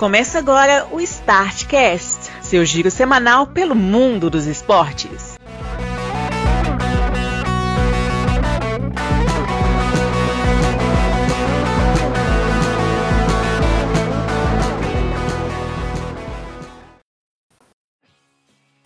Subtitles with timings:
[0.00, 5.36] Começa agora o Startcast, seu giro semanal pelo mundo dos esportes.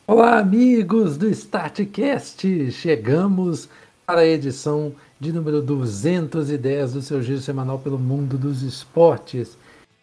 [0.04, 2.72] Olá, amigos do Startcast!
[2.72, 3.68] Chegamos
[4.04, 9.56] para a edição de número 210 do seu giro semanal pelo mundo dos esportes.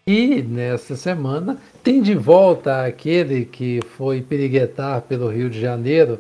[0.06, 6.20] E nesta semana tem de volta aquele que foi piriguetar pelo Rio de Janeiro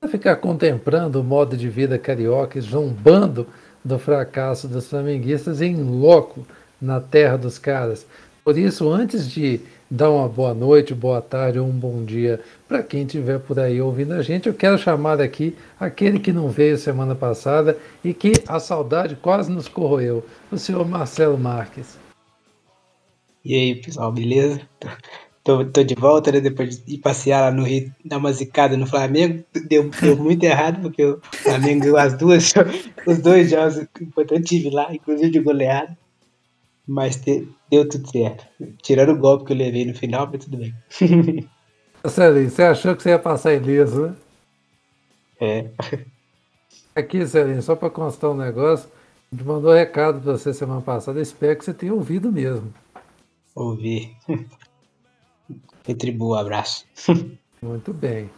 [0.00, 3.46] para ficar contemplando o modo de vida carioca e zombando
[3.84, 6.44] do fracasso dos flamenguistas em loco
[6.82, 8.04] na terra dos caras.
[8.42, 12.82] Por isso, antes de dar uma boa noite, boa tarde ou um bom dia para
[12.82, 16.76] quem estiver por aí ouvindo a gente, eu quero chamar aqui aquele que não veio
[16.76, 22.09] semana passada e que a saudade quase nos corroeu, o senhor Marcelo Marques.
[23.44, 24.60] E aí, pessoal, beleza?
[25.42, 26.40] Tô, tô de volta, né?
[26.40, 29.42] Depois de ir passear lá no Rio, dar uma zicada no Flamengo.
[29.66, 32.52] Deu, deu muito errado, porque o Flamengo ganhou as duas,
[33.06, 35.96] os dois jogos que eu tive lá, inclusive de goleado.
[36.86, 38.44] Mas te, deu tudo certo.
[38.82, 40.74] Tirando o golpe que eu levei no final, mas tudo bem.
[42.06, 44.14] Celinho, você achou que você ia passar ileso, né?
[45.40, 45.70] É.
[46.94, 48.90] Aqui, Celinho, só para constar um negócio,
[49.32, 52.72] a gente mandou um recado para você semana passada, espero que você tenha ouvido mesmo.
[53.54, 54.16] Ouvi.
[55.86, 56.86] Retribua o abraço.
[57.62, 58.30] Muito bem.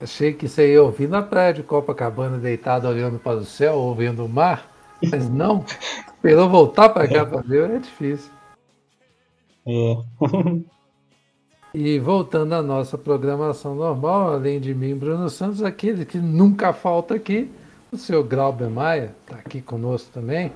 [0.00, 4.24] Achei que você ia ouvir na praia de Copacabana, deitado olhando para o céu, ouvindo
[4.24, 4.68] o mar,
[5.10, 5.64] mas não.
[6.08, 8.30] Esperou voltar para cá para ver, é difícil.
[9.64, 9.96] É.
[11.72, 17.14] E voltando à nossa programação normal, além de mim, Bruno Santos, aquele que nunca falta
[17.14, 17.50] aqui,
[17.90, 20.52] o seu Glauber Maia, está aqui conosco também.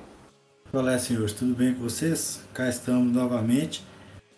[0.73, 2.41] Olá, senhores, tudo bem com vocês?
[2.53, 3.83] Cá estamos novamente.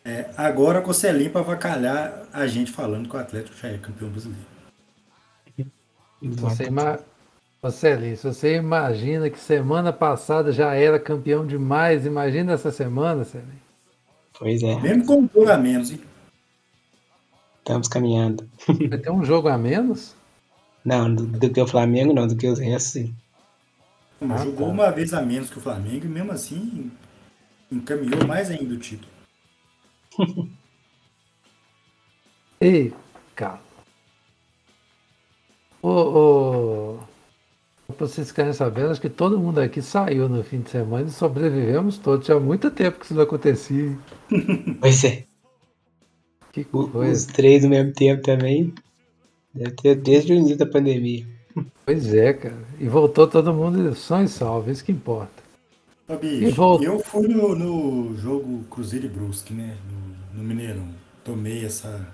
[0.05, 3.77] É, agora com o Celinho para avacalhar a gente falando que o Atlético já é
[3.79, 4.45] campeão brasileiro.
[6.21, 6.99] Você, ima...
[7.63, 13.25] Ô, Celinho, se você imagina que semana passada já era campeão demais, imagina essa semana,
[13.25, 13.61] Celinho.
[14.37, 15.99] Pois é, Mesmo com um jogo a menos, hein?
[17.57, 18.47] estamos caminhando.
[18.67, 20.15] Vai ter um jogo a menos?
[20.85, 23.15] Não, do, do que o Flamengo, não, do que os restos, sim.
[24.21, 24.73] Ah, jogou tá.
[24.73, 26.91] uma vez a menos que o Flamengo e mesmo assim
[27.71, 29.09] encaminhou mais ainda o título.
[32.59, 32.93] Ei,
[33.35, 33.61] cara.
[35.81, 36.99] Ô, ô,
[37.93, 41.11] pra vocês ficarem sabendo, acho que todo mundo aqui saiu no fim de semana e
[41.11, 42.25] sobrevivemos todos.
[42.25, 43.97] Tinha muito tempo que isso não acontecia.
[44.81, 45.25] Pois é,
[46.51, 47.31] Que o- os coisa.
[47.33, 48.73] três ao mesmo tempo também.
[49.53, 51.25] Deve ter desde o início da pandemia.
[51.85, 52.65] Pois é, cara.
[52.79, 55.43] E voltou todo mundo são e salvo, isso que importa.
[56.07, 56.85] Ô, E bicho, volta.
[56.85, 59.77] eu fui no, no jogo Cruzeiro e Brusque, né?
[60.33, 60.89] No, no Mineirão.
[61.23, 62.13] Tomei essa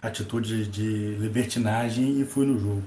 [0.00, 2.82] atitude de libertinagem e fui no jogo.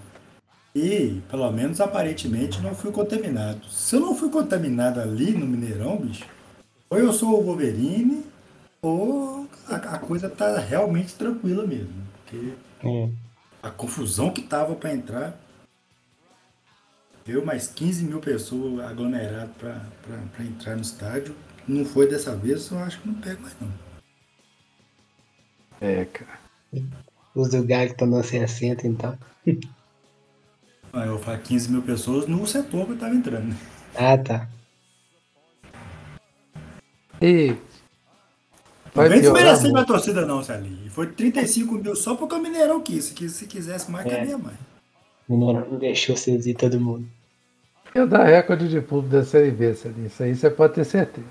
[0.76, 3.68] E, pelo menos aparentemente, não fui contaminado.
[3.70, 6.26] Se eu não fui contaminado ali no Mineirão, bicho,
[6.90, 8.26] ou eu sou o Wolverine,
[8.82, 11.94] ou a, a coisa tá realmente tranquila mesmo.
[12.26, 13.29] Porque É.
[13.62, 15.40] a confusão que tava para entrar.
[17.28, 21.36] Eu mais 15 mil pessoas aglomeradas para entrar no estádio.
[21.68, 23.72] Não foi dessa vez, eu acho que não pego mais não.
[25.80, 26.40] É, cara.
[27.36, 29.18] Os Galo que estão no 60, então.
[30.92, 33.50] Ah, Eu falo 15 mil pessoas no setor que eu tava entrando.
[33.50, 33.56] né?
[33.94, 34.50] Ah, tá.
[37.22, 37.56] E.
[39.04, 40.80] Não Vai vem piorar desmerecer minha torcida não, Celinho.
[40.86, 43.06] E Foi 35 mil só porque o Mineirão quis.
[43.06, 44.36] Se, quis- se quisesse mais, É.
[44.38, 44.58] mais.
[45.28, 47.08] O Mineirão não deixou vocês ir todo mundo.
[47.96, 50.08] Eu dar recorde de público da Série B, Celinho.
[50.08, 51.26] Isso aí você pode ter certeza.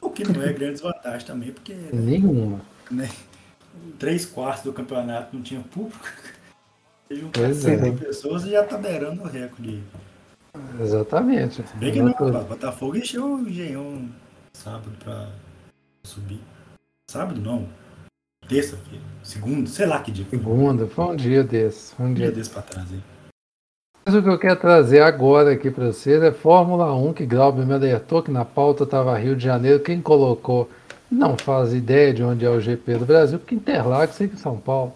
[0.00, 2.60] O que não é grande desvantagem também, porque Nenhuma.
[2.90, 3.08] né,
[3.98, 6.04] três quartos do campeonato não tinha público.
[7.08, 7.54] Se juntar é.
[7.54, 9.82] 100 mil pessoas já tá beirando o recorde.
[10.80, 11.62] Exatamente.
[11.76, 12.12] Bem que não,
[12.44, 14.08] Botafogo encheu o engenhão
[14.52, 15.28] sábado pra
[16.04, 16.40] subir.
[17.10, 17.66] Sábado não.
[18.48, 19.04] Terça-feira.
[19.24, 20.24] Segundo, sei lá que dia.
[20.24, 20.38] foi.
[20.38, 21.92] Segunda, foi um dia desse.
[21.98, 23.00] Um Um dia dia desse pra trás aí.
[24.06, 27.66] Mas o que eu quero trazer agora aqui para vocês é Fórmula 1, que Glauber
[27.66, 29.80] me alertou que na pauta estava Rio de Janeiro.
[29.80, 30.70] Quem colocou
[31.10, 34.56] não faz ideia de onde é o GP do Brasil, porque Interlagos fica em São
[34.56, 34.94] Paulo.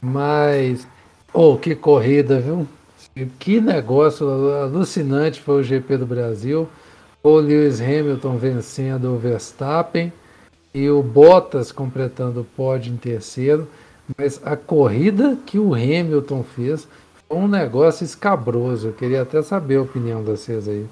[0.00, 0.84] Mas,
[1.32, 2.66] oh, que corrida, viu?
[3.38, 4.28] Que negócio
[4.64, 6.68] alucinante foi o GP do Brasil.
[7.22, 10.12] O Lewis Hamilton vencendo o Verstappen
[10.78, 13.68] e o Bottas completando o pódio em terceiro.
[14.16, 16.86] Mas a corrida que o Hamilton fez
[17.26, 18.88] foi um negócio escabroso.
[18.88, 20.86] Eu queria até saber a opinião de vocês aí.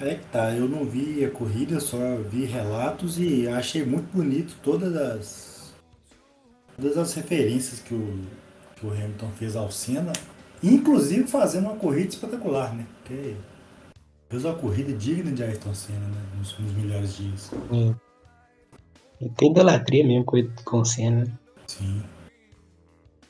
[0.00, 1.98] É que tá, eu não vi a corrida, só
[2.30, 5.72] vi relatos e achei muito bonito todas as
[6.76, 8.20] todas as referências que o,
[8.76, 10.12] que o Hamilton fez ao Senna,
[10.62, 12.86] inclusive fazendo uma corrida espetacular, né?
[13.00, 13.34] Porque
[14.30, 16.22] fez uma corrida digna de Ayrton Senna, né?
[16.38, 17.50] Nos, nos melhores dias.
[17.68, 17.96] Sim.
[19.36, 21.24] Tem idolatria mesmo com, com o Senna.
[21.24, 21.32] né?
[21.66, 22.02] Sim.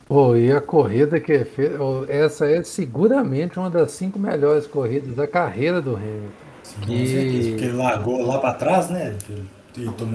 [0.06, 1.73] Pô, e a corrida que fez.
[2.08, 6.29] Essa é seguramente uma das cinco melhores corridas da carreira do Hamilton.
[6.62, 7.50] Sim, E- certeza.
[7.50, 9.17] Porque ele largou lá pra trás, né?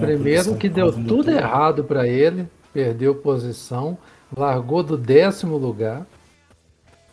[0.00, 1.32] Primeiro que deu tudo motor.
[1.32, 3.96] errado para ele, perdeu posição,
[4.36, 6.04] largou do décimo lugar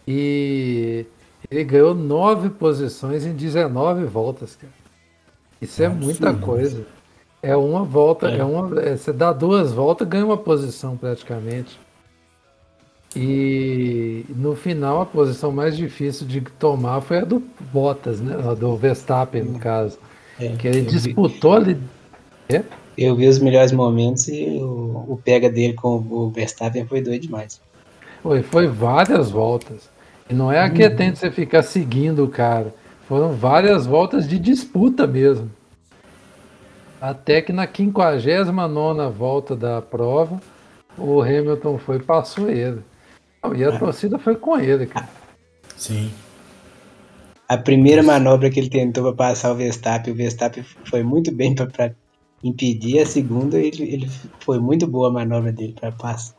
[0.07, 1.05] e
[1.49, 4.73] ele ganhou nove posições em 19 voltas, cara.
[5.61, 6.85] Isso é, É muita absurdo, coisa.
[7.43, 8.37] É uma volta, É.
[8.39, 8.43] é.
[8.43, 11.79] uma, é, você dá duas voltas, ganha uma posição praticamente.
[13.15, 17.43] E no final a posição mais difícil de tomar foi a do
[17.73, 18.35] Bottas, né?
[18.49, 19.97] A do Verstappen, no caso.
[20.39, 21.77] É, Que ele eu, vi, disputou ali.
[22.47, 22.63] É?
[22.97, 27.21] eu vi os melhores momentos e o, o pega dele com o Verstappen foi doido
[27.21, 27.59] demais.
[28.23, 29.89] Foi, foi várias voltas.
[30.29, 32.73] E não é a que tem de você ficar seguindo o cara.
[33.07, 35.49] Foram várias voltas de disputa mesmo.
[37.01, 40.39] Até que na 59 volta da prova,
[40.95, 42.83] o Hamilton foi e passou ele.
[43.43, 45.09] Não, E a torcida foi com ele, cara.
[45.75, 46.11] Sim.
[47.49, 51.55] A primeira manobra que ele tentou para passar o Verstappen, o Verstappen foi muito bem
[51.55, 51.91] para
[52.43, 52.99] impedir.
[52.99, 54.09] A segunda, ele, ele
[54.39, 56.35] foi muito boa a manobra dele para passar.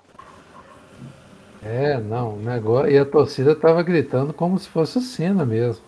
[1.65, 2.91] É, não, o negócio.
[2.91, 5.85] E a torcida tava gritando como se fosse o Senna mesmo.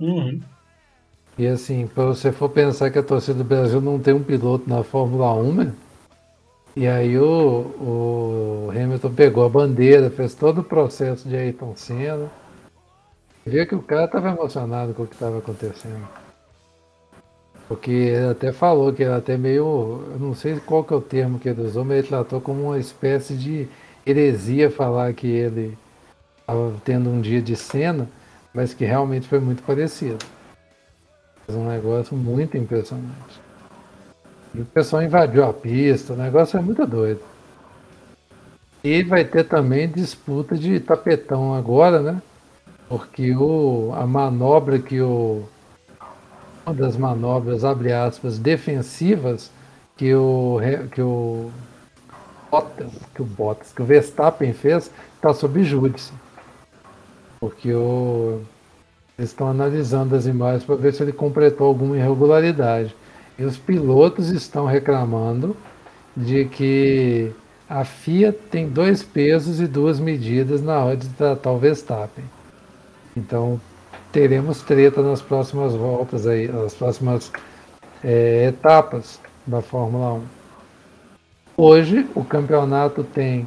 [0.00, 0.40] Uhum.
[1.38, 4.68] E assim, para você for pensar que a torcida do Brasil não tem um piloto
[4.68, 5.72] na Fórmula 1, né?
[6.74, 12.30] E aí o, o Hamilton pegou a bandeira, fez todo o processo de Ayrton Senna.
[13.44, 16.06] Vê que o cara estava emocionado com o que estava acontecendo.
[17.68, 20.04] Porque ele até falou que ele até meio.
[20.12, 22.64] Eu não sei qual que é o termo que ele usou, mas ele tratou como
[22.64, 23.68] uma espécie de
[24.06, 25.76] heresia falar que ele
[26.40, 28.08] estava tendo um dia de cena,
[28.54, 30.18] mas que realmente foi muito parecido.
[31.48, 33.40] Um negócio muito impressionante.
[34.54, 37.20] E o pessoal invadiu a pista, o negócio é muito doido.
[38.82, 42.22] E vai ter também disputa de tapetão agora, né?
[42.88, 45.44] Porque o, a manobra que o.
[46.64, 49.50] Uma das manobras, abre aspas, defensivas
[49.96, 50.58] que o,
[50.92, 51.50] que o
[52.50, 56.12] Bottas, que o Bottas, que o Verstappen fez, está sob júdice.
[57.40, 58.40] Porque o,
[59.18, 62.94] eles estão analisando as imagens para ver se ele completou alguma irregularidade.
[63.38, 65.56] E os pilotos estão reclamando
[66.16, 67.32] de que
[67.68, 72.24] a FIA tem dois pesos e duas medidas na hora de tratar o Verstappen.
[73.16, 73.60] Então
[74.12, 77.32] teremos treta nas próximas voltas aí, nas próximas
[78.04, 80.22] eh, etapas da Fórmula 1.
[81.56, 83.46] Hoje o campeonato tem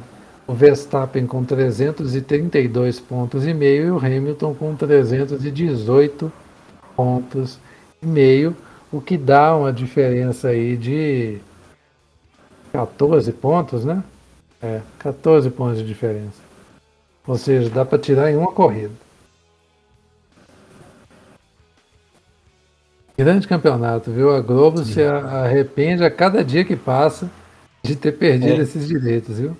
[0.50, 6.32] o Verstappen com 332 pontos e meio e o Hamilton com 318
[6.96, 7.58] pontos
[8.02, 8.56] e meio,
[8.90, 11.38] o que dá uma diferença aí de
[12.72, 14.02] 14 pontos, né?
[14.60, 16.40] É, 14 pontos de diferença.
[17.26, 18.90] Ou seja, dá para tirar em uma corrida.
[23.16, 24.34] Grande campeonato, viu?
[24.34, 27.30] A Globo se a- arrepende a cada dia que passa
[27.84, 28.62] de ter perdido É.
[28.64, 29.56] esses direitos, viu?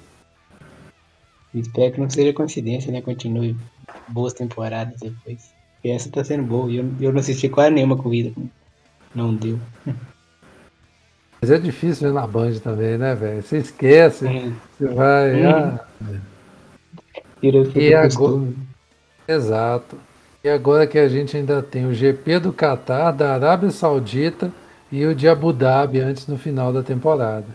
[1.54, 3.00] Espero que não seja coincidência, né?
[3.02, 3.56] Continue
[4.08, 5.52] boas temporadas depois.
[5.74, 6.70] Porque essa tá sendo boa.
[6.70, 8.32] E eu, eu não assisti quase nenhuma corrida.
[9.14, 9.58] Não deu.
[11.42, 13.42] Mas é difícil ver na Band também, né, velho?
[13.42, 15.42] Você esquece, É, você vai.
[15.42, 15.50] Uhum.
[15.50, 15.86] ah,
[17.74, 18.52] E agora-
[19.26, 19.98] exato.
[20.44, 24.52] E agora que a gente ainda tem o GP do Catar, da Arábia Saudita
[24.92, 27.46] e o de Abu Dhabi antes no final da temporada.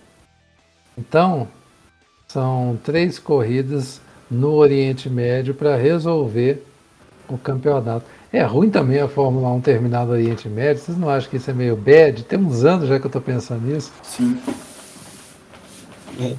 [0.98, 1.48] Então,
[2.36, 6.65] são três corridas no Oriente Médio para resolver
[7.30, 8.06] o campeonato.
[8.32, 10.84] É ruim também a Fórmula 1 terminar no Oriente Médio.
[10.84, 12.24] Vocês não acham que isso é meio bad?
[12.25, 13.94] Tem uns anos já que eu estou pensando nisso.
[14.01, 14.42] Sim.
[16.18, 16.38] É,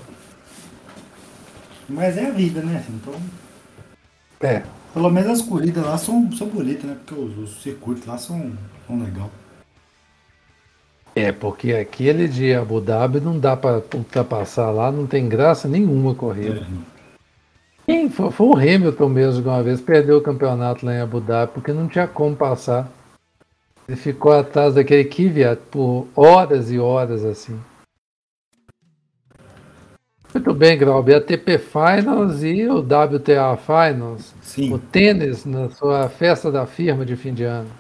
[1.89, 2.85] Mas é a vida, né?
[2.89, 3.15] Então,
[4.41, 4.63] É,
[4.93, 6.97] pelo menos as corridas lá são, são bonitas, né?
[6.97, 9.31] Porque os, os circuitos lá são, são legal.
[11.17, 16.13] É, porque aquele de Abu Dhabi não dá para ultrapassar lá, não tem graça nenhuma
[16.13, 16.61] a corrida.
[16.61, 16.67] É,
[17.87, 21.19] Quem foi, foi o Hamilton mesmo que uma vez perdeu o campeonato lá em Abu
[21.19, 22.93] Dhabi, porque não tinha como passar.
[23.89, 27.59] Ele ficou atrás daquele Kvyat por horas e horas assim.
[30.35, 31.09] Muito bem, Graub.
[31.09, 34.33] E a TP Finals e o WTA Finals.
[34.33, 34.79] O Sim.
[34.93, 37.71] tênis na sua festa da firma de fim de ano.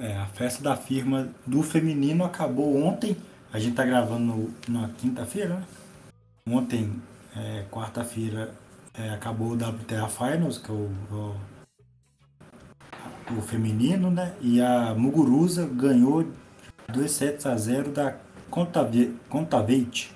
[0.00, 3.14] É, a festa da firma do feminino acabou ontem.
[3.52, 5.66] A gente tá gravando na quinta-feira, né?
[6.48, 6.90] Ontem,
[7.36, 8.54] é, quarta-feira,
[8.94, 11.36] é, acabou o WTA Finals, que é o, o,
[13.38, 14.34] o, feminino, né?
[14.40, 16.26] E a Muguruza ganhou
[16.88, 18.16] 2 sets a 0 da
[18.48, 20.10] Contaveit.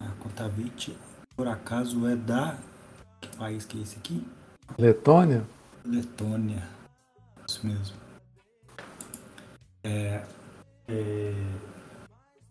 [0.00, 0.96] A Contaveit,
[1.36, 2.58] por acaso, é da.
[3.20, 4.26] Que país que é esse aqui?
[4.76, 5.44] Letônia?
[5.84, 6.62] Letônia.
[7.46, 8.03] Isso mesmo.
[9.84, 10.22] É,
[10.88, 11.32] é,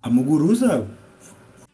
[0.01, 0.87] a Muguruza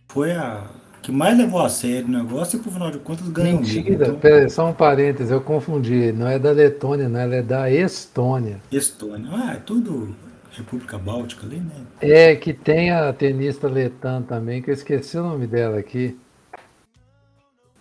[0.08, 0.70] foi a
[1.02, 4.04] que mais levou a sério o negócio e, por final de contas, ganhou Mentira, mesmo.
[4.04, 4.20] Então...
[4.20, 6.12] pera, só um parênteses, eu confundi.
[6.12, 8.60] Não é da Letônia, não, ela é da Estônia.
[8.72, 9.30] Estônia.
[9.32, 10.16] Ah, é tudo
[10.52, 11.86] República Báltica ali, né?
[12.02, 16.20] É, que tem a tenista letã também, que eu esqueci o nome dela aqui.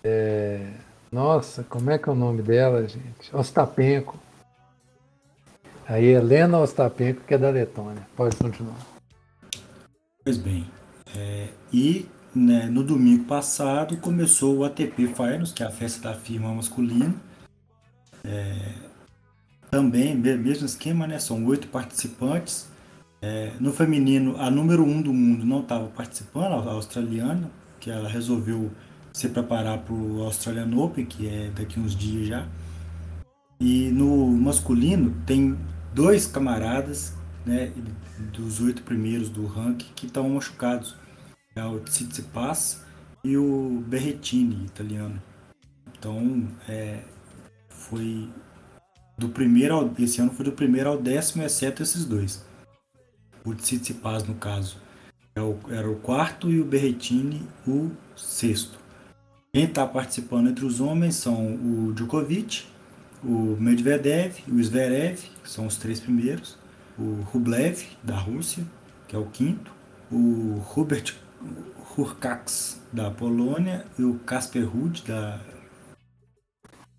[0.05, 0.61] É...
[1.11, 3.35] Nossa, como é que é o nome dela, gente?
[3.35, 4.19] Ostapenko.
[5.89, 8.07] A Helena Ostapenko, que é da Letônia.
[8.15, 8.77] Pode continuar.
[10.23, 10.67] Pois bem.
[11.17, 12.05] É, e
[12.35, 17.15] né, no domingo passado começou o ATP Finals, que é a festa da firma masculina.
[18.23, 18.75] É,
[19.71, 21.19] também, mesmo esquema, né?
[21.19, 22.69] São oito participantes.
[23.23, 28.11] É, no feminino, a número um do mundo não estava participando, a australiana, que ela
[28.11, 28.71] resolveu
[29.11, 32.47] se preparar para o Australian Open, que é daqui uns dias já.
[33.59, 35.57] E no masculino tem
[35.93, 37.13] dois camaradas,
[37.45, 37.73] né,
[38.33, 40.95] dos oito primeiros do ranking que estão machucados.
[41.55, 42.83] É o Tsitsipas
[43.25, 45.21] e o Berrettini, italiano.
[45.99, 47.03] Então, é,
[47.69, 48.29] foi
[49.17, 52.45] do primeiro ao, esse ano foi do primeiro ao décimo, exceto esses dois.
[53.45, 54.77] O Tsitsipas, no caso,
[55.35, 58.79] é era o quarto e o Berrettini o sexto.
[59.53, 62.67] Quem está participando entre os homens são o Djokovic,
[63.23, 66.57] o Medvedev e o Zverev, que são os três primeiros,
[66.99, 68.65] o Rublev, da Rússia,
[69.07, 69.71] que é o quinto,
[70.11, 71.15] o Hubert
[71.97, 75.41] Hurkacz, da Polônia, e o Casper Ruud, da,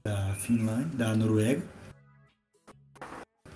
[0.05, 1.63] da Finlândia, da Noruega.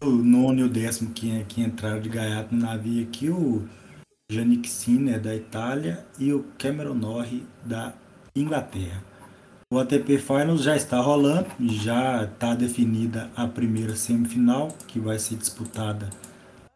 [0.02, 3.68] O nono e o décimo que, que entraram de gaiato no navio aqui, o
[4.32, 7.94] Yannick Sinner, da Itália, e o Cameron Norrie, da
[8.36, 9.13] Inglaterra.
[9.74, 15.34] O ATP Finals já está rolando, já está definida a primeira semifinal, que vai ser
[15.34, 16.12] disputada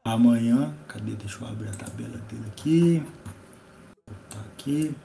[0.04, 0.74] amanhã.
[0.88, 1.12] Cadê?
[1.12, 3.04] Deixa eu abrir a tabela dele aqui.
[4.32, 4.96] Tá aqui.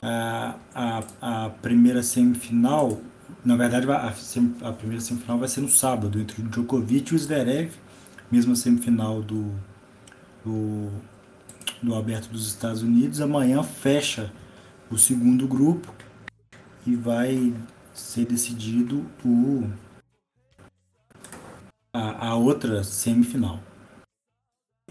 [0.00, 2.98] A, a, a primeira semifinal,
[3.44, 4.14] na verdade, a,
[4.66, 7.72] a primeira semifinal vai ser no sábado, entre o Djokovic e o Zverev,
[8.30, 9.52] mesma semifinal do,
[10.42, 10.88] do,
[11.82, 13.20] do Aberto dos Estados Unidos.
[13.20, 14.32] Amanhã fecha
[14.90, 15.92] o segundo grupo
[16.86, 17.54] e vai
[17.94, 19.70] ser decidido o
[21.92, 23.60] a, a outra semifinal.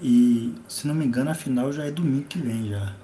[0.01, 2.95] E se não me engano a final já é domingo que vem já.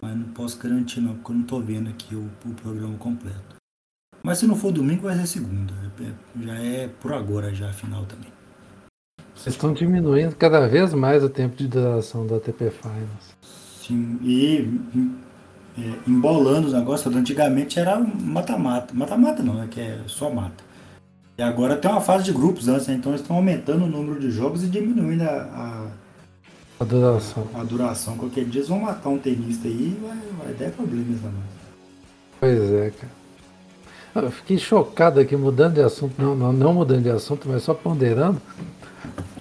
[0.00, 3.56] Mas não posso garantir não, porque eu não estou vendo aqui o, o, programa completo.
[4.22, 5.72] Mas se não for domingo vai ser segunda.
[5.72, 8.32] É, é, já é por agora já a final também.
[9.34, 13.34] Vocês estão diminuindo cada vez mais o tempo de duração da ATP Finals.
[13.80, 14.62] Sim, e
[15.78, 17.14] é, embolando os negócios.
[17.14, 18.94] Antigamente era mata-mata.
[18.94, 20.62] Mata-mata não, é que é só mata.
[21.36, 22.94] E agora tem uma fase de grupos antes, né?
[22.94, 25.86] então eles estão aumentando o número de jogos e diminuindo a, a,
[26.78, 27.48] a duração.
[27.54, 28.16] A, duração.
[28.16, 31.42] Qualquer dia eles vão matar um tenista aí e vai, vai dar problemas também.
[32.38, 34.26] Pois é, cara.
[34.26, 37.74] Eu fiquei chocado aqui, mudando de assunto, não, não, não mudando de assunto, mas só
[37.74, 38.40] ponderando.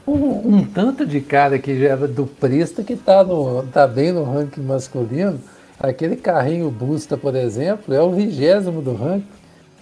[0.08, 4.12] Um, um tanto de cara que já era do Presta que tá, no, tá bem
[4.12, 5.40] no ranking masculino
[5.80, 9.28] Aquele carrinho Busta, por exemplo, é o vigésimo do ranking.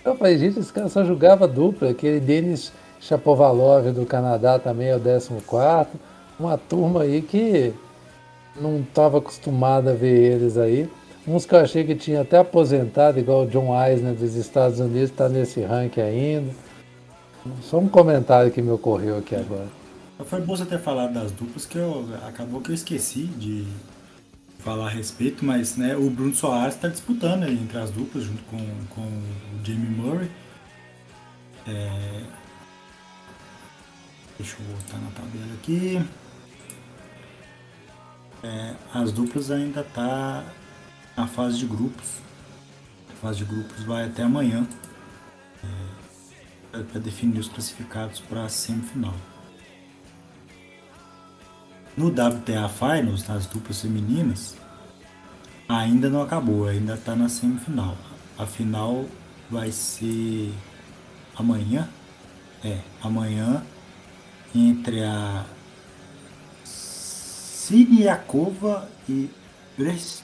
[0.03, 1.89] Eu falei, gente, esse cara só jogava dupla.
[1.91, 5.89] Aquele Denis Chapovalov do Canadá também é o 14.
[6.39, 7.73] Uma turma aí que
[8.59, 10.89] não estava acostumada a ver eles aí.
[11.27, 15.11] Uns que eu achei que tinha até aposentado, igual o John Eisner dos Estados Unidos,
[15.11, 16.51] está nesse ranking ainda.
[17.61, 19.67] Só um comentário que me ocorreu aqui agora.
[20.25, 23.65] Foi bom você ter falado das duplas, que eu, acabou que eu esqueci de,
[24.61, 28.57] falar a respeito, mas né, o Bruno Soares está disputando entre as duplas junto com,
[28.89, 30.29] com o Jamie Murray.
[31.67, 32.23] É...
[34.37, 36.03] Deixa eu voltar na tabela aqui.
[38.43, 40.43] É, as duplas ainda tá
[41.15, 42.07] na fase de grupos.
[43.11, 44.67] A fase de grupos vai até amanhã
[46.73, 49.15] é, para definir os classificados para a semifinal.
[51.95, 54.55] No WTA Finals, nas duplas femininas,
[55.67, 57.97] ainda não acabou, ainda está na semifinal.
[58.37, 59.05] A final
[59.49, 60.53] vai ser
[61.35, 61.89] amanhã.
[62.63, 63.65] É, amanhã
[64.53, 65.45] entre a
[66.63, 69.29] Siniakova e
[69.77, 70.23] Bres-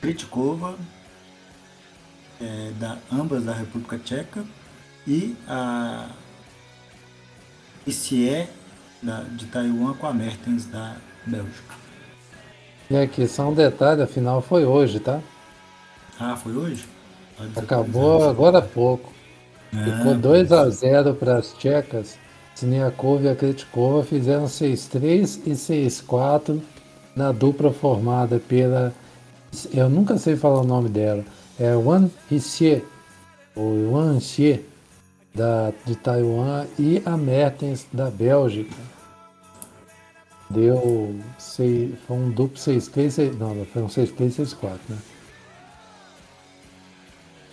[0.00, 0.76] Petkova.
[2.40, 4.44] É, da, ambas da República Tcheca,
[5.06, 6.10] e a
[7.86, 8.46] Issie
[9.02, 10.96] da, de Taiwan com a Mertens da
[11.26, 11.74] Bélgica.
[12.90, 15.20] E aqui, só um detalhe, a final foi hoje, tá?
[16.20, 16.84] Ah, foi hoje?
[17.56, 19.12] Acabou agora há pouco.
[19.74, 22.18] Ah, Ficou 2 a 0 para as tchecas.
[22.54, 26.60] Siniakova e a Kritikova fizeram 6-3 e 6-4
[27.16, 28.92] na dupla formada pela.
[29.72, 31.24] Eu nunca sei falar o nome dela.
[31.58, 32.82] É Wan Hsieh,
[33.54, 34.64] ou Wan Xie,
[35.34, 38.76] da, de Taiwan, e a Mertens, da Bélgica.
[40.50, 41.18] Deu.
[41.38, 44.98] Sei, foi um duplo 6-3, 6 não, foi um 6-3 6-4, né?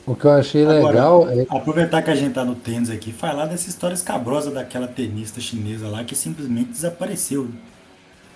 [0.05, 3.12] O que eu achei Agora, legal é Aproveitar que a gente tá no tênis aqui,
[3.13, 7.50] falar dessa história escabrosa daquela tenista chinesa lá que simplesmente desapareceu.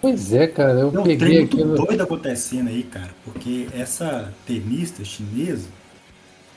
[0.02, 1.76] Pois é, cara, eu Tem um peguei muito aquilo.
[1.76, 5.70] doido acontecendo aí, cara, porque essa tenista chinesa,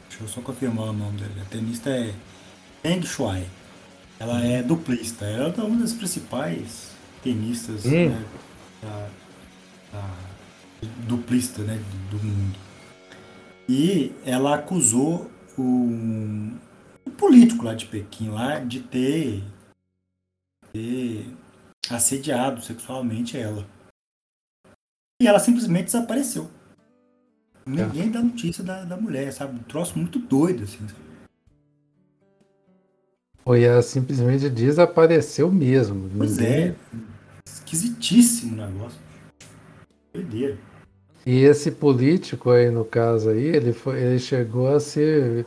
[0.09, 2.15] deixa eu só confirmar o nome dela, a tenista é
[2.87, 3.45] Peng Shuai.
[4.21, 8.11] Ela é duplista, ela é uma das principais tenistas Hum.
[8.11, 8.25] né,
[8.81, 9.09] da,
[9.93, 12.57] da- duplista né, do, do mundo.
[13.69, 15.29] E ela acusou
[15.59, 16.57] um,
[17.05, 19.43] um político lá de Pequim lá de ter,
[20.73, 21.27] ter
[21.91, 23.67] assediado sexualmente ela.
[25.21, 26.49] E ela simplesmente desapareceu.
[27.67, 29.59] Ninguém dá notícia da, da mulher, sabe?
[29.59, 30.87] Um troço muito doido, assim.
[30.87, 31.06] sabe?
[33.47, 36.11] Foi ela simplesmente desapareceu mesmo.
[36.19, 36.75] Pois é.
[37.47, 38.99] Esquisitíssimo o negócio.
[40.13, 40.59] Doideira.
[41.25, 45.47] E esse político aí, no caso aí, ele, foi, ele chegou a ser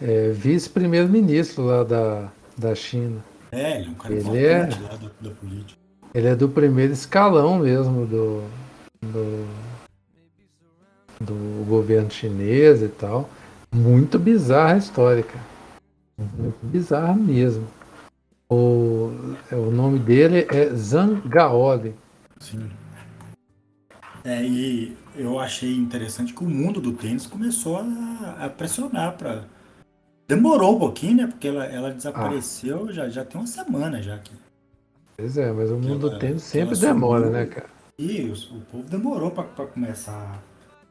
[0.00, 3.16] é, vice-primeiro-ministro lá da, da China.
[3.50, 5.80] É, ele é um cara Ele importante lá da, da política.
[6.14, 8.44] Ele é do primeiro escalão mesmo do,
[9.02, 9.46] do,
[11.20, 13.28] do governo chinês e tal.
[13.74, 15.49] Muito bizarra a história, cara.
[16.38, 17.66] Muito bizarra mesmo.
[18.50, 19.10] O,
[19.50, 21.94] é, o nome dele é Zhang Gaoli.
[22.40, 22.68] Sim.
[24.24, 29.44] É, e eu achei interessante que o mundo do tênis começou a, a pressionar para
[30.28, 31.26] Demorou um pouquinho, né?
[31.26, 34.32] Porque ela, ela desapareceu já, já tem uma semana já aqui.
[35.16, 37.68] Pois é, mas o mundo ela- do tênis sempre demora, né, cara?
[37.98, 40.40] E os- o povo demorou para começar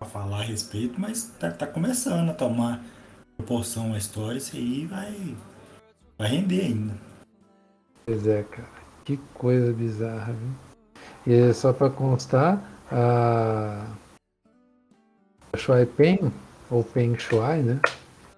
[0.02, 2.84] a falar a respeito, mas tá, tá começando a tomar
[3.40, 4.38] proporção a história.
[4.38, 5.36] Isso aí vai,
[6.18, 6.94] vai render ainda.
[8.06, 8.68] Pois é, cara.
[9.06, 11.50] Que coisa bizarra, viu?
[11.50, 13.86] E só para constar, a
[15.52, 16.32] a Shuai Peng,
[16.70, 17.80] ou Peng Shuai, né?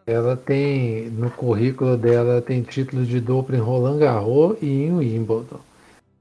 [0.08, 5.60] Ela tem, no currículo dela, tem título de dupla em Roland Garros e em Wimbledon.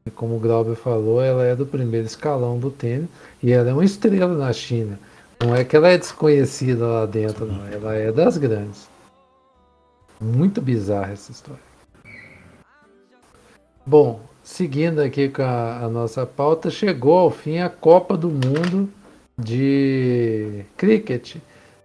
[0.04, 3.08] E como o Glauber falou, ela é do primeiro escalão do tênis
[3.42, 4.98] e ela é uma estrela na China.
[5.42, 7.66] Não é que ela é desconhecida lá dentro, não.
[7.66, 8.88] Ela é das grandes.
[10.20, 11.62] Muito bizarra essa história.
[13.86, 18.90] Bom, seguindo aqui com a, a nossa pauta, chegou ao fim a Copa do Mundo
[19.38, 21.36] de Cricket.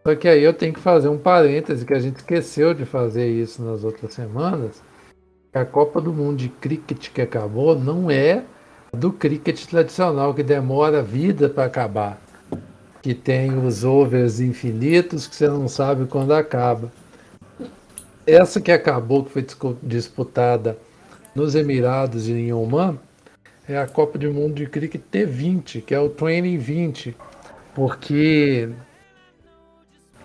[0.06, 3.28] Só que aí eu tenho que fazer um parêntese que a gente esqueceu de fazer
[3.28, 4.84] isso nas outras semanas.
[5.54, 8.44] A Copa do Mundo de Cricket que acabou não é
[8.94, 12.25] do cricket tradicional que demora vida para acabar.
[13.06, 16.92] Que tem os overs infinitos que você não sabe quando acaba.
[18.26, 19.46] Essa que acabou, que foi
[19.84, 20.76] disputada
[21.36, 22.98] nos Emirados e em Oman,
[23.70, 27.16] é a Copa do Mundo de Cricket T20, que é o Training 20,
[27.76, 28.70] porque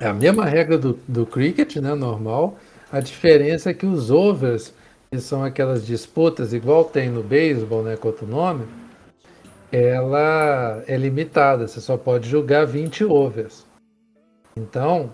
[0.00, 2.58] é a mesma regra do, do cricket, né, normal.
[2.90, 4.72] A diferença é que os overs,
[5.10, 8.64] que são aquelas disputas, igual tem no beisebol, né, com outro nome,
[9.72, 13.66] ela é limitada, você só pode jogar 20 overs.
[14.56, 15.12] Então,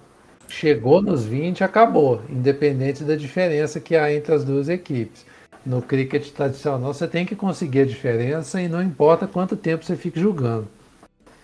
[0.48, 5.26] chegou nos 20, acabou, independente da diferença que há entre as duas equipes.
[5.64, 9.96] No cricket tradicional, você tem que conseguir a diferença e não importa quanto tempo você
[9.96, 10.68] fique jogando.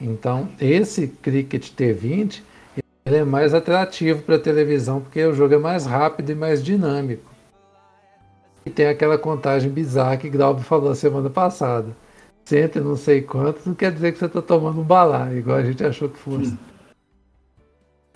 [0.00, 2.42] Então, esse cricket T20
[3.04, 6.62] ele é mais atrativo para a televisão porque o jogo é mais rápido e mais
[6.62, 7.30] dinâmico.
[8.64, 11.88] E tem aquela contagem bizarra que Glauber falou semana passada.
[12.44, 15.58] Cento e não sei quantos, não quer dizer que você está tomando um balá, igual
[15.58, 16.56] a gente achou que fosse.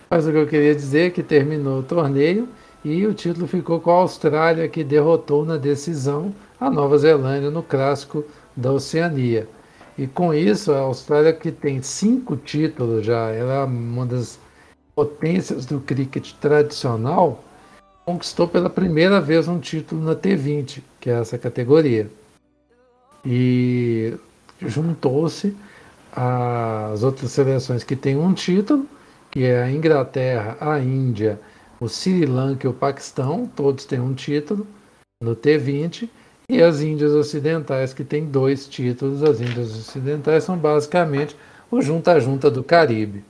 [0.09, 2.47] Mas o que eu queria dizer é que terminou o torneio
[2.83, 7.63] e o título ficou com a Austrália, que derrotou na decisão a Nova Zelândia no
[7.63, 8.23] clássico
[8.55, 9.47] da Oceania.
[9.97, 14.39] E com isso, a Austrália, que tem cinco títulos já, ela é uma das
[14.95, 17.43] potências do cricket tradicional,
[18.05, 22.09] conquistou pela primeira vez um título na T20, que é essa categoria.
[23.29, 24.17] E
[24.61, 25.53] juntou-se
[26.13, 28.87] às outras seleções que têm um título,
[29.29, 31.37] que é a Inglaterra, a Índia,
[31.77, 34.65] o Sri Lanka e o Paquistão, todos têm um título
[35.21, 36.09] no T20,
[36.49, 39.21] e as Índias Ocidentais, que têm dois títulos.
[39.21, 41.35] As Índias Ocidentais são basicamente
[41.69, 43.25] o junta-junta do Caribe.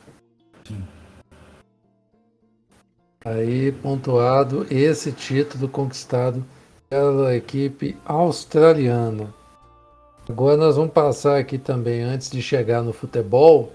[3.25, 6.45] Aí, pontuado esse título conquistado
[6.88, 9.33] pela equipe australiana.
[10.29, 13.71] Agora nós vamos passar aqui também, antes de chegar no futebol,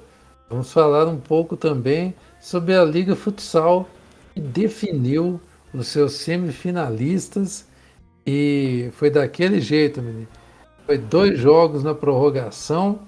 [0.50, 3.88] vamos falar um pouco também sobre a Liga Futsal,
[4.34, 5.40] que definiu
[5.72, 7.66] os seus semifinalistas
[8.26, 10.28] e foi daquele jeito, menino.
[10.84, 13.00] Foi dois jogos na prorrogação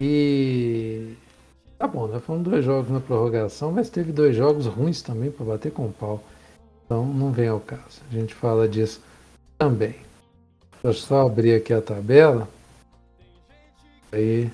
[0.00, 1.14] e
[1.82, 2.20] Tá bom, né?
[2.20, 5.92] Foram dois jogos na prorrogação, mas teve dois jogos ruins também para bater com o
[5.92, 6.22] pau.
[6.84, 8.00] Então não vem ao caso.
[8.08, 9.02] A gente fala disso
[9.58, 9.96] também.
[10.82, 12.48] Deixa eu só abrir aqui a tabela.
[14.10, 14.50] Aí.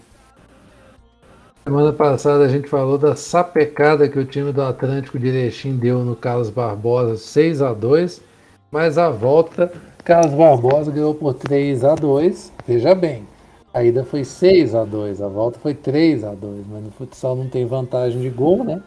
[1.64, 6.04] Semana passada a gente falou da sapecada que o time do Atlântico de Erechim deu
[6.04, 8.22] no Carlos Barbosa 6 a 2
[8.70, 9.70] mas a volta
[10.02, 13.26] Carlos Barbosa ganhou por 3 a 2 Veja bem,
[13.74, 17.36] a ida foi 6 a 2 a volta foi 3 a 2 mas no futsal
[17.36, 18.82] não tem vantagem de gol, né?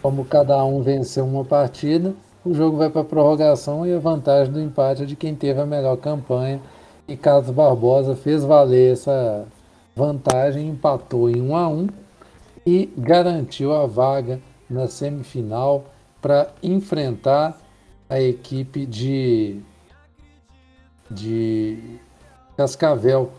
[0.00, 2.14] Como cada um venceu uma partida,
[2.46, 5.66] o jogo vai para prorrogação e a vantagem do empate é de quem teve a
[5.66, 6.60] melhor campanha.
[7.08, 9.46] E Carlos Barbosa fez valer essa
[9.96, 11.88] vantagem, empatou em 1 a 1
[12.64, 15.86] e garantiu a vaga na semifinal
[16.22, 17.58] para enfrentar
[18.08, 19.60] a equipe de,
[21.10, 21.98] de
[22.56, 23.32] Cascavel,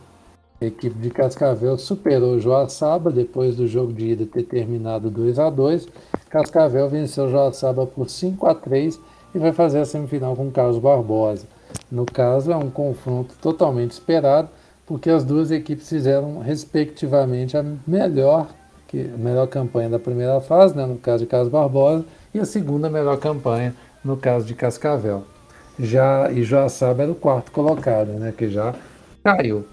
[0.59, 5.39] a equipe de Cascavel superou o Joaçaba depois do jogo de ida ter terminado 2
[5.39, 5.87] a 2
[6.29, 8.99] Cascavel venceu Joaçaba por 5 a 3
[9.33, 11.45] e vai fazer a semifinal com Carlos Barbosa.
[11.91, 14.49] No caso, é um confronto totalmente esperado,
[14.85, 18.47] porque as duas equipes fizeram, respectivamente, a melhor,
[18.87, 22.45] que, a melhor campanha da primeira fase, né, no caso de Carlos Barbosa, e a
[22.45, 25.23] segunda melhor campanha, no caso de Cascavel.
[25.79, 28.73] Já, e Joaçaba era o quarto colocado, né, que já
[29.23, 29.65] caiu.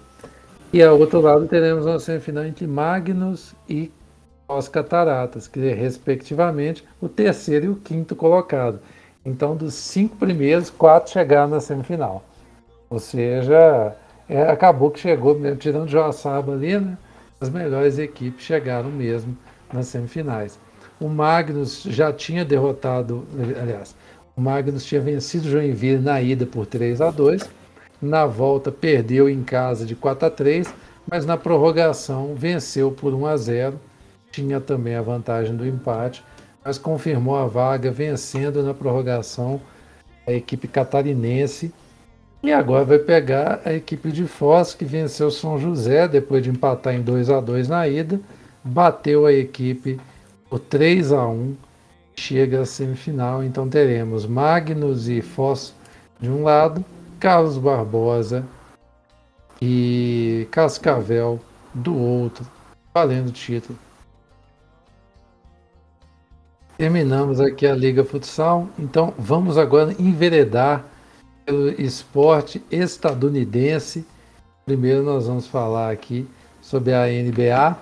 [0.73, 3.89] E ao outro lado teremos uma semifinal entre Magnus e
[4.47, 8.79] os Cataratas, que é, respectivamente, o terceiro e o quinto colocado.
[9.25, 12.23] Então, dos cinco primeiros, quatro chegaram na semifinal.
[12.89, 13.95] Ou seja,
[14.29, 16.97] é, acabou que chegou, mesmo, tirando Joaçaba ali, né,
[17.41, 19.35] as melhores equipes chegaram mesmo
[19.73, 20.59] nas semifinais.
[20.99, 23.25] O Magnus já tinha derrotado,
[23.61, 23.95] aliás,
[24.35, 27.49] o Magnus tinha vencido Joinville na ida por 3 a 2
[28.01, 30.73] na volta perdeu em casa de 4 a 3,
[31.09, 33.79] mas na prorrogação venceu por 1 a 0.
[34.35, 36.21] Tinha também a vantagem do empate,
[36.61, 39.61] mas confirmou a vaga vencendo na prorrogação
[40.27, 41.73] a equipe catarinense.
[42.43, 46.93] E agora vai pegar a equipe de Foz, que venceu São José depois de empatar
[46.93, 48.19] em 2 a 2 na ida,
[48.61, 50.01] bateu a equipe
[50.49, 51.55] por 3 a 1,
[52.13, 53.41] chega à semifinal.
[53.41, 55.73] Então teremos Magnus e Foz
[56.19, 56.83] de um lado,
[57.21, 58.45] Carlos Barbosa
[59.61, 61.39] e Cascavel
[61.73, 62.45] do outro,
[62.93, 63.79] valendo o título.
[66.77, 70.83] Terminamos aqui a Liga Futsal, então vamos agora enveredar
[71.45, 74.05] pelo esporte estadunidense.
[74.65, 76.27] Primeiro nós vamos falar aqui
[76.61, 77.77] sobre a NBA.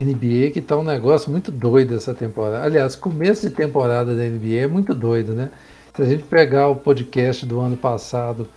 [0.00, 2.64] NBA que está um negócio muito doido essa temporada.
[2.64, 5.50] Aliás, começo de temporada da NBA é muito doido, né?
[5.94, 8.48] Se a gente pegar o podcast do ano passado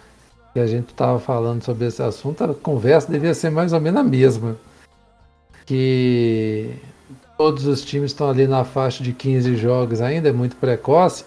[0.54, 4.00] que a gente estava falando sobre esse assunto, a conversa devia ser mais ou menos
[4.00, 4.56] a mesma.
[5.65, 6.76] Que
[7.42, 11.26] todos os times estão ali na faixa de 15 jogos ainda, é muito precoce,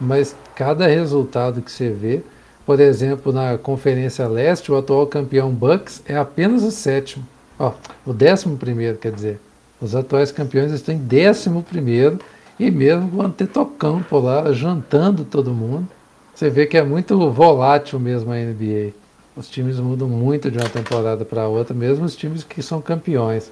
[0.00, 2.22] mas cada resultado que você vê,
[2.64, 7.26] por exemplo, na Conferência Leste, o atual campeão Bucks é apenas o sétimo.
[7.58, 7.72] Ó,
[8.06, 9.40] o décimo primeiro, quer dizer.
[9.80, 12.20] Os atuais campeões estão em décimo primeiro
[12.56, 15.88] e mesmo com o Antetokounmpo lá, jantando todo mundo.
[16.36, 18.92] Você vê que é muito volátil mesmo a NBA.
[19.36, 23.50] Os times mudam muito de uma temporada para outra, mesmo os times que são campeões.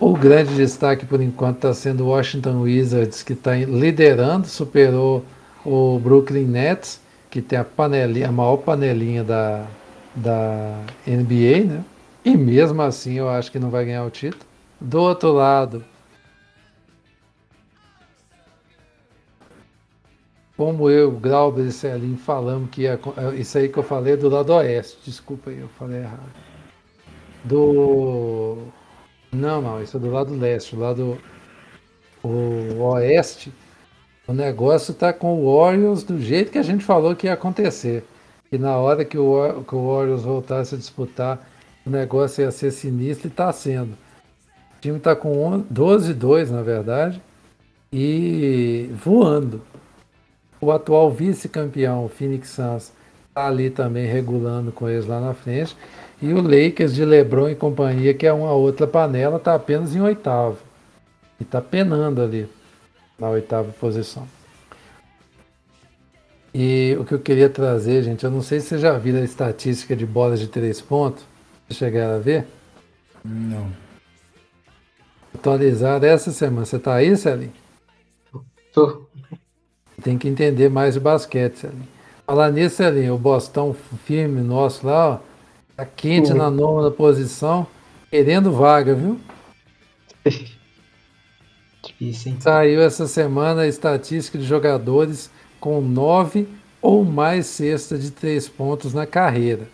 [0.00, 5.24] O grande destaque por enquanto está sendo o Washington Wizards, que está liderando, superou
[5.64, 9.66] o Brooklyn Nets, que tem a, panelinha, a maior panelinha da,
[10.14, 11.84] da NBA, né?
[12.24, 14.44] E mesmo assim eu acho que não vai ganhar o título.
[14.80, 15.84] Do outro lado,
[20.56, 24.16] como eu, Glauber e Celim falamos que ia, é, isso aí que eu falei é
[24.16, 26.32] do lado oeste, desculpa aí, eu falei errado.
[27.44, 28.58] Do.
[29.32, 31.18] Não, não, isso é do lado leste, do lado
[32.22, 33.52] o oeste.
[34.26, 38.04] O negócio tá com o Warriors do jeito que a gente falou que ia acontecer.
[38.50, 41.46] E na hora que o, que o Warriors voltasse a disputar,
[41.84, 43.92] o negócio ia ser sinistro e está sendo.
[43.92, 47.22] O time está com 12-2, na verdade,
[47.92, 49.62] e voando.
[50.60, 52.92] O atual vice-campeão, o Phoenix Suns,
[53.28, 55.76] está ali também regulando com eles lá na frente.
[56.20, 60.00] E o Lakers de LeBron e companhia, que é uma outra panela, está apenas em
[60.00, 60.58] oitavo.
[61.38, 62.48] E está penando ali
[63.18, 64.26] na oitava posição.
[66.52, 69.20] E o que eu queria trazer, gente, eu não sei se você já viu a
[69.20, 71.24] estatística de bolas de três pontos.
[71.68, 72.46] Você chegaram a ver?
[73.24, 73.70] Não.
[75.34, 76.66] Atualizada essa semana.
[76.66, 77.52] Você tá aí, Celinho?
[78.72, 79.06] Tô.
[80.02, 81.88] Tem que entender mais o basquete, Celinho.
[82.26, 85.18] Falar nisso, Celinho, o Bostão firme nosso lá, ó,
[85.78, 86.38] tá quente Uhum.
[86.38, 87.64] na nona posição,
[88.10, 89.20] querendo vaga, viu?
[91.84, 92.38] Difícil, hein?
[92.40, 96.48] Saiu essa semana a estatística de jogadores com nove
[96.82, 99.68] ou mais cestas de três pontos na carreira.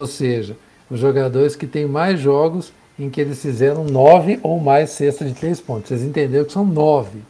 [0.00, 0.56] Ou seja,
[0.90, 5.34] os jogadores que têm mais jogos em que eles fizeram nove ou mais cestas de
[5.38, 5.88] três pontos.
[5.88, 7.20] Vocês entenderam que são nove.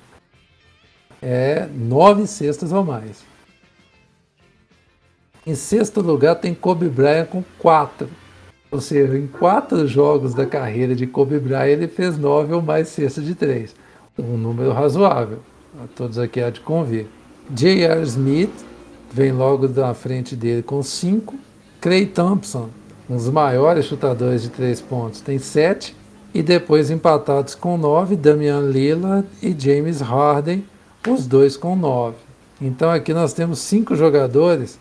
[1.20, 3.24] É nove cestas ou mais.
[5.48, 8.06] Em sexto lugar tem Kobe Bryant com quatro.
[8.70, 12.88] Ou seja, em quatro jogos da carreira de Kobe Bryant, ele fez nove ou mais
[12.88, 13.74] cestas de três.
[14.18, 15.38] Um número razoável.
[15.82, 17.06] A todos aqui há de convir.
[17.48, 18.02] J.R.
[18.02, 18.52] Smith
[19.10, 21.34] vem logo da frente dele com cinco.
[21.80, 22.68] Clay Thompson,
[23.08, 25.96] um dos maiores chutadores de três pontos, tem sete.
[26.34, 30.62] E depois empatados com nove, Damian Lillard e James Harden,
[31.08, 32.18] os dois com nove.
[32.60, 34.78] Então aqui nós temos cinco jogadores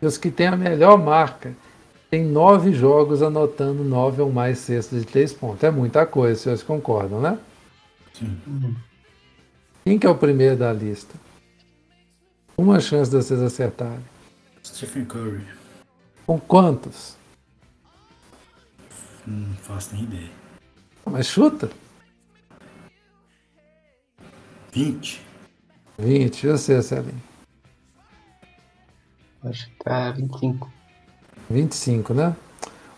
[0.00, 1.54] e os que têm a melhor marca
[2.10, 5.62] tem nove jogos anotando nove ou mais cestas de três pontos.
[5.64, 7.38] É muita coisa, vocês concordam, né?
[8.14, 8.38] Sim.
[9.84, 11.14] Quem que é o primeiro da lista?
[12.56, 14.04] Uma chance de vocês acertarem.
[14.64, 15.46] Stephen Curry.
[16.26, 17.16] Com quantos?
[19.26, 20.30] Não faço nem ideia.
[21.04, 21.70] Mas chuta.
[24.72, 25.22] 20.
[25.98, 26.44] 20.
[26.44, 27.27] E você, Celinho?
[29.44, 30.70] Acho que tá 25.
[31.48, 32.34] 25, né?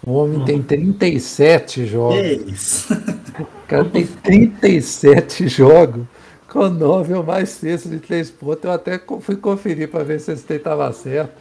[0.04, 2.16] O homem tem 37 jogos.
[2.16, 2.94] É isso.
[2.94, 6.06] O cara tem 37 jogos
[6.48, 8.64] com 9 ou mais cestas de 3 pontos.
[8.64, 11.32] Eu até fui conferir para ver se esse estava certo.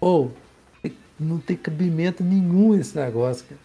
[0.00, 0.30] Ou,
[1.18, 3.60] não tem cabimento nenhum esse negócio, cara.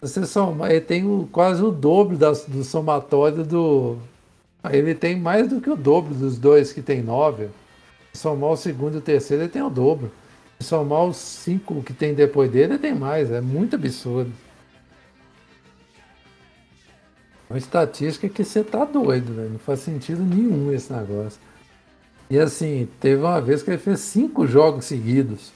[0.00, 3.96] Você soma, ele tem o- quase o dobro das- do somatório do.
[4.70, 7.48] Ele tem mais do que o dobro dos dois que tem 9.
[8.18, 10.10] Somar o segundo e o terceiro, ele tem o dobro.
[10.58, 13.30] Somar os cinco que tem depois dele, ele tem mais.
[13.30, 14.32] É muito absurdo.
[17.48, 19.50] Uma estatística que você tá doido, velho.
[19.50, 21.40] Não faz sentido nenhum esse negócio.
[22.28, 25.52] E assim, teve uma vez que ele fez cinco jogos seguidos,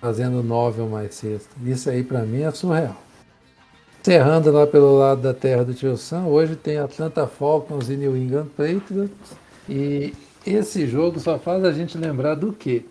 [0.00, 1.50] fazendo nove ou mais cestas.
[1.64, 2.96] Isso aí pra mim é surreal.
[4.00, 8.16] Encerrando lá pelo lado da terra do Tio Sam, hoje tem Atlanta Falcons e New
[8.16, 9.36] England Patriots.
[9.68, 10.12] E
[10.46, 12.84] esse jogo só faz a gente lembrar do quê?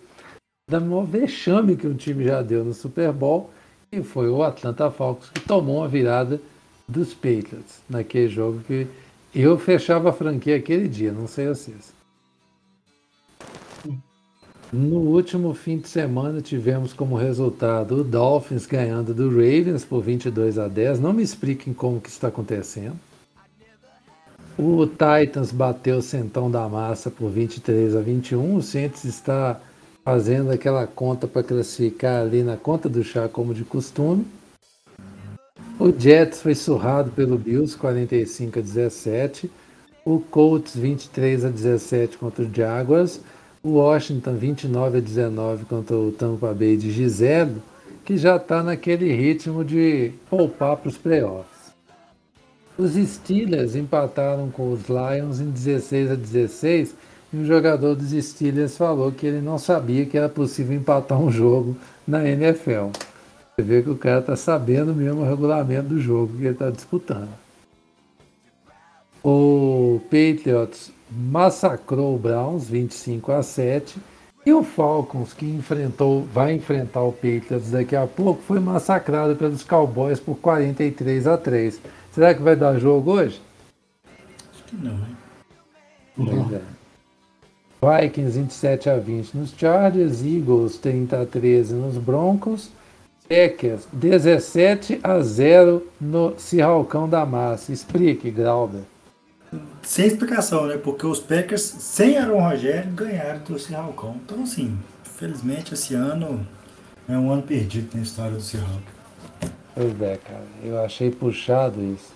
[0.70, 3.50] Da maior vexame que um time já deu no Super Bowl,
[3.92, 6.40] e foi o Atlanta Falcons que tomou uma virada
[6.86, 8.86] dos Patriots naquele jogo que
[9.34, 11.92] eu fechava a franquia aquele dia, não sei vocês.
[14.72, 20.58] No último fim de semana tivemos como resultado o Dolphins ganhando do Ravens por 22
[20.58, 21.00] a 10.
[21.00, 22.96] Não me expliquem como que está acontecendo.
[24.62, 28.56] O Titans bateu o Centão da Massa por 23 a 21.
[28.56, 29.58] O Saints está
[30.04, 34.26] fazendo aquela conta para classificar ali na conta do chá como de costume.
[35.78, 39.50] O Jets foi surrado pelo Bills 45 a 17.
[40.04, 43.22] O Colts 23 a 17 contra o Jaguars.
[43.62, 47.62] O Washington 29 a 19 contra o Tampa Bay de Giselo,
[48.04, 51.59] que já está naquele ritmo de poupar para os playoffs.
[52.80, 56.94] Os Steelers empataram com os Lions em 16 a 16
[57.30, 61.30] e um jogador dos Steelers falou que ele não sabia que era possível empatar um
[61.30, 61.76] jogo
[62.08, 62.88] na NFL.
[63.54, 66.70] Você vê que o cara está sabendo mesmo o regulamento do jogo que ele está
[66.70, 67.28] disputando.
[69.22, 73.98] O Patriots massacrou o Browns 25 a 7
[74.46, 79.62] e o Falcons que enfrentou, vai enfrentar o Patriots daqui a pouco, foi massacrado pelos
[79.62, 81.78] Cowboys por 43 a 3.
[82.12, 83.40] Será que vai dar jogo hoje?
[84.52, 85.16] Acho que não, hein?
[86.16, 86.62] Pois é.
[87.82, 92.70] Vikings 27 a 20 nos Chargers, Eagles 30 a 13 nos Broncos,
[93.26, 97.72] Packers 17 a 0 no Cirralcão da Massa.
[97.72, 98.82] Explique, Grauber.
[99.82, 100.76] Sem explicação, né?
[100.76, 104.16] Porque os Packers, sem Aaron Rogério, ganharam do Cirralcão.
[104.24, 106.46] Então, assim, felizmente esse ano
[107.08, 108.99] é um ano perdido na história do Cirralcão.
[109.74, 110.44] Pois é, cara.
[110.62, 112.12] Eu achei puxado isso.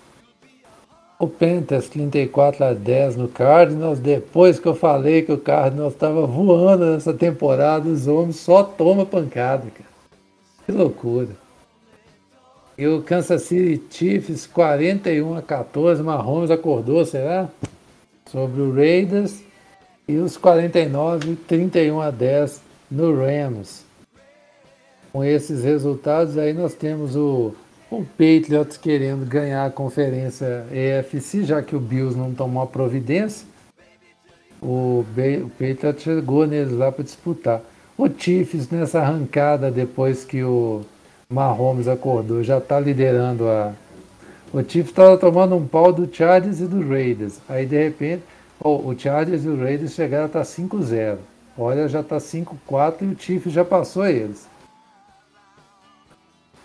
[1.19, 4.01] O Panthers 34 a 10 no Cardinals.
[4.01, 9.07] Depois que eu falei que o Cardinals estava voando nessa temporada, os homens só tomam
[9.07, 9.95] pancada, cara.
[10.67, 11.29] Que loucura.
[12.77, 17.49] E o Kansas City Chiefs 41 a 14, Mahomes acordou, será?
[18.27, 19.43] Sobre o Raiders.
[20.09, 23.84] E os 49, 31 a 10 no Rams.
[25.14, 27.55] Com esses resultados aí nós temos o,
[27.88, 33.46] o Patriots querendo ganhar a conferência EFC, já que o Bills não tomou a providência.
[34.61, 37.62] O, o Patriots chegou neles lá para disputar.
[37.96, 40.83] O Chiefs nessa arrancada depois que o
[41.31, 43.72] Mahomes acordou, já está liderando a.
[44.53, 47.38] O Chiefs estava tomando um pau do Chargers e do Raiders.
[47.48, 48.24] Aí de repente,
[48.59, 51.18] oh, o Chargers e o Raiders chegaram a estar tá 5-0.
[51.57, 54.53] Olha, já está 5-4 e o Chiefs já passou eles.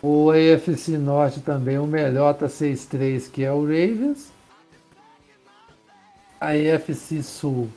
[0.02, 4.32] O AFC Norte também, o melhor está 6-3, que é o Ravens.
[6.40, 7.70] A AFC Sul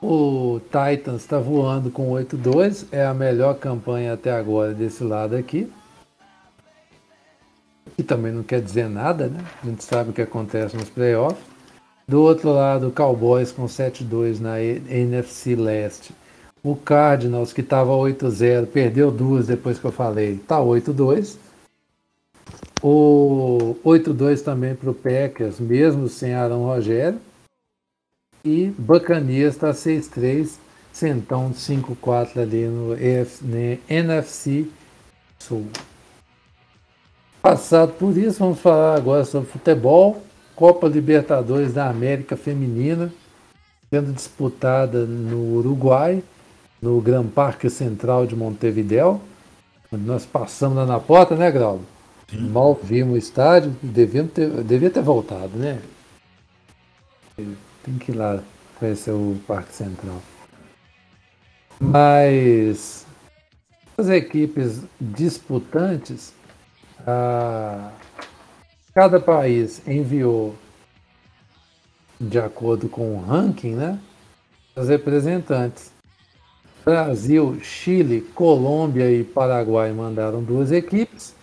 [0.00, 5.70] o Titans está voando com 8-2, é a melhor campanha até agora desse lado aqui.
[7.96, 9.40] E também não quer dizer nada, né?
[9.62, 11.42] A gente sabe o que acontece nos playoffs.
[12.06, 16.12] Do outro lado, o Cowboys com 7-2 na NFC Leste.
[16.62, 21.36] O Cardinals, que estava 8-0, perdeu duas depois que eu falei, está 8-2.
[22.82, 27.18] O 8-2 também para o Packers, mesmo sem Aaron Rogério.
[28.44, 30.52] E Bacanias está 6-3,
[30.92, 34.66] Centão 5-4 ali no EF, né, NFC
[35.38, 35.66] Sul.
[37.42, 40.22] Passado por isso, vamos falar agora sobre futebol.
[40.54, 43.12] Copa Libertadores da América Feminina,
[43.90, 46.22] sendo disputada no Uruguai,
[46.80, 49.20] no Gran Parque Central de Montevideo,
[49.92, 51.80] onde nós passamos lá na porta, né, Grau?
[52.32, 55.80] Mal vimos o estádio, devíamos ter, devia ter voltado, né?
[57.36, 58.42] Tem que ir lá
[58.78, 60.20] conhecer o Parque Central.
[61.78, 63.06] Mas
[63.96, 66.34] as equipes disputantes,
[67.06, 67.92] ah,
[68.92, 70.56] cada país enviou,
[72.20, 74.00] de acordo com o ranking, né,
[74.74, 75.92] os representantes.
[76.84, 81.35] Brasil, Chile, Colômbia e Paraguai mandaram duas equipes.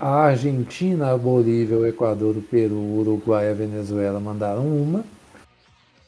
[0.00, 5.04] A Argentina, a Bolívia, o Equador, o Peru, o Uruguai e a Venezuela mandaram uma.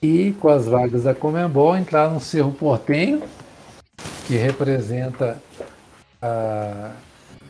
[0.01, 3.21] E com as vagas da Comembol entraram o Cerro Portenho,
[4.27, 5.43] que representa
[6.23, 6.93] a,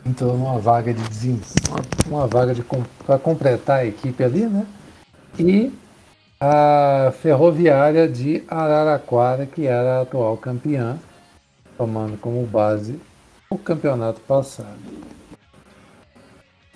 [0.03, 2.63] entrou numa vaga de uma, uma vaga de
[3.05, 4.65] para completar a equipe ali, né?
[5.37, 5.71] E
[6.39, 10.97] a Ferroviária de Araraquara, que era a atual campeã,
[11.77, 12.99] tomando como base
[13.47, 14.79] o campeonato passado.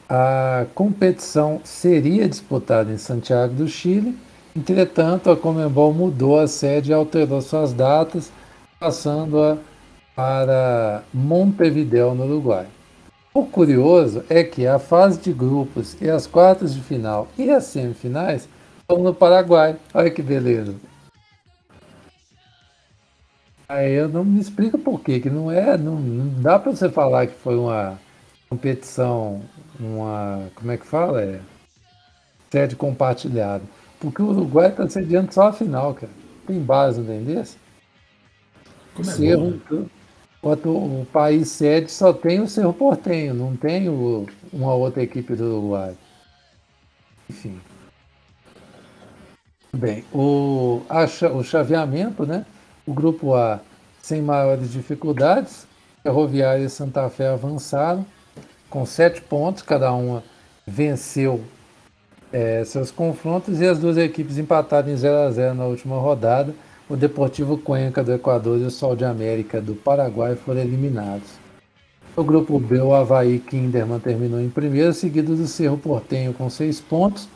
[0.10, 4.16] A competição seria disputada em Santiago do Chile
[4.56, 8.32] Entretanto, a Comembol mudou a sede e alterou suas datas,
[8.80, 9.58] passando-a
[10.16, 12.66] para Montevideo, no Uruguai.
[13.34, 17.66] O curioso é que a fase de grupos e as quartas de final e as
[17.66, 18.48] semifinais
[18.80, 19.76] estão no Paraguai.
[19.94, 20.74] Olha que beleza.
[23.68, 26.90] Aí eu não me explico por quê, que não é, não, não dá para você
[26.90, 28.00] falar que foi uma
[28.50, 29.42] competição,
[29.80, 31.22] uma, como é que fala?
[31.22, 31.40] É,
[32.52, 33.64] sede compartilhada.
[34.00, 36.12] Porque o Uruguai está sediando só a final, cara.
[36.46, 37.58] Tem base, tem desse?
[38.94, 39.88] Como é Cerro, bom, né?
[40.66, 45.58] o país sede só tem o Cerro Portenho, não tem o, uma outra equipe do
[45.58, 45.96] Uruguai.
[47.30, 47.60] Enfim.
[49.74, 52.46] Bem, o, a, o chaveamento, né?
[52.86, 53.60] O grupo A
[54.02, 55.66] sem maiores dificuldades.
[56.04, 58.06] Ferroviária e Santa Fé avançaram
[58.76, 60.22] com sete pontos, cada uma
[60.68, 61.40] venceu
[62.34, 66.54] é, seus confrontos e as duas equipes empataram em 0 a 0 na última rodada.
[66.90, 71.30] O Deportivo Cuenca do Equador e o Sol de América do Paraguai foram eliminados.
[72.18, 76.82] No grupo B, o Havaí Kinderman terminou em primeiro, seguido do Cerro Portenho com seis
[76.82, 77.30] pontos.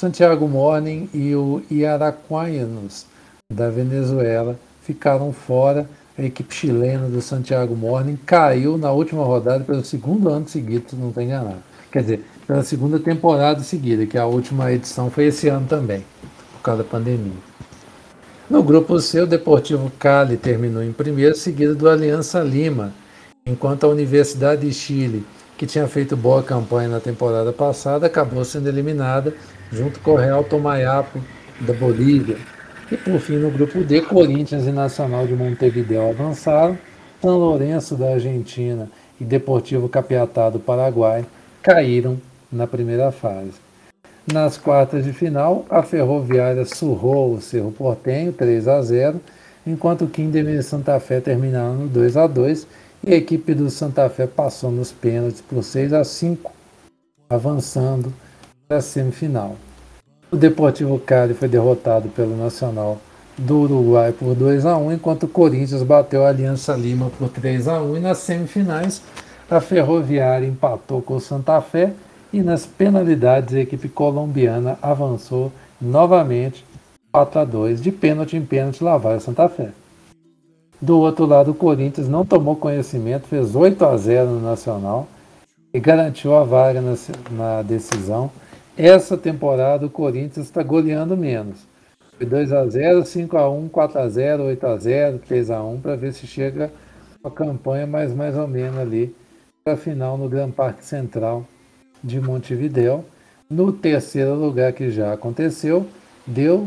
[0.00, 3.06] Santiago Morning e o Iaraquaianos
[3.48, 5.88] da Venezuela ficaram fora.
[6.20, 10.94] A equipe chilena do Santiago Morning caiu na última rodada pelo segundo ano seguido, se
[10.94, 11.62] não estou enganado.
[11.90, 16.04] Quer dizer, pela segunda temporada seguida, que a última edição foi esse ano também,
[16.52, 17.32] por causa da pandemia.
[18.50, 22.92] No grupo C, o Deportivo Cali terminou em primeiro, seguido do Aliança Lima,
[23.46, 25.24] enquanto a Universidade de Chile,
[25.56, 29.32] que tinha feito boa campanha na temporada passada, acabou sendo eliminada
[29.72, 31.18] junto com o Real Tomayapo
[31.62, 32.36] da Bolívia.
[32.90, 36.76] E por fim, no grupo D, Corinthians e Nacional de Montevideo avançaram,
[37.22, 41.24] São Lourenço da Argentina e Deportivo Capiatá do Paraguai
[41.62, 42.20] caíram
[42.50, 43.52] na primeira fase.
[44.32, 49.20] Nas quartas de final, a Ferroviária surrou o Cerro Portenho 3 a 0,
[49.64, 52.66] enquanto o Kinderman e Santa Fé terminaram no 2 a 2
[53.04, 56.52] e a equipe do Santa Fé passou nos pênaltis por 6 a 5,
[57.28, 58.12] avançando
[58.66, 59.56] para a semifinal.
[60.32, 62.98] O Deportivo Cali foi derrotado pelo Nacional
[63.36, 67.66] do Uruguai por 2 a 1, enquanto o Corinthians bateu a Aliança Lima por 3
[67.66, 69.02] a 1 e nas semifinais
[69.50, 71.92] a Ferroviária empatou com o Santa Fé
[72.32, 75.50] e nas penalidades a equipe colombiana avançou
[75.80, 76.64] novamente
[77.10, 79.70] 4 a 2 de pênalti em pênalti lá vai o Santa Fé.
[80.80, 85.08] Do outro lado, o Corinthians não tomou conhecimento, fez 8 a 0 no Nacional
[85.74, 86.94] e garantiu a vaga na,
[87.30, 88.30] na decisão.
[88.82, 91.68] Essa temporada o Corinthians está goleando menos.
[92.16, 95.62] Foi 2 a 0 5 a 1 4 a 0 8 a 0 3 a
[95.62, 96.72] 1 para ver se chega
[97.22, 99.14] a campanha mais, mais ou menos ali
[99.62, 101.46] para a final no Gran Parque Central
[102.02, 103.04] de Montevideo.
[103.50, 105.86] No terceiro lugar que já aconteceu,
[106.26, 106.66] deu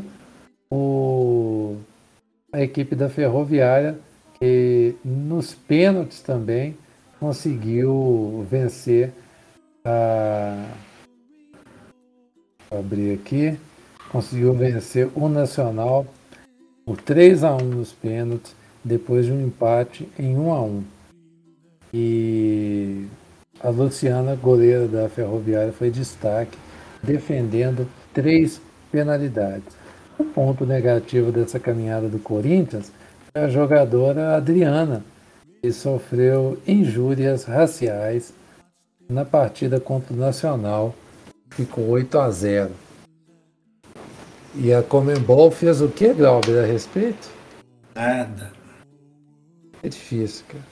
[0.70, 1.78] o,
[2.51, 3.97] a equipe da Ferroviária,
[4.39, 6.78] que nos pênaltis também
[7.20, 9.11] conseguiu vencer
[9.84, 10.64] a.
[12.78, 13.58] Abrir aqui.
[14.12, 16.06] Conseguiu vencer o Nacional
[16.86, 20.84] por 3 a 1 nos pênaltis, depois de um empate em 1 a 1.
[21.94, 23.06] E
[23.62, 26.58] a Luciana, goleira da Ferroviária, foi destaque,
[27.02, 28.60] defendendo três
[28.92, 29.76] penalidades.
[30.18, 32.92] O ponto negativo dessa caminhada do Corinthians
[33.32, 35.04] foi a jogadora Adriana,
[35.62, 38.34] que sofreu injúrias raciais
[39.10, 40.94] na partida contra o Nacional,
[41.56, 42.72] ficou 8 a 0.
[44.56, 47.30] E a Comembol fez o que, Glauber, a respeito?
[47.95, 48.51] Nada.
[49.82, 50.64] É difícil, cara.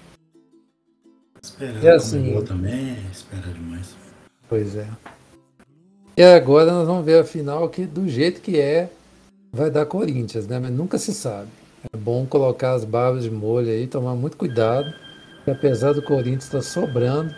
[1.43, 2.35] Esperar É assim.
[2.35, 3.95] assim, também, espera demais.
[4.47, 4.87] Pois é.
[6.15, 8.89] E agora nós vamos ver a final que do jeito que é,
[9.51, 10.59] vai dar Corinthians, né?
[10.59, 11.47] Mas nunca se sabe.
[11.91, 14.93] É bom colocar as barbas de molho aí, tomar muito cuidado.
[15.43, 17.33] Que apesar do Corinthians estar sobrando,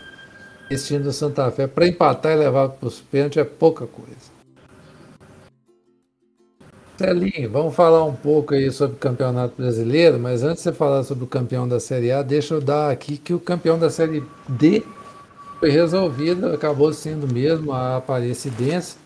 [0.70, 4.34] esse time do Santa Fé, para empatar e levar para os pênaltis é pouca coisa.
[6.96, 11.02] Celinho, vamos falar um pouco aí sobre o Campeonato Brasileiro, mas antes de você falar
[11.02, 14.22] sobre o campeão da Série A, deixa eu dar aqui que o campeão da Série
[14.48, 14.80] D
[15.58, 18.96] foi resolvido, acabou sendo mesmo a Aparecidense,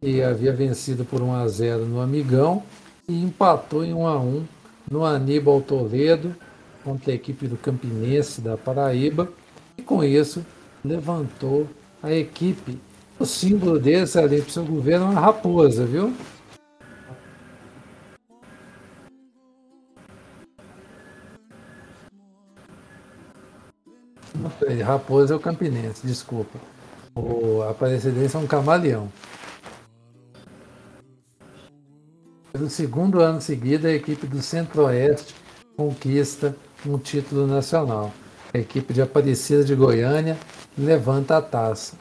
[0.00, 2.62] que havia vencido por 1 a 0 no Amigão
[3.06, 4.44] e empatou em 1 a 1
[4.90, 6.34] no Aníbal Toledo
[6.84, 9.28] contra a equipe do Campinense da Paraíba
[9.76, 10.44] e com isso
[10.86, 11.68] levantou
[12.02, 12.78] a equipe.
[13.18, 16.14] O símbolo desse ali para o seu governo é uma raposa, viu?
[24.86, 26.58] Raposa é o Campinense, desculpa.
[27.14, 29.10] O Aparecidense é um camaleão.
[32.52, 35.34] Pelo segundo ano seguido, a equipe do Centro-Oeste
[35.76, 36.56] conquista
[36.86, 38.12] um título nacional.
[38.56, 40.38] A equipe de Aparecida de Goiânia
[40.78, 41.94] levanta a taça.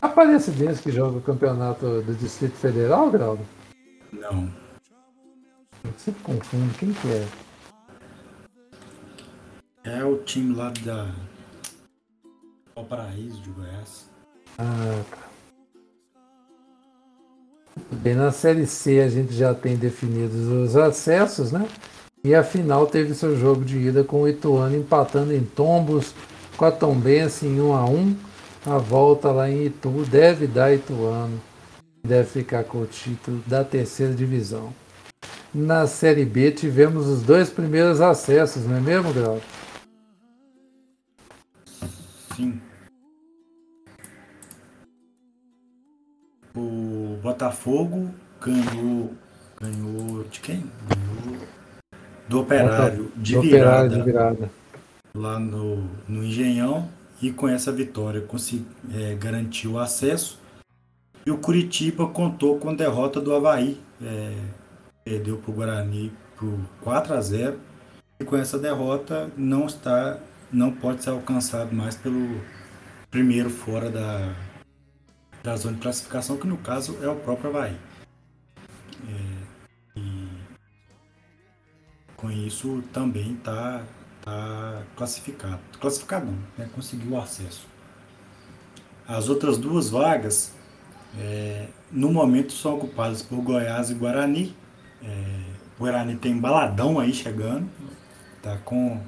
[0.00, 3.44] Aparecidense que joga o campeonato do Distrito Federal, Graudo?
[4.10, 4.50] Não.
[5.84, 7.28] Eu sempre confundo quem que é.
[9.84, 11.14] É o time lá da.
[12.74, 14.08] O Paraíso de Goiás.
[14.56, 15.18] Ah, tá.
[17.96, 21.68] Bem, na Série C a gente já tem definidos os acessos, né?
[22.24, 26.14] E a final teve seu jogo de ida com o Ituano empatando em tombos
[26.56, 28.16] com a Tombense em 1 a 1
[28.64, 31.40] A volta lá em Itu deve dar Ituano.
[32.00, 34.72] Deve ficar com o título da terceira divisão.
[35.52, 39.40] Na Série B tivemos os dois primeiros acessos, não é mesmo, Grau?
[42.36, 42.60] Sim.
[46.54, 48.10] O Botafogo
[48.40, 49.12] ganhou.
[49.60, 50.70] Ganhou de quem?
[50.88, 51.51] Ganhou
[52.32, 54.50] do Operário de Do virada, Operário de virada.
[55.14, 56.88] lá no, no Engenhão
[57.20, 60.40] e com essa vitória consegui, é, garantiu o acesso.
[61.26, 63.78] E o Curitiba contou com a derrota do Havaí.
[64.02, 64.32] é,
[65.04, 67.58] perdeu para o Guarani por 4 a 0
[68.20, 70.18] e com essa derrota não está
[70.52, 72.40] não pode ser alcançado mais pelo
[73.10, 74.32] primeiro fora da,
[75.42, 77.76] da zona de classificação, que no caso é o próprio Havaí.
[79.08, 79.41] É,
[82.22, 83.82] com isso também está
[84.22, 85.58] tá classificado.
[85.80, 86.70] Classificado não, né?
[86.72, 87.66] conseguiu acesso.
[89.06, 90.52] As outras duas vagas,
[91.18, 94.54] é, no momento, são ocupadas por Goiás e Guarani.
[95.02, 95.40] É,
[95.76, 97.68] Guarani tem baladão aí chegando,
[98.40, 99.02] tá com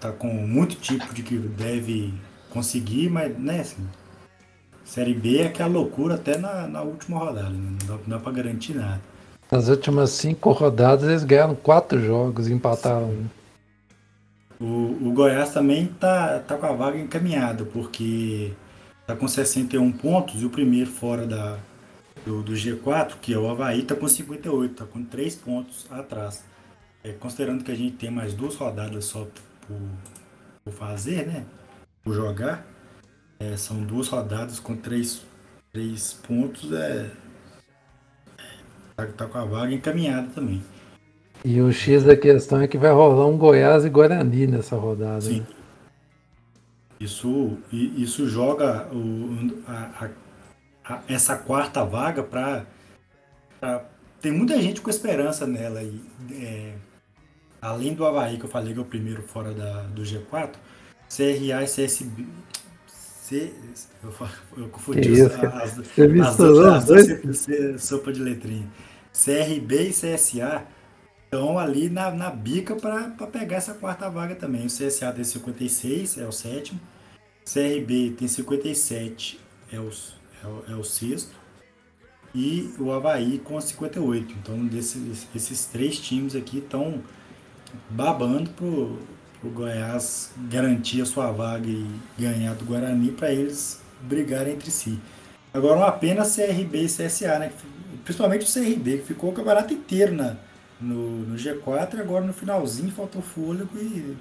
[0.00, 2.12] tá com muito tipo de que deve
[2.50, 3.88] conseguir, mas né, assim,
[4.84, 7.76] Série B é aquela loucura até na, na última rodada, né?
[7.80, 9.11] não dá, não dá pra garantir nada.
[9.52, 13.28] Nas últimas cinco rodadas eles ganharam quatro jogos empataram.
[14.58, 18.54] O, o Goiás também tá, tá com a vaga encaminhada, porque
[19.06, 21.58] tá com 61 pontos e o primeiro fora da,
[22.24, 26.42] do, do G4, que é o Havaí, tá com 58, tá com 3 pontos atrás.
[27.04, 29.26] É, considerando que a gente tem mais duas rodadas só
[29.66, 29.76] por,
[30.64, 31.44] por fazer, né?
[32.02, 32.64] Por jogar.
[33.38, 35.20] É, são duas rodadas com três,
[35.70, 36.72] três pontos.
[36.72, 37.10] É,
[38.96, 40.62] tá, tá com a vaga encaminhada também.
[41.44, 45.22] E o X da questão é que vai rolar um Goiás e Guarani nessa rodada.
[45.22, 45.40] Sim.
[45.40, 45.46] Né?
[47.00, 50.06] Isso, isso joga o, a,
[50.84, 52.64] a, a, essa quarta vaga para.
[54.20, 55.82] Tem muita gente com esperança nela.
[55.82, 56.00] E,
[56.32, 56.74] é,
[57.60, 60.52] além do Havaí, que eu falei que é o primeiro fora da, do G4,
[61.08, 62.24] CRA e CSB.
[63.32, 63.52] C,
[64.04, 64.12] eu,
[64.58, 68.68] eu confundi isso, as, as, as, as duas sopa de letrinha.
[69.12, 70.66] CRB e CSA
[71.24, 74.66] estão ali na, na bica para pegar essa quarta vaga também.
[74.66, 76.78] O CSA tem 56, é o sétimo.
[77.44, 79.40] CRB tem 57,
[79.72, 79.90] é o,
[80.42, 81.34] é o, é o sexto.
[82.34, 84.34] E o Havaí com 58.
[84.42, 87.02] Então, desses, esses três times aqui estão
[87.90, 88.98] babando pro,
[89.42, 91.84] pro Goiás garantir a sua vaga e
[92.16, 94.98] ganhar do Guarani para eles brigarem entre si.
[95.52, 97.52] Agora, uma pena CRB e CSA, né?
[98.04, 100.36] Principalmente o CRB, que ficou o campeonato inteiro na,
[100.80, 104.16] no, no G4 e agora no finalzinho faltou fôlego e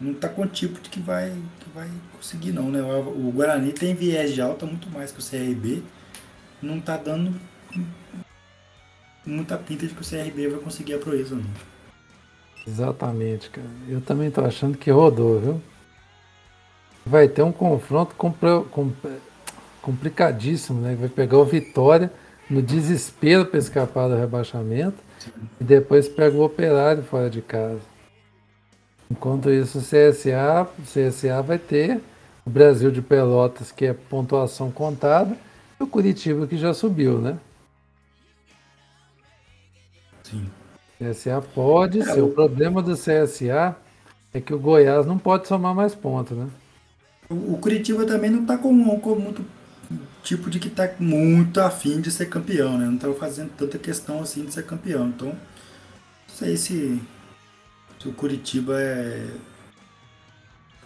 [0.00, 2.80] não está com tipo de que vai, que vai conseguir não, né?
[2.82, 5.82] O, o Guarani tem viés de alta muito mais que o CRB,
[6.62, 7.34] não está dando
[9.24, 11.77] muita pinta de que o CRB vai conseguir a proeza não.
[12.66, 13.66] Exatamente, cara.
[13.88, 15.62] Eu também tô achando que rodou, viu?
[17.04, 18.14] Vai ter um confronto
[19.80, 20.94] complicadíssimo, né?
[20.94, 22.12] Vai pegar o Vitória
[22.48, 24.96] no desespero para escapar do rebaixamento
[25.60, 27.80] e depois pega o operário fora de casa.
[29.10, 32.00] Enquanto isso, o CSA, o CSA vai ter
[32.44, 35.36] o Brasil de Pelotas, que é pontuação contada,
[35.80, 37.38] e o Curitiba, que já subiu, né?
[40.22, 40.50] Sim.
[40.98, 42.22] CSA pode é, ser.
[42.22, 43.76] O problema do CSA
[44.34, 46.48] é que o Goiás não pode somar mais pontos, né?
[47.30, 49.44] O, o Curitiba também não está com, com muito
[50.22, 52.86] tipo de que está muito afim de ser campeão, né?
[52.86, 55.08] Não está fazendo tanta questão assim de ser campeão.
[55.08, 55.36] Então, não
[56.34, 57.00] sei se,
[57.98, 59.26] se o Curitiba é.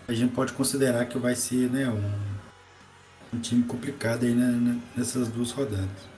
[0.09, 5.29] A gente pode considerar que vai ser né, um, um time complicado aí né, nessas
[5.29, 6.13] duas rodadas.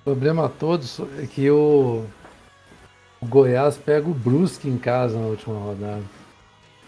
[0.00, 2.06] O problema todos é que o,
[3.20, 6.02] o Goiás pega o Brusque em casa na última rodada.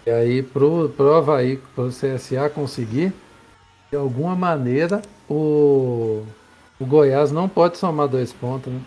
[0.07, 3.13] E aí pro, pro Havaí, pro CSA conseguir,
[3.91, 6.25] de alguma maneira o,
[6.79, 8.81] o Goiás não pode somar dois pontos, né?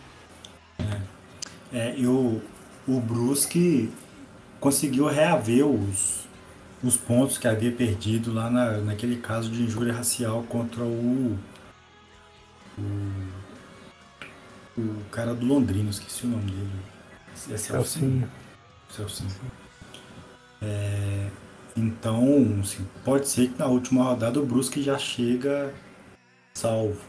[1.72, 2.42] É, é e o,
[2.88, 3.92] o Brusque
[4.60, 6.26] conseguiu reaver os,
[6.84, 11.38] os pontos que havia perdido lá na, naquele caso de injúria racial contra o,
[12.78, 12.82] o,
[14.78, 16.93] o cara do Londrina, esqueci o nome dele.
[17.52, 18.30] É Celcinho.
[18.90, 19.30] Celcinho.
[20.62, 21.30] É,
[21.76, 25.74] então, assim, pode ser que na última rodada o Brusque já chega
[26.54, 27.02] salvo.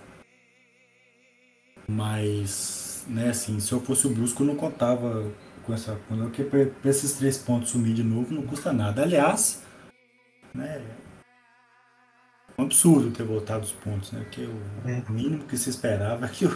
[1.87, 5.30] Mas, né, assim, se eu fosse o Brusco, eu não contava
[5.64, 5.99] com essa.
[6.09, 9.03] Porque para esses três pontos sumir de novo não custa nada.
[9.03, 9.62] Aliás,
[10.55, 10.82] né,
[12.57, 14.20] é um absurdo ter voltado os pontos, né?
[14.20, 15.03] Porque o é.
[15.11, 16.47] mínimo que se esperava é que,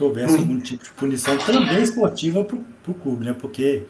[0.00, 2.56] que houvesse algum tipo de punição também esportiva para
[2.90, 3.34] o clube, né?
[3.38, 3.86] Porque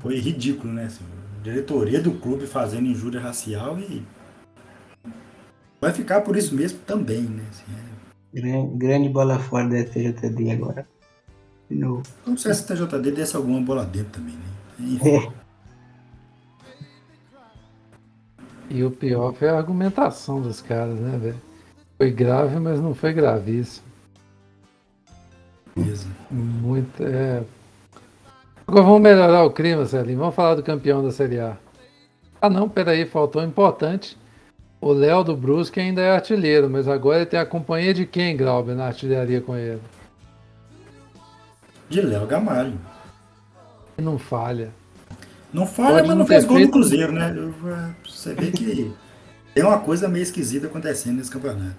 [0.00, 0.86] foi ridículo, né?
[0.86, 1.04] Assim,
[1.42, 4.02] diretoria do clube fazendo injúria racial e
[5.78, 7.44] vai ficar por isso mesmo também, né?
[7.50, 8.40] Assim, é...
[8.40, 10.88] grande, grande, bola fora da TJD agora.
[11.68, 12.02] De novo.
[12.24, 14.40] Não sei se a TJD desse alguma bola dentro também, né?
[14.80, 15.16] Enfim.
[15.16, 15.46] É.
[18.70, 21.42] E o pior foi a argumentação dos caras, né, velho?
[21.98, 23.85] Foi grave, mas não foi gravíssimo.
[25.76, 26.06] Beleza.
[26.30, 27.42] Muito, é,
[28.66, 30.18] Agora vamos melhorar o clima, Celinho.
[30.18, 31.56] Vamos falar do campeão da Série A.
[32.40, 34.18] Ah não, peraí, faltou um importante.
[34.80, 38.36] O Léo do Brusque ainda é artilheiro, mas agora ele tem a companhia de quem,
[38.36, 39.80] Glauber, na artilharia com ele?
[41.88, 42.78] De Léo Gamalho.
[43.96, 44.70] Não falha.
[45.52, 46.66] Não falha, Pode mas não não fez gol feito.
[46.66, 47.34] no Cruzeiro, né?
[47.64, 48.92] É, Você vê que
[49.54, 51.76] tem uma coisa meio esquisita acontecendo nesse campeonato.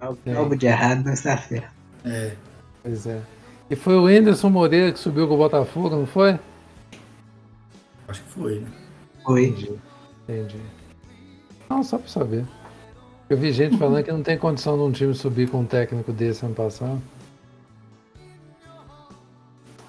[0.00, 1.72] Algo, algo de errado não está certo.
[2.04, 2.32] É,
[2.86, 3.20] Pois é.
[3.68, 6.38] E foi o Anderson Moreira que subiu com o Botafogo, não foi?
[8.06, 8.68] acho que foi, né?
[9.24, 9.46] Foi.
[10.22, 10.60] Entendi.
[11.68, 12.44] Não, só pra saber.
[13.28, 16.12] Eu vi gente falando que não tem condição de um time subir com um técnico
[16.12, 17.02] desse ano passado.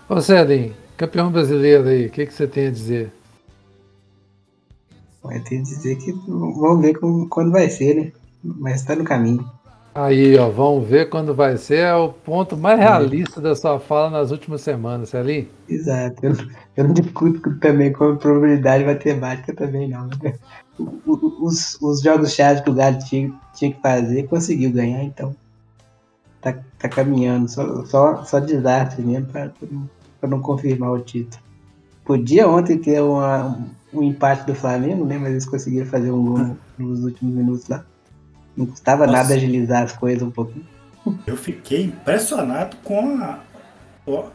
[0.10, 3.12] Ô Celinho, campeão brasileiro aí, o que, que você tem a dizer?
[5.22, 8.12] Vai ter que dizer que vamos ver como, quando vai ser, né?
[8.44, 9.48] Mas tá no caminho.
[10.00, 11.80] Aí, ó, vamos ver quando vai ser.
[11.80, 15.48] É o ponto mais realista da sua fala nas últimas semanas, Celinho.
[15.68, 16.24] Exato.
[16.24, 20.08] Eu, não- eu não discuto também com a probabilidade matemática também, não.
[21.42, 25.36] Os, os jogos-chave que o Galo tinha, tinha que fazer, conseguiu ganhar, então.
[26.42, 27.50] Tá, tá caminhando.
[27.50, 29.52] Só, só, só desastre mesmo pra,
[30.22, 31.42] pra não confirmar o título.
[32.06, 33.48] Podia ontem ter uma-
[33.92, 35.18] um, um empate do Flamengo, né?
[35.18, 37.84] Mas eles conseguiram fazer um gol nos últimos minutos lá.
[38.58, 39.20] Não custava Nossa.
[39.20, 40.66] nada agilizar as coisas um pouquinho.
[41.26, 43.40] Eu fiquei impressionado com a,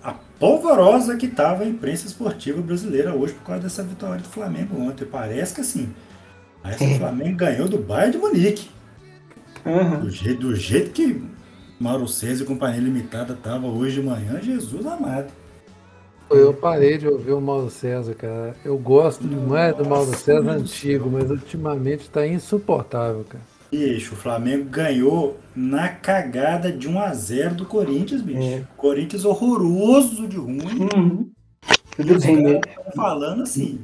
[0.03, 4.81] a polvorosa que estava a imprensa esportiva brasileira hoje por causa dessa vitória do Flamengo
[4.81, 5.05] ontem.
[5.05, 5.93] Parece que assim,
[6.63, 8.71] parece que o Flamengo ganhou do Bayern de Munique.
[9.67, 10.01] Aham.
[10.01, 11.23] Do jeito, do jeito que
[11.79, 15.33] Mauro César e Companhia Limitada tava hoje de manhã, Jesus amado.
[16.31, 18.57] Eu parei de ouvir o Mauro César, cara.
[18.65, 23.52] Eu gosto demais do Mauro César antigo, mas ultimamente tá insuportável, cara.
[23.73, 28.39] Bicho, o Flamengo ganhou na cagada de 1 a 0 do Corinthians, bicho.
[28.43, 28.63] É.
[28.77, 30.89] Corinthians horroroso de ruim.
[30.95, 31.31] Uhum.
[31.97, 32.61] Tudo os bem, né?
[32.95, 33.81] falando assim.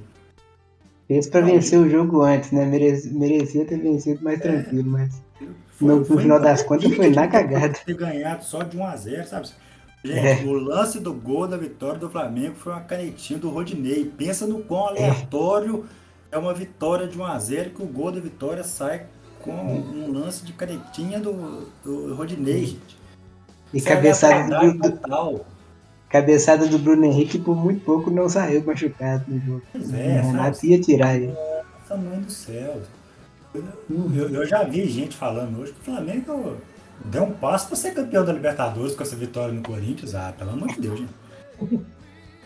[1.07, 2.67] Fez pra vencer o jogo antes, né?
[2.67, 5.23] Merec- Merecia ter vencido mais tranquilo, mas
[5.81, 7.71] No- no final das contas, foi na cagada.
[7.87, 9.49] Ter ganhado só de 1 a 0 sabe?
[10.05, 10.45] Gente, É.
[10.45, 14.05] o lance do gol da vitória do Flamengo foi uma canetinha do Rodinei.
[14.05, 14.91] Pensa no quão É.
[14.91, 15.87] aleatório
[16.31, 19.07] é uma vitória de 1 a 0 que o gol da vitória sai
[19.41, 22.99] com um lance de canetinha do, do Rodinei, gente.
[23.73, 25.41] E Isso é cabeçada do, do-
[26.09, 29.63] cabeçada do Bruno Henrique por muito pouco não saiu machucado no jogo.
[29.73, 31.27] Pois o é, Renato ia tirar ele.
[31.29, 32.81] Nossa, mãe do céu.
[33.55, 36.57] Eu, eu já vi gente falando hoje que o Flamengo
[37.05, 40.15] deu um passo para ser campeão da Libertadores com essa vitória no Corinthians.
[40.15, 41.13] Ah, pelo amor de Deus, gente.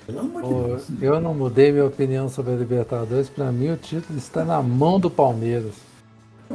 [0.06, 0.86] Pelo amor de Pô, Deus.
[1.00, 3.28] eu não mudei minha opinião sobre a Libertadores.
[3.28, 5.74] Pra mim, o título está na mão do Palmeiras.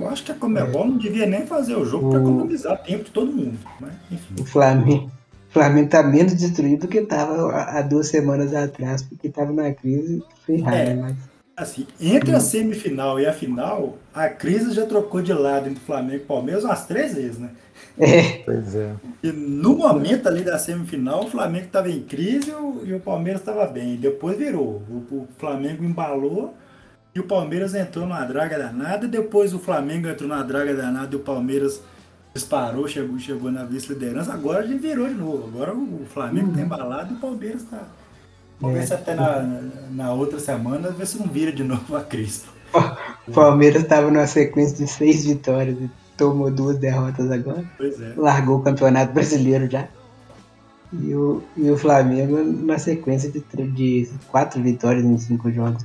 [0.01, 3.03] Eu acho que a Comebol não devia nem fazer o jogo para O- economizar tempo
[3.05, 3.57] de todo mundo.
[3.79, 3.91] Mas.
[4.39, 5.11] O Flamengo,
[5.49, 9.73] o Flamengo tá menos destruído do que estava há duas semanas atrás, porque estava na
[9.73, 10.95] crise ferrada, É.
[10.95, 11.15] mas
[11.55, 16.17] Assim, entre a semifinal e a final, a crise já trocou de lado entre Flamengo
[16.17, 17.49] e Palmeiras umas três vezes, né?
[17.97, 18.91] é, Pois é.
[19.23, 22.51] E no momento ali da semifinal, o Flamengo estava em crise
[22.85, 23.95] e o, Palmeiras estava bem.
[23.95, 24.83] E depois virou.
[24.87, 26.53] O, o Flamengo embalou
[27.17, 29.07] e o Palmeiras entrou numa draga danada.
[29.07, 31.81] Depois o Flamengo entrou na draga danada e o Palmeiras
[32.33, 34.31] disparou, chegou, chegou na vice-liderança.
[34.31, 35.47] Agora ele virou de novo.
[35.47, 37.87] Agora o Flamengo está embalado e o Palmeiras está.
[38.61, 38.85] Vamos ver É.
[38.85, 42.43] se até na, na outra semana, ver se não vira de novo a crise.
[43.27, 47.63] o Palmeiras estava numa sequência de seis vitórias e tomou duas derrotas agora.
[47.77, 48.13] Pois é.
[48.15, 49.87] Largou o Campeonato Brasileiro já.
[50.93, 53.39] E o, e o Flamengo na sequência de,
[53.71, 55.83] de quatro vitórias em cinco jogos.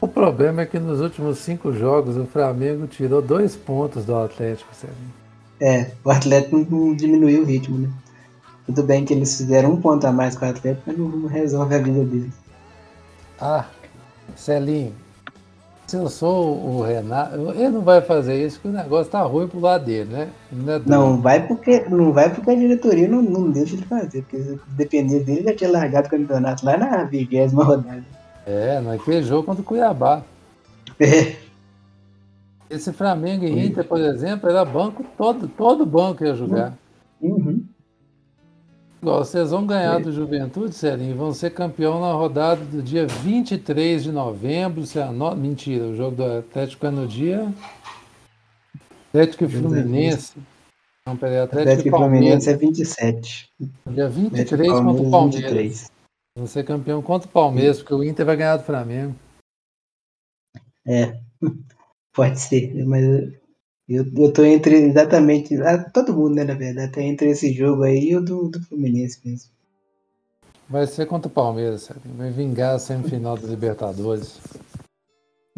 [0.00, 4.74] O problema é que nos últimos cinco jogos o Flamengo tirou dois pontos do Atlético,
[4.74, 5.12] Celinho.
[5.60, 7.90] É, o Atlético não, diminuiu o ritmo, né?
[8.66, 11.74] Tudo bem que eles fizeram um ponto a mais com o Atlético, mas não, resolve
[11.74, 12.34] a vida deles.
[13.40, 13.66] Ah,
[14.36, 14.92] Celinho,
[15.88, 19.48] se eu sou o Renato, ele não vai fazer isso porque o negócio tá ruim
[19.48, 20.28] pro lado dele, né?
[20.52, 20.82] Não, é.
[20.86, 24.60] Não vai porque, não vai porque a diretoria não, não deixa ele fazer, porque se
[24.68, 28.04] depender dele, já tinha largado o campeonato lá na vigésima rodada.
[28.48, 30.22] É, naquele jogo contra o Cuiabá.
[30.98, 31.36] É,
[32.70, 36.74] Esse Flamengo e Inter, por exemplo, era banco, todo, todo banco ia jogar.
[37.20, 37.62] uhum.
[39.00, 40.00] Igual, vocês vão ganhar É.
[40.00, 44.84] do Juventude, Celinho, e vão ser campeão na rodada do dia 23 de novembro.
[44.84, 45.36] Se ano...
[45.36, 47.52] Mentira, o jogo do Atlético é no dia.
[49.10, 50.32] Atlético e Fluminense.
[51.06, 52.48] Não, peraí, Atlético, Atlético e e Fluminense Palmeiras.
[52.48, 53.50] é 27.
[53.86, 55.50] Dia Atlético 23 e contra o Palmeiras.
[55.52, 55.97] 23.
[56.38, 59.12] Vão ser campeão contra o Palmeiras, porque o Inter vai ganhar do Flamengo.
[60.86, 61.20] É,
[62.14, 63.02] pode ser, mas
[63.88, 65.60] eu, eu tô entre exatamente.
[65.60, 68.62] ah, Todo mundo, né, na verdade, tá entre esse jogo aí e o do, do
[68.62, 69.50] Fluminense mesmo.
[70.68, 72.16] Vai ser contra o Palmeiras, Celinho.
[72.16, 74.38] Vai vingar a semifinal da Libertadores.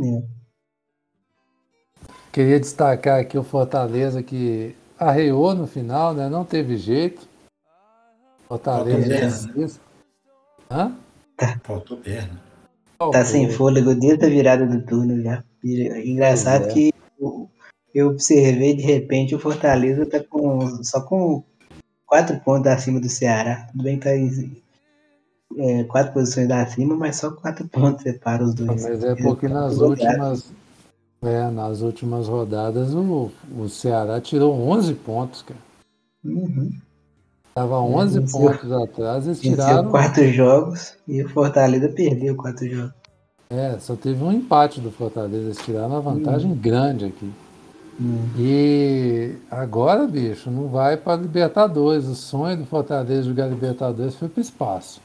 [0.01, 0.23] É.
[2.33, 6.31] Queria destacar aqui o Fortaleza que arreou no final, né?
[6.31, 7.29] Não teve jeito.
[8.49, 9.90] Fortaleza Faltou
[10.71, 10.95] Hã?
[11.65, 12.41] Faltou perna.
[13.13, 15.43] Tá sem fôlego desde a virada do turno já.
[15.65, 16.73] Engraçado é.
[16.73, 17.51] que eu-
[17.95, 21.43] eu observei de repente o Fortaleza tá com só com
[22.07, 23.67] quatro pontos acima do Ceará.
[23.73, 24.63] Tudo bem que tá em
[25.59, 28.83] é, quatro posições acima, mas só quatro pontos separa os dois.
[28.83, 30.53] Mas é porque nas últimas,
[31.23, 35.59] é, nas últimas rodadas o, o Ceará tirou 11 pontos, cara.
[36.25, 36.71] Uhum.
[37.55, 38.41] Tava 11 venceu.
[38.41, 39.91] pontos atrás, eles tiraram.
[39.91, 42.93] quatro jogos e o Fortaleza perdeu quatro jogos.
[43.51, 47.31] É, só teve um empate do Fortaleza, eles tiraram uma vantagem grande aqui.
[48.01, 48.29] Hum.
[48.39, 52.07] E agora, bicho, não vai para Libertadores.
[52.07, 55.01] O sonho do Fortaleza jogar Libertadores foi para espaço.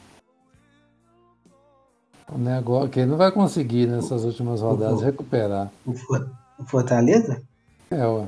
[2.31, 5.05] O negócio que ele não vai conseguir nessas últimas rodadas Uhum.
[5.05, 5.71] recuperar.
[5.85, 6.29] O, For-
[6.59, 7.41] o Fortaleza?
[7.91, 8.25] É, ué.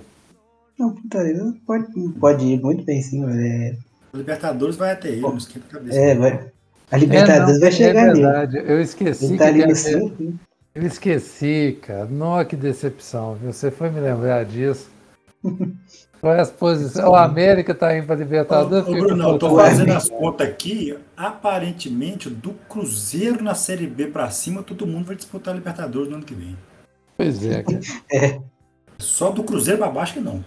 [0.77, 3.77] Não, o Fortaleza pode, pode ir muito bem sim, mas é.
[4.13, 5.97] O Libertadores vai até ele, não esquenta a cabeça.
[5.99, 6.47] É, vai.
[6.91, 8.57] A Libertadores É, não, vai chegar é verdade.
[8.65, 10.23] Eu esqueci Ele tá ali no ter- 5.
[10.23, 10.33] né?
[10.75, 12.05] Eu esqueci, cara.
[12.05, 13.35] Nossa, que decepção.
[13.35, 13.51] viu?
[13.51, 14.89] Você foi me lembrar disso.
[16.21, 17.05] Qual é as posições?
[17.05, 18.87] O América tá indo para Ô, Libertadores.
[18.87, 20.97] ô, fica Bruno, eu tô fazendo as contas aqui.
[21.15, 26.15] Aparentemente, do Cruzeiro na Série B pra cima, todo mundo vai disputar a Libertadores no
[26.15, 26.57] ano que vem.
[27.15, 27.79] Pois é, cara.
[28.97, 30.43] Só do Cruzeiro pra baixo que não.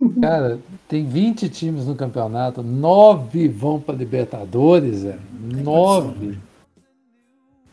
[0.20, 5.20] Cara, tem 20 times no campeonato, 9 vão para Libertadores, velho.
[5.52, 6.08] Tem 9.
[6.08, 6.38] condição, né?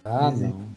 [0.03, 0.37] Ah, é.
[0.37, 0.67] não.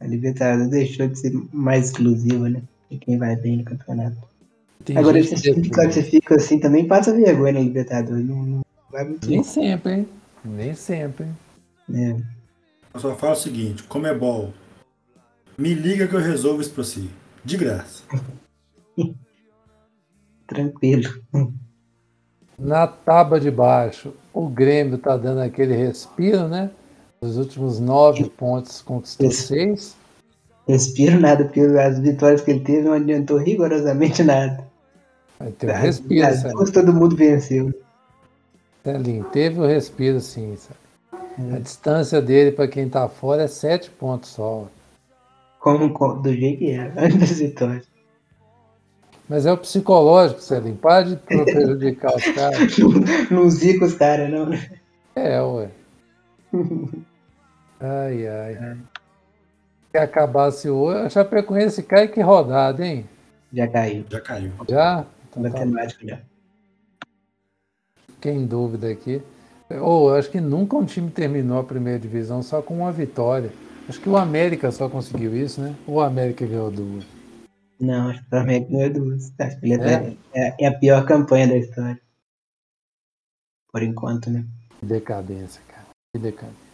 [0.00, 2.62] A Libertadores deixou de ser mais exclusiva, né?
[2.90, 4.16] De quem vai bem no campeonato.
[4.84, 5.68] Tem Agora, que defende.
[5.70, 8.26] classifica assim também passa vergonha na Libertadores.
[8.26, 10.08] Não, não vai muito Nem sempre, hein?
[10.44, 11.26] Nem sempre.
[11.88, 12.20] né?
[12.94, 14.52] Eu só falo o seguinte: Comebol,
[15.56, 17.04] me liga que eu resolvo isso pra você.
[17.44, 18.02] De graça.
[20.50, 21.08] Tranquilo.
[22.58, 26.70] Na tábua de baixo, o Grêmio tá dando aquele respiro, né?
[27.22, 29.46] Os últimos nove pontos conquistou Isso.
[29.46, 29.96] seis.
[30.66, 34.66] Respiro nada, porque as vitórias que ele teve não adiantou rigorosamente nada.
[35.38, 36.54] Vai ter um As- respiro, as sabe?
[36.54, 37.72] duas todo mundo venceu.
[38.84, 41.54] Celinho, teve o respiro sim, sabe?
[41.54, 44.66] A distância dele para quem tá fora é sete pontos só.
[45.60, 45.88] Como,
[46.22, 47.89] do jeito que era, antes das vitórias.
[49.30, 50.74] Mas é o psicológico, Celinho.
[50.74, 52.76] Para de prejudicar os caras.
[53.30, 54.46] Não zica os caras, não.
[54.46, 54.68] né?
[55.14, 55.68] É, ué.
[57.78, 58.76] Ai, ai.
[59.92, 63.08] Se acabasse hoje, a Chapecoense cai que rodada, hein?
[63.52, 64.04] Já caiu.
[64.10, 64.50] Já caiu.
[64.68, 65.06] Já?
[65.30, 66.18] Então tá, Matemático já.
[68.08, 69.22] fiquei em dúvida aqui.
[69.80, 73.52] Ou acho que nunca um time terminou a primeira divisão só com uma vitória.
[73.88, 75.72] Acho que o América só conseguiu isso, né?
[75.86, 77.04] Ou o América ganhou duas.
[77.80, 79.32] Não, acho que o Flamengo ganhou duas.
[79.38, 80.16] Acho que ele É?
[80.34, 82.00] é, é, a pior campanha da história.
[83.72, 84.44] Por enquanto, né?
[84.80, 85.86] Que decadência, cara.
[86.14, 86.70] Que decadência.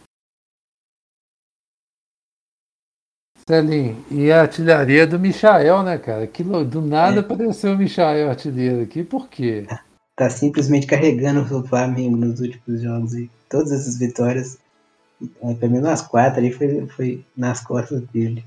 [3.47, 6.27] Celinho, e a artilharia do Michael, né, cara?
[6.27, 7.19] Que do nada É.
[7.19, 9.65] apareceu o Michael artilheiro aqui, por quê?
[10.17, 13.13] Tá simplesmente carregando o Flamengo nos últimos jogos.
[13.13, 14.57] E todas essas vitórias,
[15.41, 18.43] é, pelo menos as quatro ali, foi, foi nas costas dele.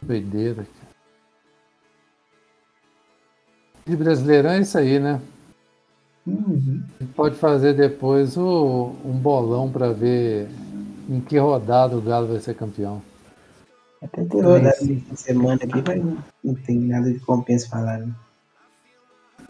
[0.00, 0.83] Doideira, cara.
[3.86, 5.20] De Brasileirão é isso aí, né?
[6.26, 6.82] Uhum.
[6.98, 10.48] A gente pode fazer depois o- um bolão pra ver
[11.08, 13.02] em que rodada o Galo vai ser campeão.
[14.02, 14.86] Até tem rodada Isso.
[14.86, 16.02] de semana aqui, mas
[16.42, 17.98] não, tem nada de compensa falar.
[17.98, 18.12] Né?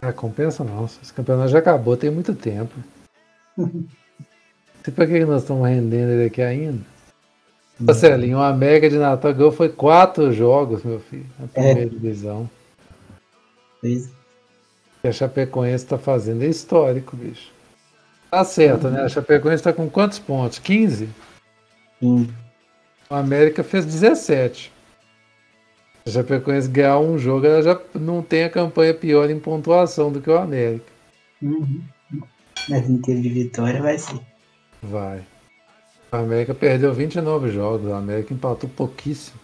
[0.03, 0.85] Ah, compensa não.
[0.85, 2.74] Esse campeonato já acabou, tem muito tempo.
[3.57, 6.80] Sei pra que que nós estamos rendendo ele aqui ainda?
[7.78, 12.49] Marcelinho, a América de Natal ganhou foi quatro jogos, meu filho, na primeira divisão.
[13.80, 14.09] Pois,
[15.05, 17.52] que a Chapecoense está fazendo é histórico, bicho.
[18.30, 19.02] Tá certo, né?
[19.02, 20.59] A Chapecoense está com quantos pontos?
[20.59, 21.11] 15?
[22.00, 22.34] sim.
[23.11, 24.72] O América fez 17.
[26.07, 30.11] Se a Chapecoense ganhar um jogo, ela já não tem a campanha pior em pontuação
[30.11, 30.90] do que o América.
[31.42, 31.82] Uhum.
[32.70, 34.18] Mas em termos de vitória vai ser.
[34.82, 35.22] Vai.
[36.11, 39.38] O América perdeu 29 jogos, o América empatou pouquíssimo.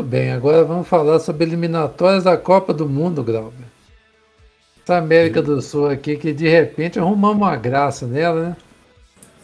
[0.00, 3.66] Muito bem, agora vamos falar sobre eliminatórias da Copa do Mundo, Glauber.
[4.82, 8.56] Essa América do Sul aqui, que de repente arrumamos uma graça nela, né?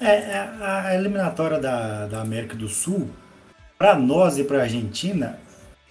[0.00, 3.10] É, é, a eliminatória da, da América do Sul,
[3.76, 5.38] para nós e para a Argentina,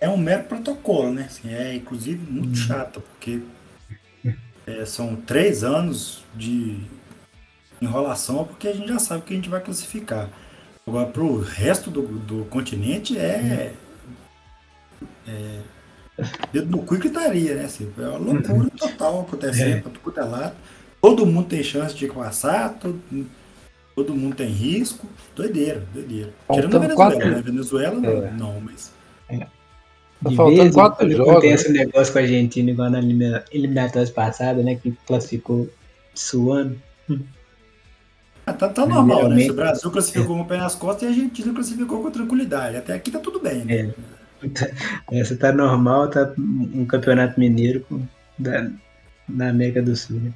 [0.01, 1.27] é um mero protocolo, né?
[1.29, 3.41] Assim, é inclusive muito chata, porque
[4.65, 6.79] é, são três anos de
[7.79, 10.27] enrolação, porque a gente já sabe que a gente vai classificar.
[10.87, 13.73] Agora, para o resto do, do continente, é,
[15.27, 15.59] é
[16.53, 17.65] dedo no cu e gritaria, né?
[17.65, 20.55] Assim, é uma loucura total acontecendo para tudo é lado.
[21.01, 22.99] Todo mundo tem chance de passar, todo,
[23.95, 25.07] Todo mundo tem risco.
[25.35, 26.29] Doideira, doideira.
[26.51, 27.41] Tirando a Venezuela, quatro- né?
[27.41, 28.31] Venezuela, É.
[28.31, 28.91] não, mas.
[29.29, 33.43] Tá De faltando vez quatro jogos, acontece um negócio com a Argentina, igual na elimina-
[33.51, 34.75] eliminatórias passadas, né?
[34.75, 35.69] Que classificou
[36.13, 36.77] suando.
[38.45, 39.43] Ah, tá, tá normal, né?
[39.43, 42.77] Se o Brasil classificou com o pé nas costas e a Argentina classificou com tranquilidade.
[42.77, 43.75] Até aqui tá tudo bem, né?
[43.75, 43.89] É.
[45.11, 48.01] Essa tá normal, tá um campeonato mineiro com,
[48.37, 48.69] da,
[49.27, 50.19] na América do Sul.
[50.19, 50.33] Né?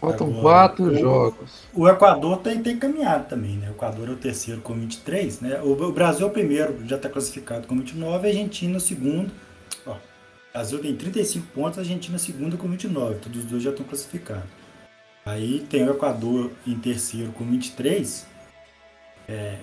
[0.00, 1.62] Faltam Agora, quatro o- jogos.
[1.74, 3.68] O Equador tem, tem caminhado também, né?
[3.68, 5.60] O Equador é o terceiro com 23, né?
[5.60, 8.80] O, o Brasil é o primeiro, já está classificado com 29, a Argentina é o
[8.80, 9.30] segundo.
[9.86, 9.98] Ó, o
[10.52, 13.70] Brasil tem 35 pontos, a Argentina é a segunda com 29, todos os dois já
[13.70, 14.48] estão classificados.
[15.26, 18.26] Aí tem o Equador em terceiro com 23,
[19.28, 19.56] é,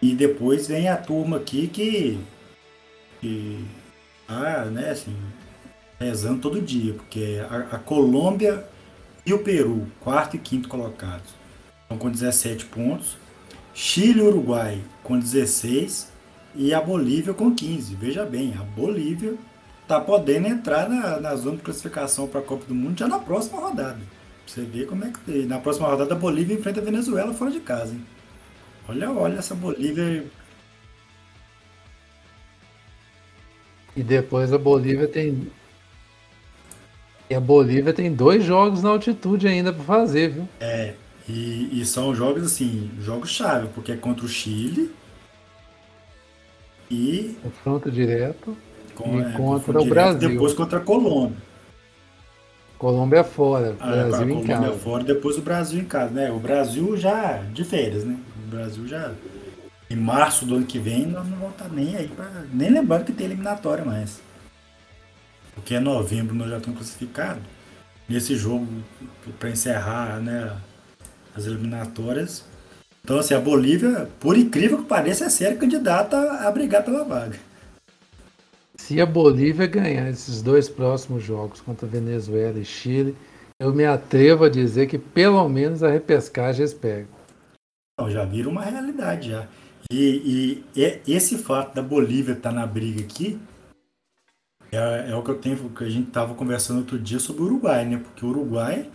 [0.00, 2.20] e depois vem a turma aqui que,
[3.20, 3.64] que
[4.28, 5.16] ah, né, assim,
[5.98, 8.64] rezando todo dia, porque a, a Colômbia
[9.24, 11.34] e o Peru, quarto e quinto colocados,
[11.82, 13.16] estão com 17 pontos.
[13.74, 16.10] Chile e Uruguai com 16
[16.54, 17.94] e a Bolívia com 15.
[17.94, 19.34] Veja bem, a Bolívia
[19.82, 23.18] está podendo entrar na, na zona de classificação para a Copa do Mundo já na
[23.20, 24.00] próxima rodada.
[24.46, 27.60] Você vê como é que na próxima rodada a Bolívia enfrenta a Venezuela fora de
[27.60, 27.92] casa.
[27.92, 28.04] Hein?
[28.88, 30.24] Olha, olha essa Bolívia.
[33.98, 35.48] E depois a Bolívia tem.
[37.28, 40.48] E a Bolívia tem dois jogos na altitude ainda pra fazer, viu?
[40.60, 40.94] É,
[41.28, 44.90] e, e são jogos assim, jogos chave, porque é contra o Chile
[46.88, 48.56] e Confronto direto.
[48.94, 50.28] com, E é, contra o direto, Brasil.
[50.30, 51.36] depois contra a Colômbia.
[52.78, 54.78] Colômbia fora, Ah, a Brasil em Colômbia casa.
[54.78, 56.30] fora, depois o Brasil em casa, né?
[56.30, 58.16] O Brasil já de férias, né?
[58.46, 59.12] O Brasil já
[59.90, 63.04] em março do ano que vem nós não vamos estar nem aí para nem lembrando
[63.04, 64.20] que tem eliminatória mais.
[65.54, 67.42] Porque é novembro nós já estamos classificados.
[68.08, 68.66] Nesse jogo
[69.38, 70.56] para encerrar, né,
[71.36, 72.44] as eliminatórias.
[73.04, 76.16] Então assim, a Bolívia, por incrível que pareça, é séria candidata
[76.46, 77.38] a brigar pela vaga.
[78.76, 83.14] Se a Bolívia ganhar esses dois próximos jogos contra Venezuela e Chile,
[83.60, 87.08] eu me atrevo a dizer que pelo menos a repescagem eles pegam.
[87.98, 89.48] Não, já vira uma realidade já.
[89.90, 93.38] E, e é- esse fato da Bolívia estar na briga aqui
[94.70, 97.46] é, é o que eu tenho, que a gente estava conversando outro dia sobre o
[97.46, 97.96] Uruguai, né?
[97.96, 98.90] Porque o Uruguai,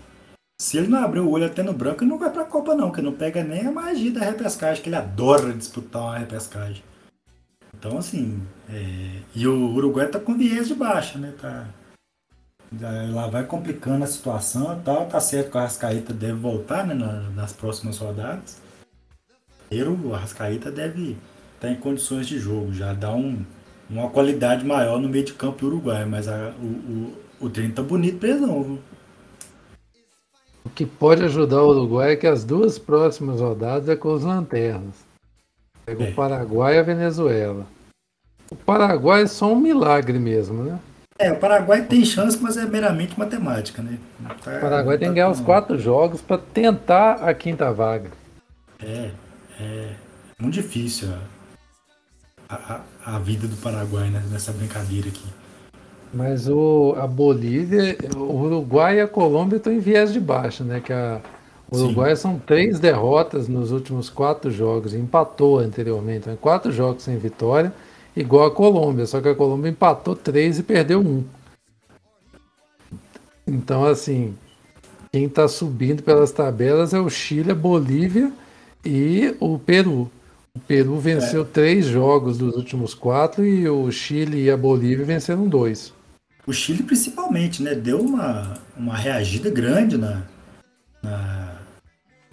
[0.62, 2.76] se ele não abrir o olho até no branco, ele não vai para a Copa
[2.76, 6.84] não, que não pega nem a magia da repescagem, que ele adora disputar uma repescagem.
[7.76, 8.40] Então assim,
[8.70, 11.34] é, e o Uruguai tá com viés de baixa, né?
[11.42, 11.68] Tá,
[12.80, 15.08] já- lá vai complicando a situação e tal.
[15.08, 18.62] Tá certo que o Arrascaeta deve voltar né, na- nas próximas rodadas.
[19.74, 21.18] Primeiro, o Arrascaeta deve
[21.56, 23.44] estar em condições de jogo, já dá um,
[23.90, 26.66] uma qualidade maior no meio de campo do Uruguai, mas a- o,
[27.42, 28.80] o, o treino tá bonito pra eles não, viu?
[30.64, 34.24] O que pode ajudar o Uruguai é que as duas próximas rodadas é com os
[34.24, 34.94] lanternas.
[35.88, 36.12] Pega É.
[36.12, 37.66] o Paraguai e a Venezuela.
[38.52, 40.80] O Paraguai é só um milagre mesmo, né?
[41.18, 43.98] É, o Paraguai tem chance, mas é meramente matemática, né?
[44.44, 48.12] Tá- O Paraguai tem tá que ganhar os quatro jogos para tentar a quinta vaga.
[48.80, 49.10] É,
[49.60, 49.94] é
[50.40, 51.10] muito difícil
[52.50, 55.26] a, a, a vida do Paraguai né, nessa brincadeira aqui.
[56.14, 60.80] Mas o, a Bolívia, o Uruguai e a Colômbia estão em viés de baixa, né?
[60.80, 61.20] Que a,
[61.72, 61.84] o Sim.
[61.86, 66.38] Uruguai são três derrotas nos últimos quatro jogos, empatou anteriormente, né?
[66.40, 67.74] quatro jogos sem vitória,
[68.16, 71.24] igual a Colômbia, só que a Colômbia empatou três e perdeu um.
[73.48, 74.36] Então, assim,
[75.12, 78.32] quem está subindo pelas tabelas é o Chile, a Bolívia
[78.86, 80.12] e o Peru.
[80.56, 85.48] O Peru venceu três jogos dos últimos quatro e o Chile e a Bolívia venceram
[85.48, 85.92] dois.
[86.46, 87.74] O Chile principalmente, né?
[87.74, 90.22] Deu uma, uma reagida grande na,
[91.02, 91.56] na,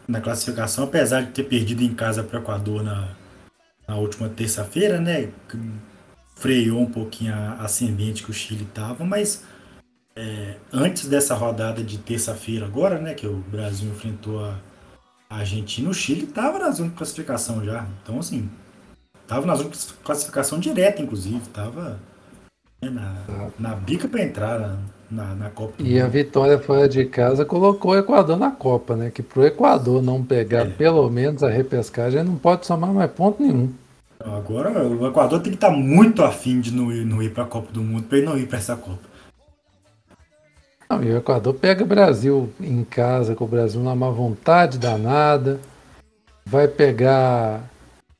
[0.06, 3.08] na classificação, apesar de ter perdido em casa para o Equador na,
[3.88, 5.30] na última terça-feira, né?
[6.36, 9.44] Freou um pouquinho a ascendente que o Chile estava, mas
[10.14, 13.14] é, antes dessa rodada de terça-feira agora, né?
[13.14, 14.58] Que o Brasil enfrentou a,
[15.30, 17.86] a Argentina, o Chile estava na zona de classificação já.
[18.02, 18.50] Então, assim,
[19.22, 21.98] estava na zona de classificação direta, inclusive, estava
[22.82, 24.78] na, na bica para entrar na,
[25.10, 25.82] na, na Copa.
[25.82, 29.10] do E a vitória fora de casa colocou o Equador na Copa, né?
[29.10, 30.70] Que pro Equador não pegar É.
[30.70, 33.72] pelo menos a repescagem, não pode somar mais ponto nenhum.
[34.18, 37.46] Agora o Equador tem que estar muito afim de não ir, não ir para a
[37.46, 39.09] Copa do Mundo para ele não ir para essa Copa.
[40.90, 44.76] Não, e o Equador pega o Brasil em casa, com o Brasil na má vontade
[44.76, 45.60] danada.
[46.44, 47.62] Vai pegar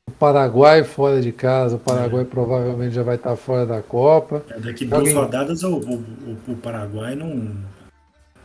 [0.07, 1.75] o Paraguai fora de casa.
[1.75, 4.43] O Paraguai provavelmente já vai estar fora da Copa.
[4.49, 7.51] É, Daqui Joga duas em- rodadas o, o, o- Paraguai não,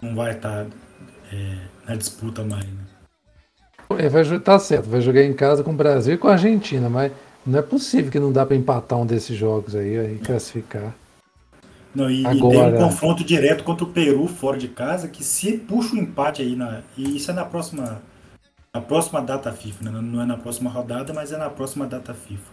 [0.02, 0.66] não vai estar
[1.32, 1.56] é,
[1.88, 2.64] na disputa mais.
[2.64, 2.80] Né?
[3.90, 6.88] Ele vai, tá certo, vai jogar em casa com o Brasil e com a Argentina,
[6.90, 7.12] mas
[7.46, 10.92] não é possível que não dá pra empatar um desses jogos aí e classificar.
[11.96, 15.24] Não, e, e tem Agora- um confronto direto contra o Peru fora de casa, que
[15.24, 18.02] se puxa o empate aí, na, e isso é na próxima,
[18.74, 19.90] na próxima data FIFA, né?
[20.02, 22.52] não é na próxima rodada, mas é na próxima data FIFA,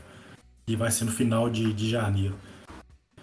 [0.65, 2.35] e vai ser no final de, de janeiro.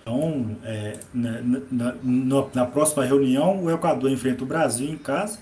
[0.02, 1.40] Então, é, na,
[1.70, 5.38] na- na- na próxima reunião, o Equador enfrenta o Brasil em casa,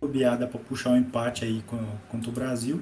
[0.00, 1.62] o Biada para puxar um empate aí
[2.10, 2.80] contra o Brasil,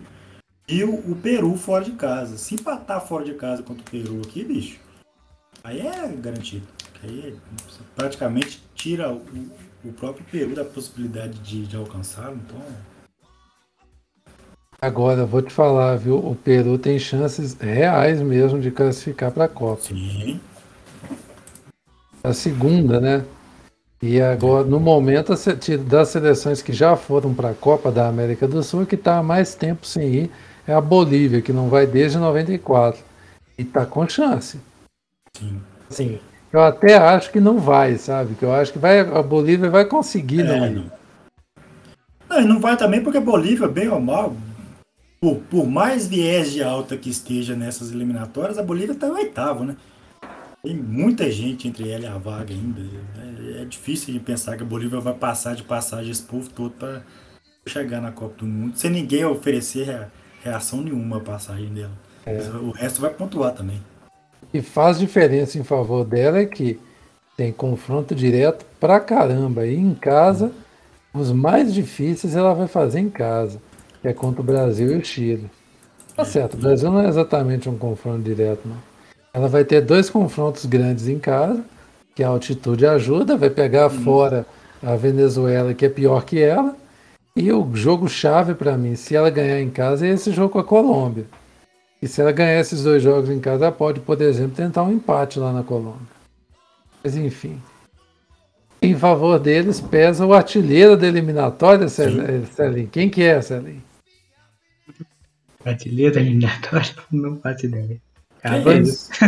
[0.69, 2.39] e o, o Peru fora de casa.
[2.39, 4.79] Se empatar fora de casa contra o Peru aqui, bicho,
[5.65, 6.67] aí é garantido.
[7.03, 7.37] Aí
[7.97, 9.23] praticamente tira o,
[9.85, 12.37] o próprio Peru da possibilidade de, de alcançá-lo.
[12.37, 12.61] Então,
[14.81, 16.17] Agora, vou te falar, viu?
[16.17, 19.81] O Peru tem chances reais mesmo de classificar para a Copa.
[19.83, 20.41] sim.
[22.25, 23.25] A segunda, né?
[24.01, 25.33] E agora, no momento,
[25.87, 29.23] das seleções que já foram para a Copa da América do Sul, que está há
[29.23, 30.31] mais tempo sem ir,
[30.67, 33.01] é a Bolívia, que não vai desde 94.
[33.57, 34.59] E está com chance.
[35.37, 35.61] sim.
[35.89, 36.19] Assim,
[36.53, 38.35] eu até acho que não vai, sabe?
[38.35, 40.75] Que eu acho que vai, a Bolívia vai conseguir não É, ir.
[40.75, 40.93] não.
[42.29, 44.35] Não, e não vai também porque a Bolívia, bem ou mal,
[45.21, 49.65] por, por mais viés de alta que esteja nessas eliminatórias, a Bolívia está em oitavo,
[49.65, 49.77] né?
[50.63, 52.81] Tem muita gente entre ela e a vaga ainda.
[52.81, 56.71] É, é difícil de pensar que a Bolívia vai passar de passagem esse povo todo
[56.71, 57.03] para
[57.67, 60.09] chegar na Copa do Mundo, sem ninguém oferecer rea-
[60.43, 61.91] reação nenhuma à passagem dela.
[62.63, 63.81] O resto vai pontuar também.
[64.53, 66.79] O que faz diferença em favor dela é que
[67.39, 69.65] tem confronto direto pra caramba.
[69.67, 70.53] E em casa,
[71.15, 73.59] os mais difíceis ela vai fazer em casa,
[74.03, 75.51] que é contra o Brasil e o Chile.
[76.15, 78.77] Tá certo, o Brasil não é exatamente um confronto direto, não.
[79.33, 81.65] Ela vai ter dois confrontos grandes em casa,
[82.15, 84.45] que a altitude ajuda, vai pegar fora
[84.83, 86.77] a Venezuela, que é pior que ela.
[87.35, 90.59] E o jogo chave pra mim, se ela ganhar em casa, é esse jogo com
[90.59, 91.25] a Colômbia.
[92.03, 94.93] E se ela ganhar esses dois jogos em casa, ela pode, por exemplo, tentar um
[94.93, 96.07] empate lá na Colômbia.
[97.03, 97.63] Mas enfim.
[98.83, 102.87] Em favor deles pesa o artilheiro da eliminatória, Cel- eh.
[102.91, 103.83] Quem que é, Celinho?
[105.65, 106.91] Artilheiro eliminatório?
[107.13, 107.87] Não faço ideia.
[107.89, 108.01] Que
[108.43, 108.83] Cavani.
[108.89, 109.09] isso?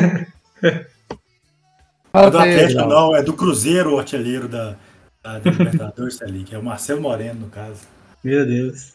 [2.10, 4.76] Fala É do Atlético não, é do Cruzeiro o artilheiro da,
[5.22, 7.82] da, da Libertadores ali, que é o Marcelo Moreno, no caso.
[8.22, 8.94] Meu Deus.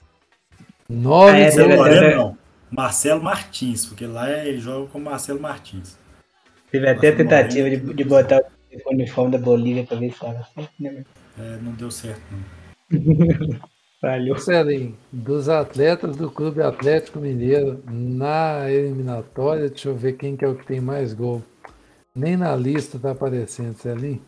[0.89, 2.37] Nove Ah, é, Moreno não.
[2.71, 5.97] Marcelo Martins, porque lá ele joga com Marcelo Martins.
[6.71, 8.41] Teve até a tentativa de, de botar
[8.85, 11.03] o uniforme da Bolívia pra ver se tava certo, né?
[11.37, 12.59] É, não deu certo, não.
[14.39, 20.47] Celinho, dos atletas do Clube Atlético Mineiro na eliminatória, deixa eu ver quem que é
[20.47, 21.43] o que tem mais gol.
[22.15, 24.21] Nem na lista tá aparecendo, Celinho.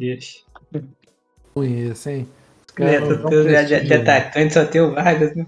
[0.00, 0.42] Ixi.
[1.56, 2.28] Esse, hein?
[2.66, 3.30] Os É, caras tô-
[3.84, 5.46] de, atacante só tem o Vargas, né?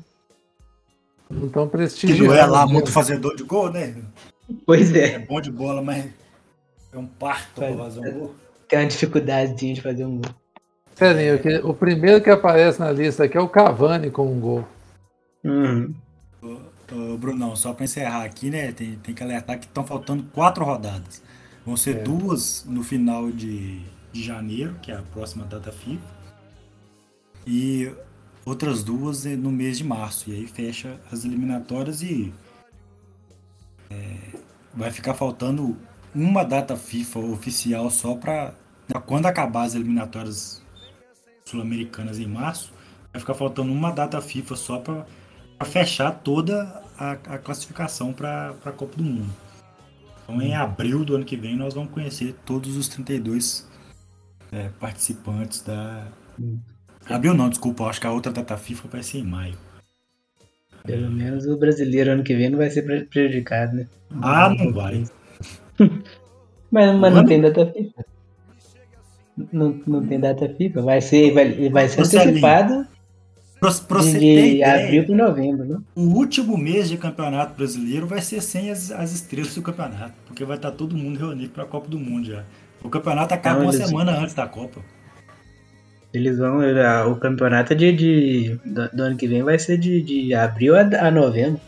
[1.30, 2.72] Não estão Que não é lá mesmo.
[2.74, 3.94] muito fazedor de gol, né?
[4.66, 5.18] Pois É é.
[5.20, 6.06] bom de bola, mas
[6.92, 8.34] é um parto pra fazer um gol.
[8.68, 10.34] Tem uma dificuldade de fazer um gol.
[10.96, 14.68] Celinho, que- o primeiro que aparece na lista aqui é o Cavani com um gol.
[15.44, 15.94] Uhum.
[16.42, 18.72] Ô, Brunão, só pra encerrar aqui, né?
[18.72, 21.22] Tem, tem que alertar que estão faltando quatro rodadas.
[21.64, 22.02] Vão ser É.
[22.02, 23.80] duas no final de,
[24.12, 26.02] de janeiro, que é a próxima data FIFA.
[27.46, 27.90] E
[28.44, 30.30] outras duas eh, no mês de março.
[30.30, 32.32] E aí fecha as eliminatórias e
[33.90, 34.16] é,
[34.74, 35.76] vai ficar faltando
[36.14, 38.54] uma data FIFA oficial só para
[39.06, 40.62] quando acabar as eliminatórias
[41.44, 42.72] sul-americanas em março,
[43.12, 45.06] vai ficar faltando uma data FIFA só para
[45.64, 49.32] fechar toda a, a classificação para a Copa do Mundo.
[50.22, 53.68] Então, em abril do ano que vem, nós vamos conhecer todos os 32
[54.52, 56.06] é, participantes da.
[57.10, 59.54] Abril não, desculpa, acho que a outra data FIFA vai ser em maio.
[60.84, 63.86] Pelo menos o brasileiro ano que vem não vai ser pre- prejudicado, né?
[64.22, 65.04] Ah, não vai.
[66.72, 68.04] Mas, mas não tem data FIFA.
[69.52, 70.82] Não, não tem data FIFA.
[70.82, 72.86] Vai ser, vai, vai ser antecipado
[73.58, 75.78] Pra, pra de, abril para novembro, né?
[75.94, 80.46] o último mês de campeonato brasileiro vai ser sem as, as estrelas do campeonato, porque
[80.46, 82.42] vai estar todo mundo reunido para a Copa do Mundo já.
[82.82, 84.80] O campeonato acaba Não, uma semana antes da Copa.
[86.12, 86.58] Eles vão.
[87.10, 90.80] O campeonato de, de- do, do ano que vem vai ser de, de abril a,
[90.80, 91.60] a novembro.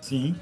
[0.00, 0.34] Sim.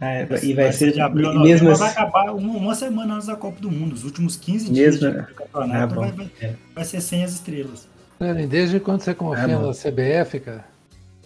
[0.00, 2.74] Ah, e vai, ser, de abril a novembro, mesmo mas vai assim, acabar uma, uma
[2.74, 3.94] semana antes da Copa do Mundo.
[3.94, 5.22] Os últimos 15 Mesmo, dias né?
[5.28, 6.00] do campeonato Ah, bom.
[6.02, 6.54] vai, vai, É.
[6.74, 7.88] vai ser sem as estrelas.
[8.16, 10.64] Celinho, desde quando você confia Ah, na CBF, cara?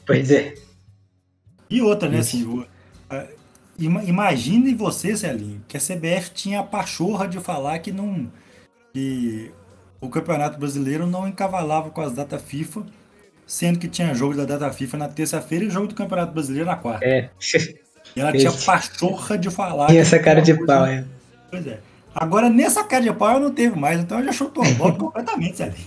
[0.07, 0.55] Pois é.
[1.68, 2.66] E outra, né, assim, o-
[3.11, 3.26] a-
[3.78, 8.26] ima- imagine você, Celinho, que a CBF tinha a pachorra de falar que não
[8.94, 9.50] que
[10.03, 12.84] o Campeonato Brasileiro não encavalava com as datas FIFA
[13.46, 16.76] sendo que tinha jogo da data FIFA na terça-feira e jogo do Campeonato Brasileiro na
[16.76, 17.05] quarta.
[17.05, 17.30] É.
[18.16, 19.90] E ela tinha pachorra de falar.
[19.90, 21.05] E essa cara de pau, é.
[21.50, 21.78] Pois é.
[22.14, 24.94] Agora, nessa cara de pau, ela não teve mais, então ela já chutou a bola
[24.98, 25.86] completamente ali.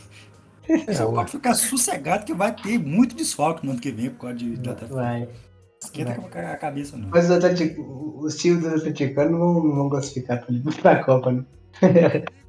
[0.68, 4.22] Você É, pode ficar sossegado que vai ter muito desfalque no ano que vem por
[4.22, 4.95] causa de data FIFA.
[4.95, 5.30] Vai.
[5.84, 7.09] Esquenta com a cabeça, não.
[7.09, 7.38] Mas os,
[8.24, 11.45] os times do Atlético não vão, não vão classificar pra, pra Copa, não.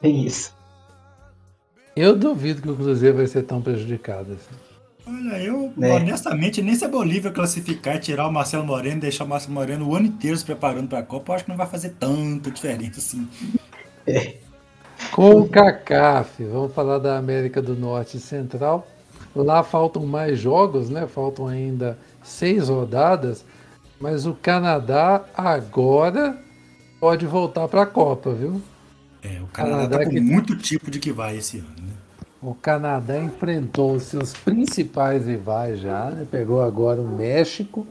[0.00, 0.54] Tem isso.
[1.94, 4.56] Eu duvido que o Cruzeiro vai ser tão prejudicado assim.
[5.06, 5.92] Olha, eu, Né?
[5.92, 9.54] honestamente, nem se a Bolívia classificar e tirar o Marcelo Moreno e deixar o Marcelo
[9.54, 12.50] Moreno o ano inteiro se preparando pra Copa, eu acho que não vai fazer tanta
[12.50, 13.26] diferença assim.
[15.12, 18.86] Com o CACAF, vamos falar da América do Norte e Central.
[19.34, 21.06] Lá faltam mais jogos, né?
[21.06, 23.44] Faltam ainda seis rodadas,
[24.00, 26.36] mas o Canadá agora
[26.98, 28.60] pode voltar para a Copa, viu?
[29.26, 31.92] É, o Canadá Canadá tá com que- muito tipo de que vai esse ano, né?
[32.42, 36.26] O Canadá enfrentou os seus principais rivais já, né?
[36.30, 37.86] pegou agora o México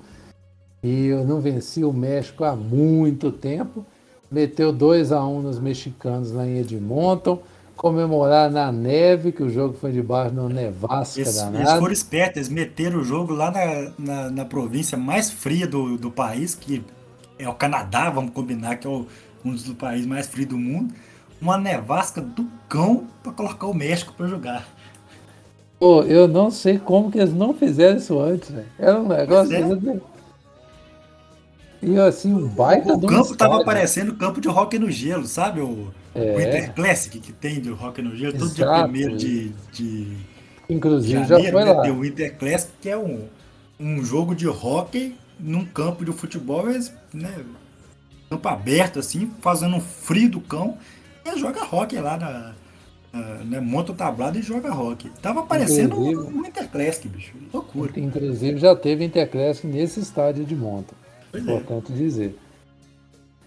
[0.84, 3.86] e eu não venci o México há muito tempo.
[4.32, 7.42] Meteu 2 a 1 nos mexicanos lá em Edmonton.
[7.76, 12.38] Comemorar na neve, que o jogo foi debaixo de uma nevasca Eles, eles foram espertos,
[12.38, 16.82] eles meteram o jogo lá na, na, na província mais fria do, do país, que
[17.38, 19.06] é o Canadá, vamos combinar, que é o-
[19.44, 20.94] um dos países mais frios do mundo.
[21.40, 24.68] Uma nevasca do cão pra colocar o México pra jogar.
[25.80, 28.72] Pô, eu não sei como que eles não fizeram isso antes, velho.
[28.78, 29.56] Era um negócio.
[29.58, 30.02] Pois
[31.82, 33.66] E assim, um baita O de um campo tava estádio.
[33.66, 35.62] parecendo campo de hockey no gelo, sabe?
[35.62, 36.72] O, É.
[37.18, 40.18] o que tem de hockey no gelo, todo dia primeiro de, de
[40.70, 41.74] Inclusive já janeiro, foi né?
[41.74, 41.82] lá.
[41.82, 43.30] Tem o Inter Classic, que é um,
[43.80, 47.46] um jogo de hockey num campo de futebol, mas, né?
[48.30, 50.78] Campo aberto, assim, fazendo um frio do cão,
[51.26, 52.54] e joga hockey lá na.
[53.44, 55.10] né, monta o tablado e joga hockey.
[55.22, 57.34] Tava parecendo um, um Inter Classic, bicho.
[57.54, 57.92] Loucura.
[57.98, 60.94] Inclusive já teve Interclassic nesse estádio de monta.
[61.32, 61.52] Pois é.
[61.52, 62.38] Importante dizer.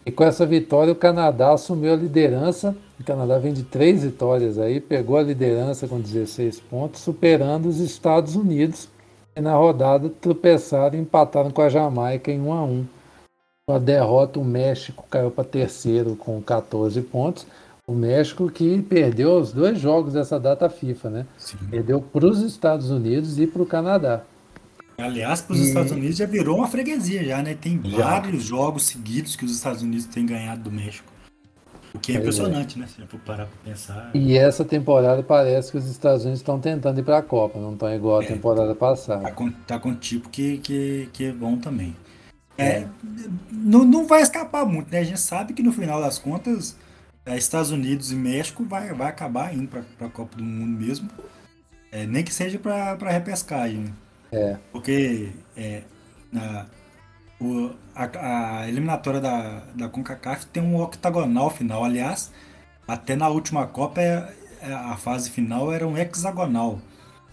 [0.05, 2.75] E com essa vitória o Canadá assumiu a liderança.
[2.99, 7.79] O Canadá vem de três vitórias aí, pegou a liderança com 16 pontos, superando os
[7.79, 8.89] Estados Unidos.
[9.37, 12.87] E na rodada tropeçaram e empataram com a Jamaica em 1 a 1.
[13.69, 17.47] Com a derrota, o México caiu para terceiro com 14 pontos.
[17.89, 21.27] O México que perdeu os dois jogos dessa data FIFA, né?
[21.39, 21.57] Sim.
[21.71, 24.21] Perdeu para os Estados Unidos e para o Canadá.
[24.99, 27.57] Aliás, para os E- Estados Unidos já virou uma freguesia já, né?
[27.59, 27.97] Tem Já.
[28.05, 31.11] vários jogos seguidos que os Estados Unidos têm ganhado do México.
[31.95, 32.19] O que é é.
[32.19, 32.87] impressionante, né?
[32.87, 34.11] Se for parar para pensar.
[34.13, 37.73] E essa temporada parece que os Estados Unidos estão tentando ir para a Copa, não
[37.73, 38.27] estão igual a É.
[38.27, 39.31] temporada Tá passada.
[39.33, 41.97] com, tá com tipo que, que, que é bom também.
[42.59, 42.85] É,
[43.51, 44.99] não, não vai escapar muito, né?
[44.99, 46.77] A gente sabe que no final das contas,
[47.33, 51.09] é, Estados Unidos e México vai, vai acabar indo para a Copa do Mundo mesmo.
[51.93, 53.79] É, nem que seja para repescagem.
[53.81, 53.93] né?
[54.33, 54.57] É.
[54.73, 55.83] Porque é,
[56.31, 56.67] na,
[57.41, 61.85] o- a, a eliminatória da, da CONCACAF tem um octagonal final.
[61.85, 62.31] Aliás,
[62.87, 66.79] até na última Copa é- é- a fase final era um hexagonal.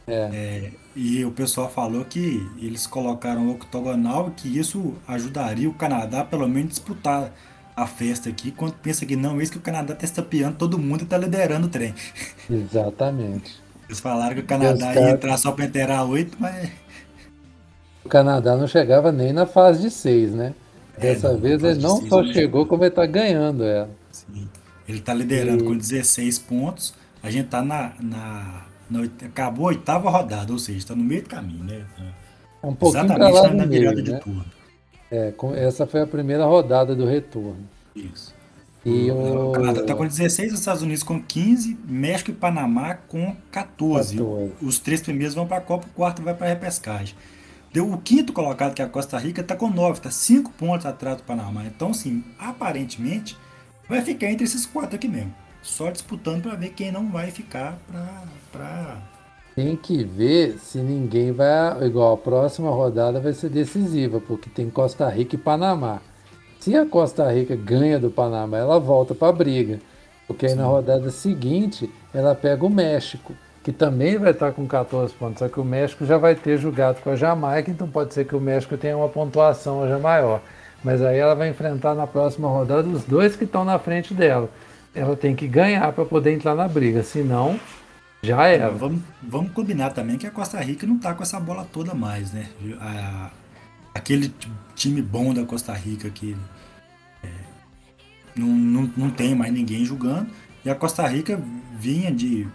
[0.07, 0.71] É.
[0.95, 6.23] E o pessoal falou que eles colocaram o octogonal e que isso ajudaria o Canadá
[6.23, 7.31] pelo menos disputar
[7.76, 11.03] a festa aqui, quando pensa que não, isso que o Canadá tá estapeando todo mundo
[11.03, 11.93] e tá liderando o trem.
[12.49, 13.63] Exatamente.
[13.88, 16.71] Eles falaram que o Canadá Os ia entrar só pra inteirar oito, mas
[18.05, 20.56] O Canadá não chegava nem na fase de seis, né?
[20.97, 23.89] É, Dessa não, vez ele não só chegou, como ele está ganhando ela.
[24.11, 24.49] Sim.
[24.88, 26.95] Ele tá liderando E- com 16 pontos.
[27.22, 31.23] A gente tá na, na, na Acabou a oitava rodada, ou seja, tá no meio
[31.23, 31.85] do caminho, né?
[32.61, 34.19] É um pouquinho para Exatamente lá na, virada de né?
[34.19, 34.55] turno.
[35.15, 37.57] É, essa foi a primeira rodada do retorno.
[37.95, 38.33] Isso.
[38.85, 42.93] E O o Canadá tá com 16, os Estados Unidos com 15, México e Panamá
[42.93, 44.17] com 14.
[44.17, 44.51] 14.
[44.61, 47.15] Os três primeiros vão para a Copa, o quarto vai para a repescagem.
[47.73, 50.85] Deu o quinto colocado, que é a Costa Rica, tá com 9, tá 5 pontos
[50.85, 51.65] atrás do Panamá.
[51.65, 53.35] Então, sim, aparentemente,
[53.89, 55.33] vai ficar entre esses quatro aqui mesmo.
[55.61, 57.77] Só disputando para ver quem não vai ficar
[58.51, 59.01] para.
[59.56, 61.86] Tem que ver se ninguém vai.
[61.86, 66.02] Igual a próxima rodada vai ser decisiva, porque tem Costa Rica e Panamá.
[66.60, 69.80] Se a Costa Rica ganha do Panamá, ela volta para a briga.
[70.27, 73.34] Porque aí na rodada seguinte ela pega o México,
[73.64, 75.40] que também vai estar com 14 pontos.
[75.40, 78.36] Só que o México já vai ter jogado com a Jamaica, então pode ser que
[78.36, 80.41] o México tenha uma pontuação já maior.
[80.84, 84.49] Mas aí ela vai enfrentar na próxima rodada os dois que estão na frente dela.
[84.94, 87.57] Ela tem que ganhar para poder entrar na briga, senão
[88.23, 88.69] já era.
[88.71, 92.31] Vamos, vamos combinar também que a Costa Rica não tá com essa bola toda mais,
[92.31, 92.49] né?
[92.79, 93.31] A-
[93.93, 94.33] aquele
[94.75, 96.35] time bom da Costa Rica que
[97.23, 97.27] é,
[98.35, 100.27] não, não, não tem mais ninguém jogando.
[100.63, 101.39] E a Costa Rica
[101.77, 102.47] vinha de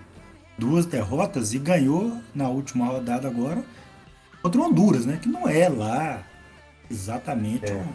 [0.58, 3.62] duas derrotas e ganhou na última rodada agora
[4.42, 5.18] contra o Honduras, né?
[5.22, 6.22] Que não é lá
[6.90, 7.74] exatamente É.
[7.76, 7.86] um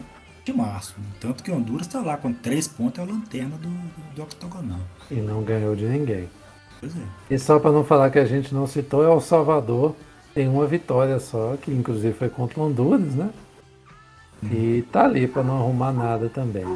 [0.44, 0.94] de março.
[1.20, 4.80] Tanto que Honduras está lá com três pontos, é a lanterna do, do, do octogonal.
[5.10, 6.28] E não ganhou de ninguém.
[6.82, 6.88] É.
[7.34, 9.94] E só para não falar que a gente não citou, El Salvador
[10.34, 13.30] tem uma vitória só, que inclusive foi contra o Honduras, né?
[14.42, 16.66] E tá ali para não arrumar nada também.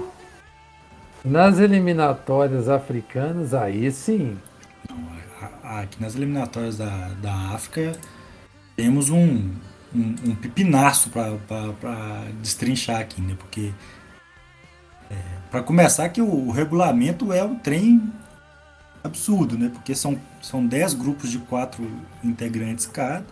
[1.22, 4.36] Nas eliminatórias africanas, aí sim,
[5.62, 7.93] Aqui nas eliminatórias da, da África
[8.74, 9.52] temos um,
[9.94, 13.36] um, um pipinaço para destrinchar aqui, né?
[13.39, 13.72] Porque
[15.51, 18.12] para começar que o, o regulamento é um trem
[19.02, 19.70] absurdo, né?
[19.72, 21.86] Porque são, são 10 grupos de quatro
[22.22, 23.24] integrantes cada,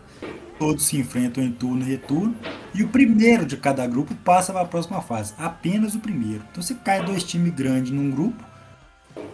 [0.58, 2.34] todos se enfrentam em turno e retorno,
[2.74, 6.42] e o primeiro de cada grupo passa para a próxima fase, apenas o primeiro.
[6.50, 8.42] Então se cai dois times grandes num grupo,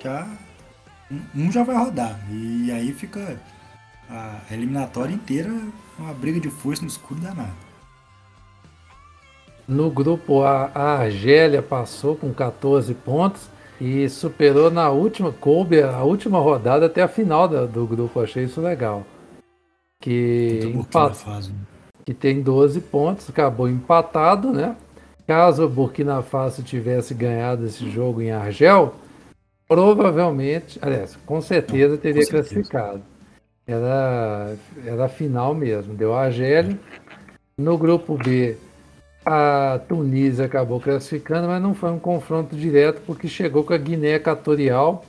[0.02, 0.28] já
[1.34, 2.18] um já vai rodar.
[2.30, 3.40] E aí fica
[4.08, 5.50] a eliminatória inteira
[5.98, 7.54] uma briga de força no escuro danado.
[9.66, 13.48] no grupo A, a Argélia passou com 14 pontos
[13.86, 18.20] e superou na última, coube a última rodada até a final da- do grupo.
[18.20, 19.04] Achei isso legal.
[20.00, 21.52] Que Então, Burkina empa- Faso.
[22.04, 24.76] que tem 12 pontos, acabou empatado, né?
[25.26, 28.94] Caso o Burkina Faso tivesse ganhado esse jogo em Argel,
[29.66, 32.54] provavelmente, aliás, com certeza teria com certeza.
[32.54, 33.02] classificado.
[33.66, 34.54] Era,
[34.84, 36.78] era a final mesmo, deu a Argélia.
[37.56, 38.56] No grupo B,
[39.24, 44.14] a Tunísia acabou classificando, mas não foi um confronto direto, porque chegou com a Guiné
[44.14, 45.04] Equatorial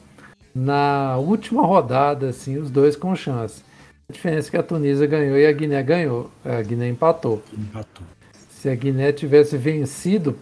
[0.53, 3.61] na última rodada, assim, os dois com chance.
[4.07, 6.29] A diferença é que a Tunísia ganhou e a Guiné ganhou.
[6.45, 7.43] A Guiné empatou.
[7.51, 8.05] Empatou.
[8.49, 10.37] Se a Guiné tivesse vencido,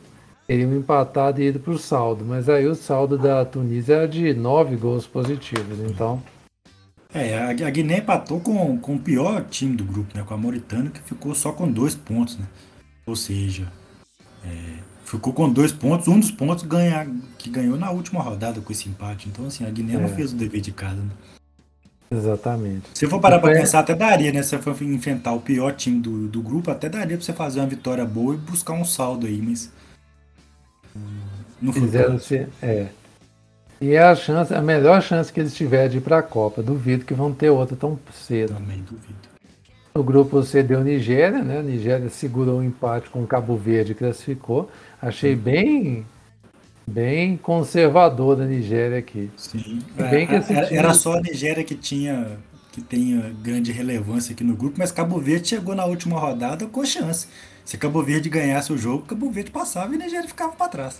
[0.46, 2.24] teriam empatado e ido para o saldo.
[2.26, 5.80] Mas aí o saldo da Tunísia era de nove gols positivos.
[5.80, 6.22] Então,
[7.14, 10.24] É, a, Guiné empatou com, com o pior time do grupo, né?
[10.28, 12.46] Com a Mauritânia, que ficou só com dois pontos, né?
[13.06, 13.72] Ou seja,
[14.46, 18.72] é, ficou com dois pontos, um dos pontos ganha, que ganhou na última rodada com
[18.72, 19.28] esse empate.
[19.30, 20.16] Então, assim, a Guiné não É.
[20.16, 21.10] fez o dever de casa, né?
[22.12, 22.84] exatamente.
[22.94, 23.60] Se for parar pra É.
[23.60, 24.44] pensar, até daria, né?
[24.44, 27.60] Se você for enfrentar o pior time do, do grupo, até daria pra você fazer
[27.60, 29.72] uma vitória boa e buscar um saldo aí, mas.
[31.60, 31.82] Não foi.
[31.82, 32.90] Fizeram se é.
[33.82, 36.62] E é a chance, a melhor chance que eles tiverem de ir para a Copa.
[36.62, 38.54] Duvido que vão ter outra tão cedo.
[38.54, 39.33] Também duvido.
[39.96, 41.60] No grupo C deu Nigéria, né?
[41.60, 44.68] A Nigéria segurou o empate com o Cabo Verde e classificou.
[45.00, 46.04] Achei bem,
[46.88, 49.30] bem conservador da Nigéria aqui.
[49.38, 49.84] Sim.
[49.96, 52.38] Bem que É, esse era, era só a Nigéria que tinha
[52.72, 56.84] que tenha grande relevância aqui no grupo, mas Cabo Verde chegou na última rodada com
[56.84, 57.28] chance.
[57.64, 61.00] Se Cabo Verde ganhasse o jogo, Cabo Verde passava e a Nigéria ficava para trás.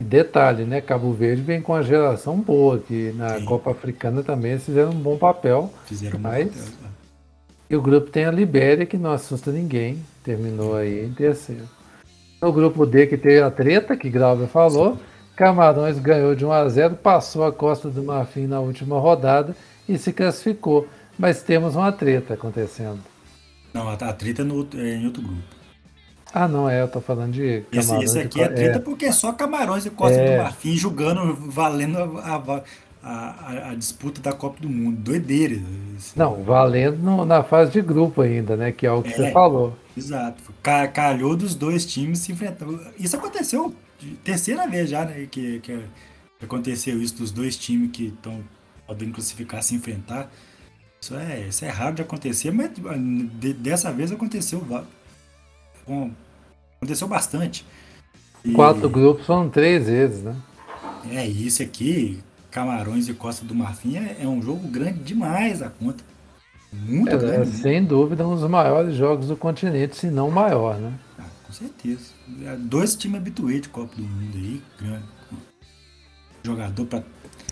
[0.00, 0.80] Detalhe, né?
[0.80, 3.44] Cabo Verde vem com uma geração boa, que na Sim.
[3.44, 5.70] Copa Africana também fizeram um bom papel.
[5.84, 6.88] Fizeram um Mas- papel, né?
[7.68, 10.02] E o grupo tem a Libéria, que não assusta ninguém.
[10.22, 11.68] Terminou aí em terceiro.
[12.40, 14.98] No grupo D, que teve a treta, que Grauber falou.
[15.34, 19.54] Camarões ganhou de 1 a 0, passou a Costa do Marfim na última rodada
[19.88, 20.88] e se classificou.
[21.18, 23.00] Mas temos uma treta acontecendo.
[23.74, 25.42] Não, a, treta é, no é em outro grupo.
[26.32, 28.10] Ah, não, é, eu tô falando de Esse, Camarões.
[28.10, 30.36] esse e aqui é treta porque é só Camarões e Costa É.
[30.36, 32.62] do Marfim jogando, valendo a, a-
[33.08, 34.96] a- a disputa da Copa do Mundo.
[34.96, 35.60] Doideira.
[35.96, 36.12] Isso.
[36.16, 38.72] Não, valendo no- na fase de grupo ainda, né?
[38.72, 39.16] Que é o que É.
[39.16, 39.76] você falou.
[39.96, 40.42] Exato.
[40.62, 42.80] Ca- Calhou dos dois times se enfrentando.
[42.98, 43.74] Isso aconteceu
[44.24, 45.26] terceira vez já, né?
[45.30, 45.80] Que, que
[46.42, 48.40] aconteceu isso dos dois times que estão
[48.86, 50.30] podendo classificar se enfrentar.
[51.00, 52.70] Isso é, isso é raro de acontecer, mas
[53.40, 54.60] de- dessa vez aconteceu.
[55.84, 56.10] com-
[56.78, 57.64] aconteceu bastante.
[58.44, 60.34] E- Quatro grupos foram três vezes, né?
[61.10, 62.18] É, isso aqui,
[62.56, 66.02] Camarões e Costa do Marfim, é, é um jogo grande demais a conta.
[66.72, 67.50] Muito É, grande.
[67.50, 70.90] sem dúvida, um dos maiores jogos do continente, se não o maior, né?
[71.18, 72.12] Ah, com certeza.
[72.46, 75.04] É, Dois times habituês de Copa do Mundo aí, grande.
[76.42, 77.02] Jogador para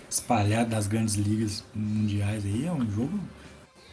[0.09, 3.19] espalhar das grandes ligas mundiais aí, é um jogo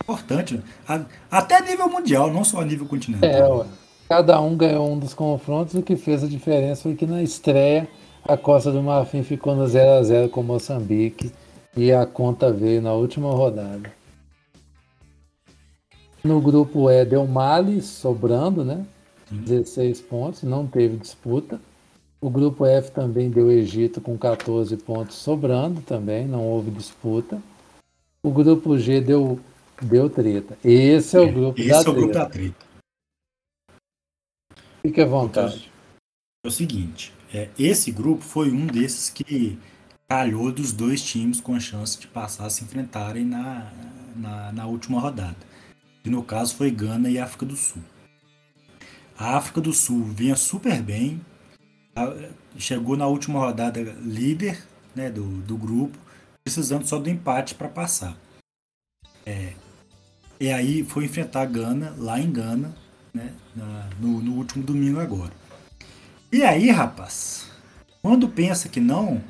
[0.02, 0.54] importante.
[0.88, 1.04] né?
[1.30, 3.64] Até nível mundial, não só a nível continental.
[3.64, 3.82] É.
[4.08, 7.86] Cada um ganhou um dos confrontos, o que fez a diferença foi que na estreia
[8.24, 11.32] a Costa do Marfim ficou no 0 a 0 com Moçambique
[11.76, 13.92] e a conta veio na última rodada.
[16.22, 18.86] No grupo E deu Mali sobrando, né?
[19.30, 21.60] 16 pontos, não teve disputa.
[22.20, 27.42] O grupo F também deu Egito com 14 pontos sobrando também, não houve disputa.
[28.22, 29.40] O grupo G deu,
[29.80, 30.56] deu treta.
[30.62, 31.96] Esse é o grupo Esse da é o treta.
[31.96, 32.66] grupo da treta.
[34.82, 35.72] Fique à vontade.
[36.44, 39.58] É o seguinte, é, esse grupo foi um desses que
[40.06, 43.72] calhou dos dois times com a chance de passar a se enfrentarem na,
[44.14, 45.36] na, na última rodada.
[46.04, 47.82] E no caso foi Gana e África do Sul.
[49.18, 51.20] A África do Sul vinha super bem,
[52.58, 54.62] chegou na última rodada líder
[54.94, 55.96] né, do, do grupo,
[56.44, 58.16] precisando só do empate para passar.
[59.24, 59.52] É,
[60.40, 62.74] e aí foi enfrentar a Gana, lá em Gana,
[63.14, 65.32] né, na, no, no último domingo agora.
[66.32, 67.46] E aí, rapaz,
[68.00, 69.20] quando pensa que não,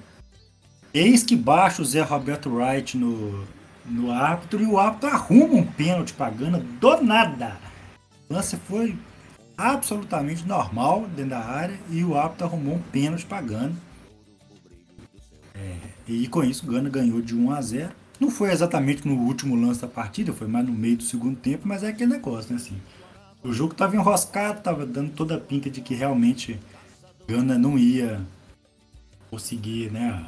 [0.94, 3.44] eis que baixa o Zé Roberto Wright no,
[3.84, 7.58] no árbitro e o árbitro arruma um pênalti pra Gana do nada.
[8.30, 8.96] O lance foi
[9.58, 13.74] absolutamente normal dentro da área e o árbitro arrumou um pênalti pra Gana.
[15.56, 15.76] É,
[16.06, 17.90] e com isso, Gana ganhou de 1 a 0.
[18.20, 21.66] Não foi exatamente no último lance da partida, foi mais no meio do segundo tempo,
[21.66, 22.60] mas é aquele negócio, né?
[22.62, 22.80] Assim,
[23.42, 26.60] o jogo estava enroscado, estava dando toda a pinta de que realmente
[27.26, 28.20] Gana não ia
[29.30, 30.26] conseguir, né?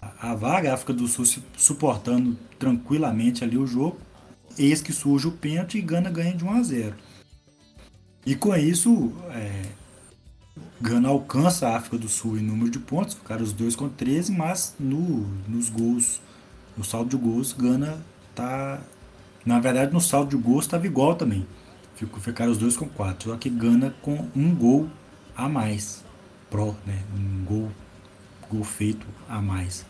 [0.00, 3.98] A, a vaga, a África do Sul se suportando tranquilamente ali o jogo.
[4.58, 6.94] Eis que surge o pênalti e Gana ganha de 1 a 0.
[8.26, 9.62] E com isso, é,
[10.80, 14.32] Gana alcança a África do Sul em número de pontos, ficaram os dois com 13,
[14.32, 16.20] mas no, nos gols
[16.76, 17.98] no saldo de gols, Gana
[18.34, 18.80] tá.
[19.44, 21.46] Na verdade, no saldo de gols estava igual também.
[22.20, 23.30] Ficaram os dois com quatro.
[23.30, 24.88] Só que Gana com um gol
[25.36, 26.04] a mais.
[26.50, 27.02] Pro, né?
[27.14, 27.70] Um gol,
[28.50, 29.86] gol feito a mais.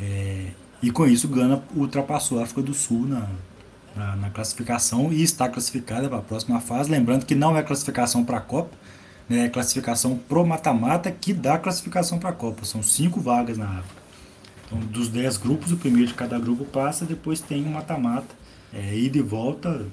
[0.00, 0.50] É,
[0.82, 3.28] e com isso, Gana ultrapassou a África do Sul na,
[3.96, 6.90] na, na classificação e está classificada para a próxima fase.
[6.90, 8.76] Lembrando que não é classificação para a Copa,
[9.28, 9.46] né?
[9.46, 12.64] é classificação pro mata-mata que dá classificação para a Copa.
[12.64, 13.98] São cinco vagas na África.
[14.66, 18.34] Então, dos 10 grupos, o primeiro de cada grupo passa, depois tem um mata-mata,
[18.72, 19.86] é, ida e volta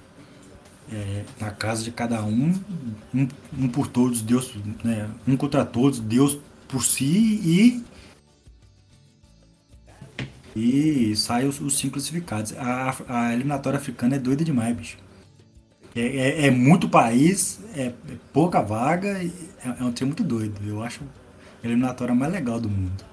[0.92, 2.54] é, na casa de cada um,
[3.14, 4.54] um, um, por todos, Deus,
[4.84, 6.38] né, um contra todos, Deus
[6.68, 7.84] por si e
[10.56, 12.54] e sai os, os cinco classificados.
[12.58, 14.98] A, a, eliminatória africana é doida demais, bicho.
[15.94, 17.94] É, é, é muito país, é, é
[18.32, 19.30] pouca vaga, é,
[19.66, 20.62] é um trem muito doido.
[20.66, 21.02] Eu acho
[21.62, 23.04] a eliminatória mais legal do mundo.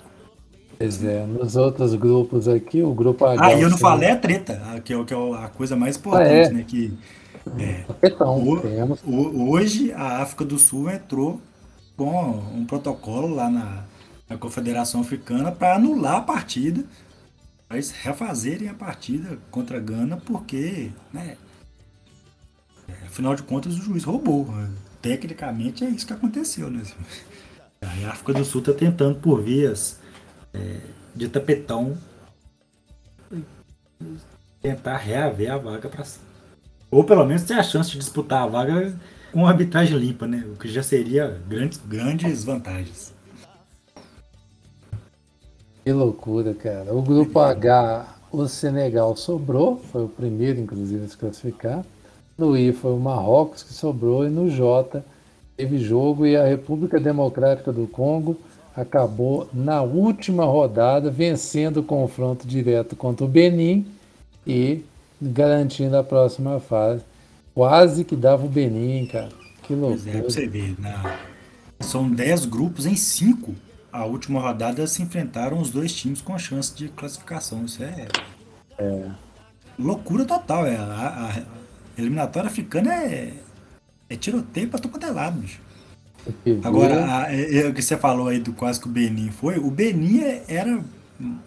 [0.78, 3.44] Pois é, nos outros grupos aqui, o grupo H.
[3.44, 6.28] Ah, e eu não falei a treta, que é, que é a coisa mais importante,
[6.28, 6.50] ah, é.
[6.50, 6.64] né?
[6.66, 6.92] Que,
[7.58, 8.42] é, Tapetão,
[9.04, 11.40] o, hoje a África do Sul entrou
[11.96, 13.84] com um protocolo lá na,
[14.28, 16.84] na Confederação Africana para anular a partida,
[17.68, 21.36] para eles refazerem a partida contra a Gana, porque, né?
[23.06, 24.48] Afinal de contas, o juiz roubou.
[25.00, 26.82] Tecnicamente é isso que aconteceu, né?
[27.80, 29.98] A África do Sul está tentando por vias
[30.54, 30.80] é,
[31.14, 31.98] de tapetão
[34.60, 36.04] tentar reaver a vaga para
[36.92, 38.94] ou pelo menos ter a chance de disputar a vaga
[39.32, 40.44] com arbitragem limpa, né?
[40.46, 43.14] O que já seria grandes, grandes vantagens.
[45.82, 46.94] Que loucura, cara.
[46.94, 51.82] O grupo H, o Senegal sobrou, foi o primeiro, inclusive, a se classificar.
[52.36, 55.02] No I foi o Marrocos que sobrou, e no J
[55.56, 58.36] teve jogo e a República Democrática do Congo
[58.76, 63.86] acabou na última rodada vencendo o confronto direto contra o Benin
[64.46, 64.82] e
[65.30, 67.04] garantindo a próxima fase.
[67.54, 69.28] Quase que dava o Benin, cara.
[69.62, 70.00] Que loucura.
[70.02, 71.18] Pois é, pra você ver, na...
[71.80, 73.54] são 10 grupos em 5.
[73.92, 77.64] A última rodada se enfrentaram os dois times com a chance de classificação.
[77.64, 78.08] Isso é,
[78.78, 79.10] é.
[79.78, 80.66] loucura total.
[80.66, 80.76] É.
[80.76, 81.44] A,
[81.96, 83.34] a eliminatória africana é,
[84.08, 85.60] é tiroteio pra todo é lado, bicho.
[86.64, 89.58] Agora, a, é, é, o que você falou aí do quase que o Benin foi,
[89.58, 90.82] o Benin é, era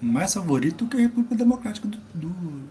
[0.02, 2.30] mais favorito que a República Democrática do, do,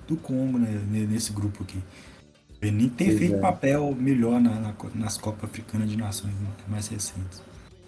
[0.08, 1.78] do Congo, né, nesse grupo aqui.
[1.78, 3.38] O Benin tem pois feito é.
[3.38, 6.32] papel melhor na, na, nas Copas Africanas de Nações
[6.68, 7.42] mais recentes.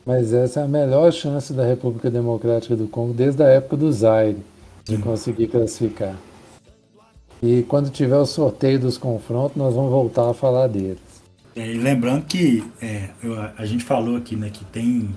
[0.04, 3.90] Mas essa é a melhor chance da República Democrática do Congo desde a época do
[3.92, 4.38] Zaire,
[4.84, 5.00] de Sim.
[5.02, 6.14] conseguir classificar.
[7.42, 10.98] E quando tiver o sorteio dos confrontos, nós vamos voltar a falar deles.
[11.54, 15.08] É, e lembrando que é, eu, a gente falou aqui né, que tem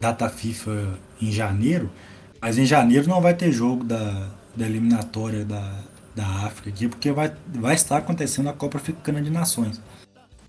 [0.00, 1.90] data FIFA em janeiro,
[2.40, 5.82] mas em janeiro não vai ter jogo da, da eliminatória da,
[6.14, 9.80] da África aqui, porque vai, vai estar acontecendo a Copa Africana de Nações.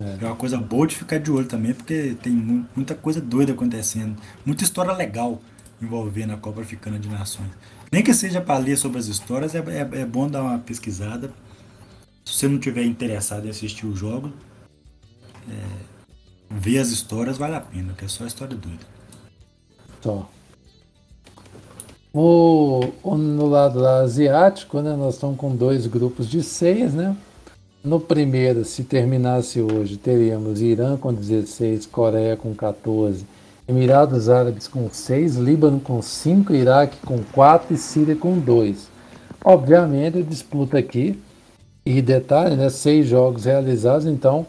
[0.00, 0.24] É.
[0.24, 3.52] é uma coisa boa de ficar de olho também, porque tem mu muita coisa doida
[3.52, 5.40] acontecendo, muita história legal
[5.80, 7.50] envolvendo a Copa Africana de Nações.
[7.92, 11.32] Nem que seja para ler sobre as histórias, é, é, é bom dar uma pesquisada.
[12.24, 14.32] Se você não tiver interessado em assistir o jogo,
[15.48, 15.54] é,
[16.50, 18.86] ver as histórias vale a pena, que é só história doida.
[20.00, 20.30] Só.
[22.12, 27.16] O, no lado asiático, né, nós estamos com dois grupos de seis, né?
[27.82, 33.24] No primeiro, se terminasse hoje, teríamos Irã com 16, Coreia com 14,
[33.66, 38.88] Emirados Árabes com 6, Líbano com 5, Iraque com 4 e Síria com 2.
[39.42, 41.18] Obviamente, a disputa aqui,
[41.84, 44.46] e detalhe, né, seis jogos realizados, então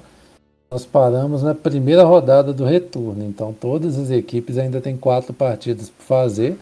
[0.70, 3.24] nós paramos na primeira rodada do retorno.
[3.24, 6.58] Então, todas as equipes ainda têm quatro partidas para fazer.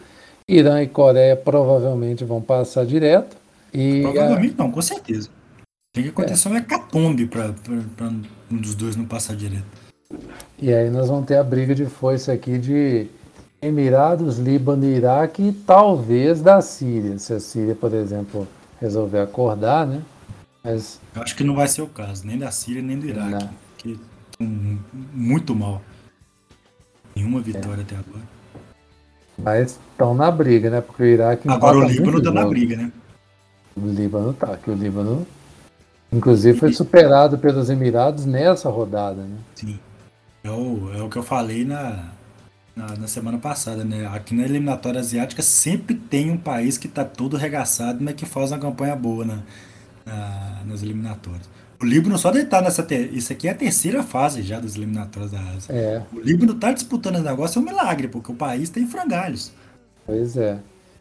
[0.50, 3.36] Irã e Coreia provavelmente vão passar direto.
[3.72, 4.64] E provavelmente a...
[4.64, 5.28] não, com certeza.
[5.94, 6.52] Tem que acontecer é.
[6.52, 7.54] um hecatombe para
[8.50, 9.64] um dos dois não passar direto.
[10.58, 13.06] E aí nós vamos ter a briga de força aqui de
[13.62, 17.16] Emirados, Líbano e Iraque e talvez da Síria.
[17.18, 18.48] Se a Síria, por exemplo,
[18.80, 20.02] resolver acordar, né?
[20.64, 21.00] Mas...
[21.14, 23.30] Eu acho que não vai ser o caso, nem da Síria nem do Iraque.
[23.30, 23.50] Não.
[23.78, 24.00] Que
[24.32, 24.46] estão
[25.14, 25.80] muito mal.
[27.14, 27.82] Nenhuma vitória é.
[27.82, 28.39] até agora.
[29.42, 30.80] Mas estão na briga, né?
[30.80, 31.48] Porque o Iraque.
[31.48, 32.92] Agora o Líbano tá na briga, né?
[33.76, 35.26] O Líbano tá, que o Líbano.
[36.12, 39.36] Inclusive foi superado pelos Emirados nessa rodada, né?
[39.54, 39.78] Sim.
[40.42, 42.08] É o, é o que eu falei na,
[42.74, 44.06] na, na, semana passada, né?
[44.12, 48.50] Aqui na eliminatória asiática sempre tem um país que tá todo regaçado, mas que faz
[48.50, 49.38] uma campanha boa na,
[50.04, 51.48] na nas eliminatórias.
[51.80, 52.82] O Líbano só de estar nessa.
[52.82, 53.12] Ter...
[53.12, 55.72] Isso aqui é a terceira fase já das eliminatórias da Ásia.
[55.72, 56.02] É.
[56.12, 59.52] O Líbano tá disputando esse negócio é um milagre, porque o país tem frangalhos.
[60.06, 60.58] Pois é.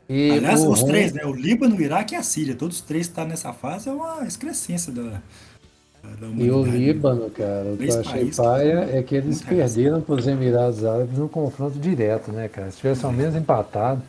[0.08, 1.26] E Aliás, os três, né?
[1.26, 4.26] O Líbano, o Iraque e a Síria, todos os três estão nessa fase, é uma
[4.26, 5.22] excrescência da,
[6.38, 10.28] e o Líbano, cara, o que eu achei paia é que eles perderam para os
[10.28, 12.72] Emirados Árabes no confronto direto, né, cara?
[12.72, 14.02] Se tivesse ao menos empatado.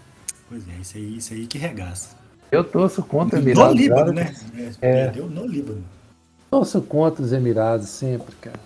[0.49, 2.17] Pois é, isso aí, isso aí que regaça.
[2.51, 4.47] Eu torço contra os Emirados no Líbano, Árabes.
[4.53, 4.73] né?
[4.81, 5.83] É, Perdeu no Líbano.
[6.51, 8.59] Torço contra os Emirados sempre, cara.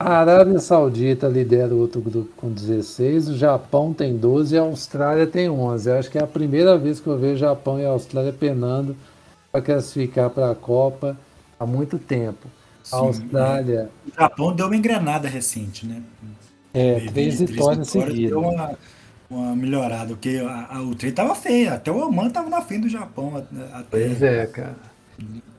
[0.00, 4.62] A Arábia Saudita lidera o outro grupo com 16, o Japão tem 12 e a
[4.62, 5.90] Austrália tem 11.
[5.90, 8.96] Eu acho que é a primeira vez que eu vejo Japão e Austrália penando
[9.50, 11.16] para classificar para a Copa
[11.58, 12.46] há muito tempo.
[12.84, 13.90] Sim, a Austrália.
[14.06, 16.00] O Japão deu uma engrenada recente, né?
[16.72, 18.30] É, três vitórias seguidas.
[18.30, 18.78] Deu uma,
[19.28, 22.82] uma melhorada, porque a, a, o trem tava feio, até o Oman tava na frente
[22.82, 23.36] do Japão.
[23.36, 24.76] Até pois é, cara.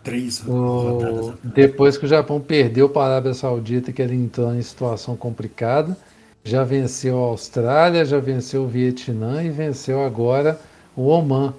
[0.03, 1.34] Três o...
[1.44, 5.98] Depois que o Japão perdeu para a Arábia Saudita, que ele entrou em situação complicada,
[6.44, 10.60] já venceu a Austrália, já venceu o Vietnã e venceu agora
[10.95, 11.53] o Oman.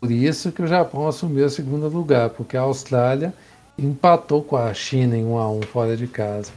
[0.00, 3.34] Por isso que o Japão assumiu o segundo lugar, porque a Austrália
[3.78, 6.52] empatou com a China em 1 a 1 fora de casa.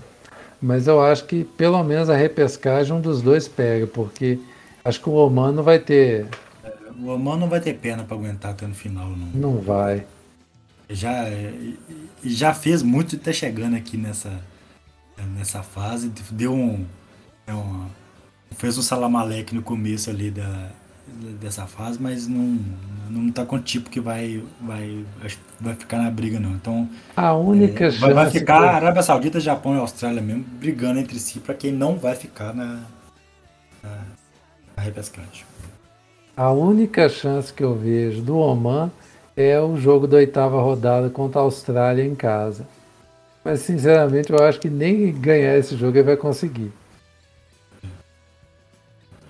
[0.62, 4.40] Mas eu acho que pelo menos a repescagem um dos dois pega, porque
[4.84, 6.28] acho que o Oman não vai ter.
[7.00, 9.28] O Oman não vai ter perna para aguentar até no final, não.
[9.34, 10.06] Não vai.
[10.90, 11.26] Já,
[12.24, 14.42] já fez muito de estar chegando aqui nessa,
[15.36, 16.12] nessa fase.
[16.32, 16.86] Deu um,
[17.46, 17.88] é um.
[18.52, 20.70] Fez um salamaleque no começo ali da,
[21.40, 22.60] dessa fase, mas não,
[23.10, 25.06] não tá com o tipo que vai, vai,
[25.60, 26.52] vai ficar na briga, não.
[26.52, 26.90] Então.
[27.16, 28.68] A única é, vai, vai ficar que...
[28.68, 32.84] Arábia Saudita, Japão e Austrália mesmo brigando entre si para quem não vai ficar na,
[33.84, 33.90] na,
[34.76, 34.84] na.
[36.36, 38.92] A única chance que eu vejo do Oman
[39.38, 42.68] é o jogo da oitava rodada contra a Austrália em casa.
[43.46, 46.74] Mas sinceramente eu acho que nem ganhar esse jogo ele vai conseguir.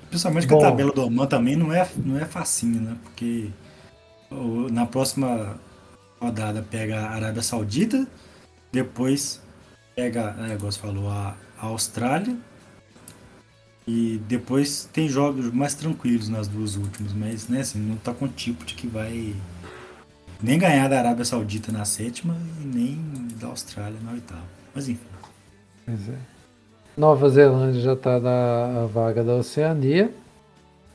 [0.09, 0.59] Principalmente Bom.
[0.59, 2.97] que a tabela do Oman também não é, não é facinho, né?
[3.03, 3.49] Porque
[4.71, 5.59] na próxima
[6.19, 8.07] rodada pega a Arábia Saudita,
[8.71, 9.41] depois
[9.93, 12.37] pega, é, igual você falou, a, a Austrália.
[13.85, 18.27] E depois tem jogos mais tranquilos nas duas últimas, mas né, assim, não tá com
[18.27, 19.33] tipo de que vai
[20.41, 22.97] nem ganhar da Arábia Saudita na sétima e nem
[23.39, 24.43] da Austrália na oitava.
[24.73, 25.01] Mas enfim.
[25.85, 26.17] Pois é.
[26.95, 30.11] Nova Zelândia já está na vaga da Oceania.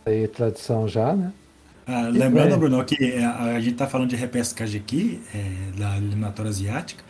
[0.04, 1.32] Aí tradição já, né?
[1.86, 5.96] Ah, lembrando, Bruno, que é, a, a gente está falando de repescagem aqui, é, da
[5.96, 7.04] eliminatória asiática,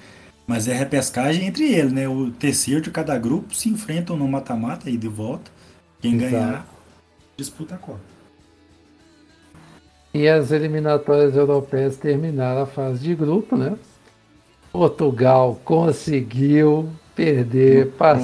[0.46, 2.09] mas é repescagem entre eles, né?
[2.09, 5.50] O terceiro de cada grupo se enfrentam no mata-mata e de volta.
[6.00, 6.30] Quem Exato.
[6.30, 6.66] ganhar
[7.36, 8.11] disputa a Copa.
[10.14, 13.76] E as eliminatórias europeias terminaram a fase de grupo, né?
[14.70, 18.18] Portugal conseguiu perder para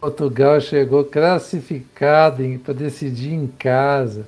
[0.00, 4.26] Portugal chegou classificado para decidir em casa.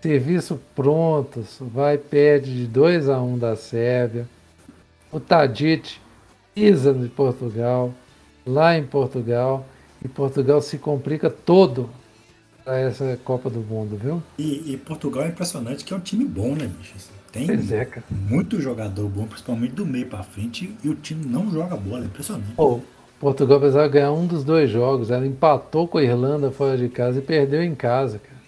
[0.00, 4.26] Serviço prontos, vai perde de 2 a 1 um da Sérvia.
[5.12, 5.98] O Tadic
[6.54, 7.92] pisa de Portugal,
[8.46, 9.66] lá em Portugal,
[10.02, 11.90] e Portugal se complica todo
[12.70, 14.22] para essa Copa do Mundo, viu?
[14.38, 16.94] E, e, Portugal é impressionante que é um time bom, né, bicho?
[17.32, 21.76] Tem é, muito jogador bom, principalmente do meio para frente, e o time não joga
[21.76, 22.52] bola, é impressionante.
[22.56, 22.78] Oh,
[23.18, 27.18] Portugal precisava ganhar um dos dois jogos, ela empatou com a Irlanda fora de casa
[27.18, 28.40] e perdeu em casa, cara.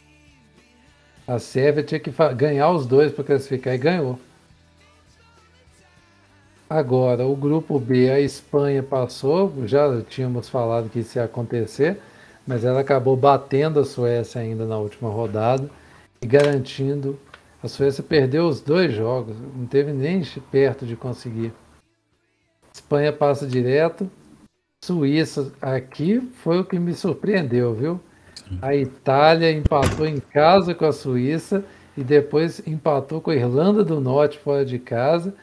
[1.26, 4.20] A Sérvia tinha que ganhar os dois para classificar e ganhou.
[6.70, 12.00] Agora, o grupo B, a Espanha passou, já tínhamos falado que isso ia acontecer,
[12.46, 15.70] mas ela acabou batendo a Suécia ainda na última rodada
[16.20, 17.18] e garantindo.
[17.62, 21.52] A Suécia perdeu os dois jogos, não teve nem perto de conseguir.
[22.74, 24.10] Espanha passa direto.
[24.84, 28.00] Suíça aqui foi o que me surpreendeu, viu?
[28.60, 31.64] A Itália empatou em casa com a Suíça
[31.96, 35.34] e depois empatou com a Irlanda do Norte fora de casa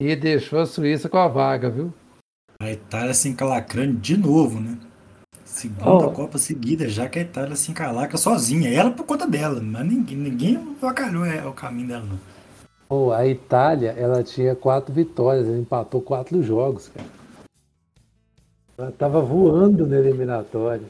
[0.00, 1.92] e deixou a Suíça com a vaga, viu?
[2.60, 4.76] A Itália se encalacrando de novo, né?
[5.48, 6.10] Segunda oh.
[6.10, 8.68] Copa seguida, já que a Itália se encalacra sozinha.
[8.70, 12.18] Ela por conta dela, mas ninguém, ninguém avacalhou é, o caminho dela, não.
[12.88, 17.08] Oh, a Itália, ela tinha quatro vitórias, ela empatou quatro jogos, cara.
[18.78, 20.84] Ela tava voando na eliminatória.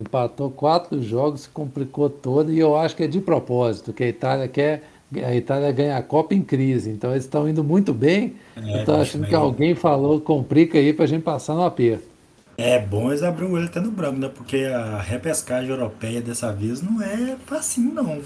[0.00, 4.08] Empatou quatro jogos, se complicou toda, e eu acho que é de propósito, que a
[4.08, 4.82] Itália quer
[5.22, 8.34] a Itália ganha a Copa em crise, então eles estão indo muito bem.
[8.56, 12.13] É, eu tô achando que alguém falou, complica aí para a gente passar no aperto.
[12.56, 14.28] É bom eles abrir o olho até no branco, né?
[14.28, 18.20] Porque a repescagem europeia dessa vez não é facinho, não.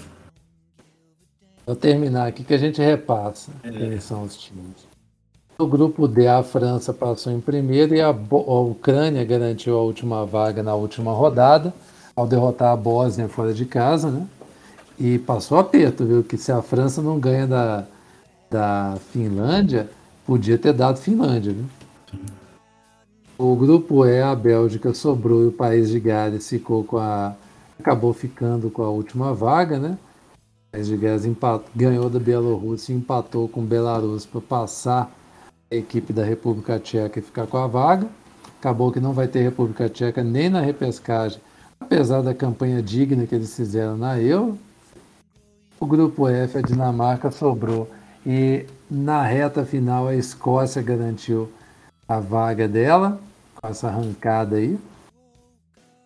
[1.65, 3.71] Vou terminar aqui que a gente repassa é.
[3.71, 4.87] quem são os times.
[5.57, 10.25] No grupo D, a França passou em primeiro e a, a Ucrânia garantiu a última
[10.25, 11.73] vaga na última rodada,
[12.15, 14.25] ao derrotar a Bósnia fora de casa, né?
[14.97, 16.23] E passou aperto, viu?
[16.23, 17.85] Que se a França não ganha da,
[18.49, 19.89] da Finlândia,
[20.25, 21.65] podia ter dado Finlândia, viu?
[23.41, 27.33] O grupo E, a Bélgica sobrou e o país de Gales ficou com a.
[27.79, 29.97] acabou ficando com a última vaga, né?
[30.33, 31.23] O país de Gales
[31.73, 35.15] ganhou da Bielorrússia e empatou com Belarus para passar
[35.71, 38.09] a equipe da República Tcheca e ficar com a vaga.
[38.59, 41.39] Acabou que não vai ter República Tcheca nem na repescagem,
[41.79, 44.59] apesar da campanha digna que eles fizeram na Euro.
[45.79, 47.89] O grupo F, a Dinamarca sobrou.
[48.25, 51.49] E na reta final, a Escócia garantiu
[52.05, 53.17] a vaga dela,
[53.63, 54.77] essa arrancada aí.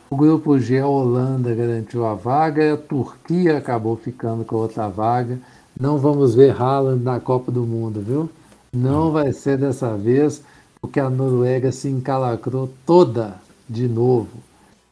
[0.09, 5.39] O grupo G, a Holanda garantiu a vaga, a Turquia acabou ficando com outra vaga.
[5.79, 8.29] Não vamos ver Haaland na Copa do Mundo, viu?
[8.71, 10.43] Não vai ser dessa vez,
[10.79, 13.35] porque a Noruega se encalacrou toda
[13.67, 14.29] de novo.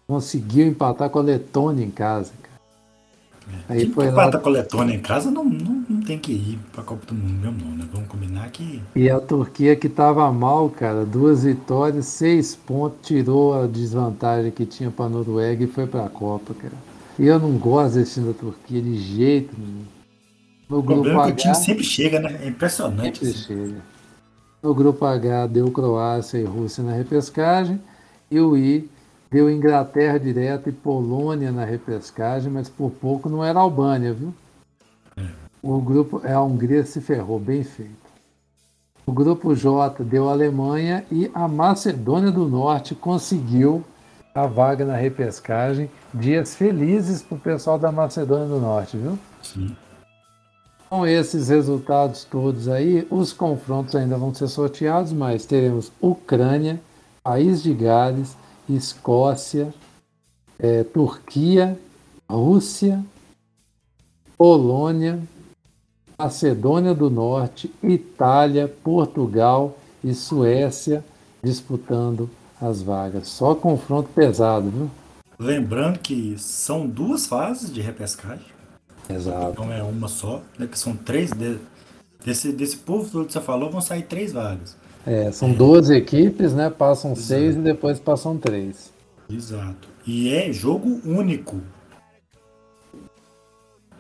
[0.08, 2.32] Conseguiu empatar com a Letônia em casa.
[3.68, 4.32] Aí Quem foi lá...
[4.38, 7.14] com a Letônia em casa não, não, não tem que ir para a Copa do
[7.14, 7.86] Mundo mesmo, não, né?
[7.92, 8.82] Vamos combinar que.
[8.96, 14.66] E a Turquia que estava mal, cara, duas vitórias, seis pontos, tirou a desvantagem que
[14.66, 16.74] tinha para a Noruega e foi para a Copa, cara.
[17.18, 19.86] E eu não gosto desse time da Turquia de jeito nenhum.
[20.70, 22.40] No o grupo problema H, é que o time sempre chega, né?
[22.44, 23.20] É impressionante.
[23.20, 23.66] Sempre assim.
[23.66, 23.82] chega.
[24.64, 27.80] No grupo H deu Croácia e Rússia na repescagem.
[28.30, 28.90] E o I
[29.32, 34.34] Deu Inglaterra direto e Polônia na repescagem, mas por pouco não era Albânia, viu?
[35.64, 38.02] O grupo é a Hungria se ferrou, bem feito.
[39.06, 43.84] O grupo J deu a Alemanha e a Macedônia do Norte conseguiu
[44.36, 45.90] a vaga na repescagem.
[46.14, 49.18] Dias felizes para o pessoal da Macedônia do Norte, viu?
[49.42, 49.76] Sim.
[50.90, 56.82] Com esses resultados todos aí, os confrontos ainda vão ser sorteados, mas teremos Ucrânia,
[57.24, 58.36] País de Gales,
[58.70, 59.74] Escócia,
[60.58, 61.78] é, Turquia,
[62.30, 63.04] Rússia,
[64.38, 65.22] Polônia,
[66.18, 71.04] Macedônia do Norte, Itália, Portugal e Suécia
[71.44, 72.30] disputando
[72.62, 73.28] as vagas.
[73.28, 74.92] Só confronto pesado, viu?
[75.40, 78.46] Lembrando que são duas fases de repescagem.
[79.10, 79.52] Exato.
[79.52, 81.32] Então é uma só, né, que são três.
[81.32, 81.58] De,
[82.24, 84.78] desse, desse povo todo que você falou, vão sair três vagas.
[85.06, 86.70] É, são 12 equipes, né?
[86.70, 87.28] Passam Exato.
[87.28, 88.92] seis e depois passam três.
[89.30, 89.90] Exato.
[90.06, 91.62] E é jogo único.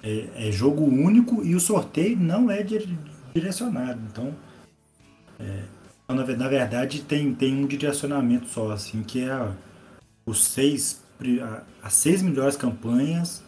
[0.04, 2.64] É, é jogo único e o sorteio não é
[3.34, 4.00] direcionado.
[4.12, 4.34] Então,
[5.40, 5.64] é,
[6.08, 9.52] na, na, verdade, tem, tem um direcionamento só, assim, que é a,
[10.26, 11.02] os seis,
[11.42, 13.44] a, as seis melhores campanhas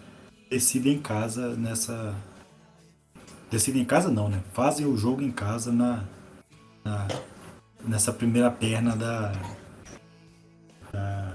[0.49, 2.15] decidem em casa nessa.
[3.51, 4.41] Decidem em casa não, né?
[4.53, 6.03] Fazem o jogo em casa na,
[6.83, 7.07] na
[7.85, 9.31] nessa primeira perna da.
[10.91, 11.33] Da.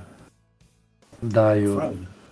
[1.20, 1.54] Da,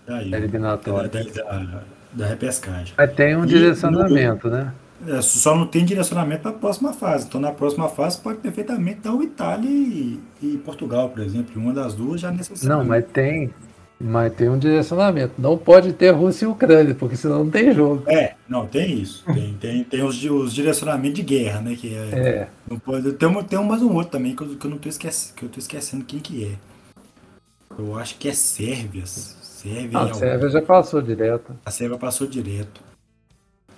[0.06, 1.08] da, eliminatória.
[1.08, 1.82] Da, da,
[2.12, 2.94] da, repescagem.
[2.96, 4.72] Mas tem um e direcionamento, no, né?
[5.08, 7.26] É, só não tem direcionamento para a próxima fase.
[7.26, 11.60] Então, na próxima fase, pode perfeitamente dar o Itália e, e Portugal, por exemplo.
[11.60, 12.68] Uma das duas já necessita.
[12.68, 13.52] Não, mas tem,
[13.98, 15.34] mas tem um direcionamento.
[15.38, 18.02] Não pode ter Rússia e Ucrânia, porque senão não tem jogo.
[18.06, 19.24] É, não, tem isso.
[19.24, 21.76] Tem, tem, tem os, os direcionamentos de guerra, né?
[21.76, 22.48] Que é, é.
[22.70, 24.88] Não pode, tem, tem um mais um outro também que eu, que eu não tô
[24.88, 26.52] esquecendo, que eu tô esquecendo quem que é.
[27.78, 29.06] Eu acho que é Sérvia.
[29.06, 31.56] Sérvia, ah, é a Sérvia já passou direto.
[31.64, 32.82] A Sérvia passou direto.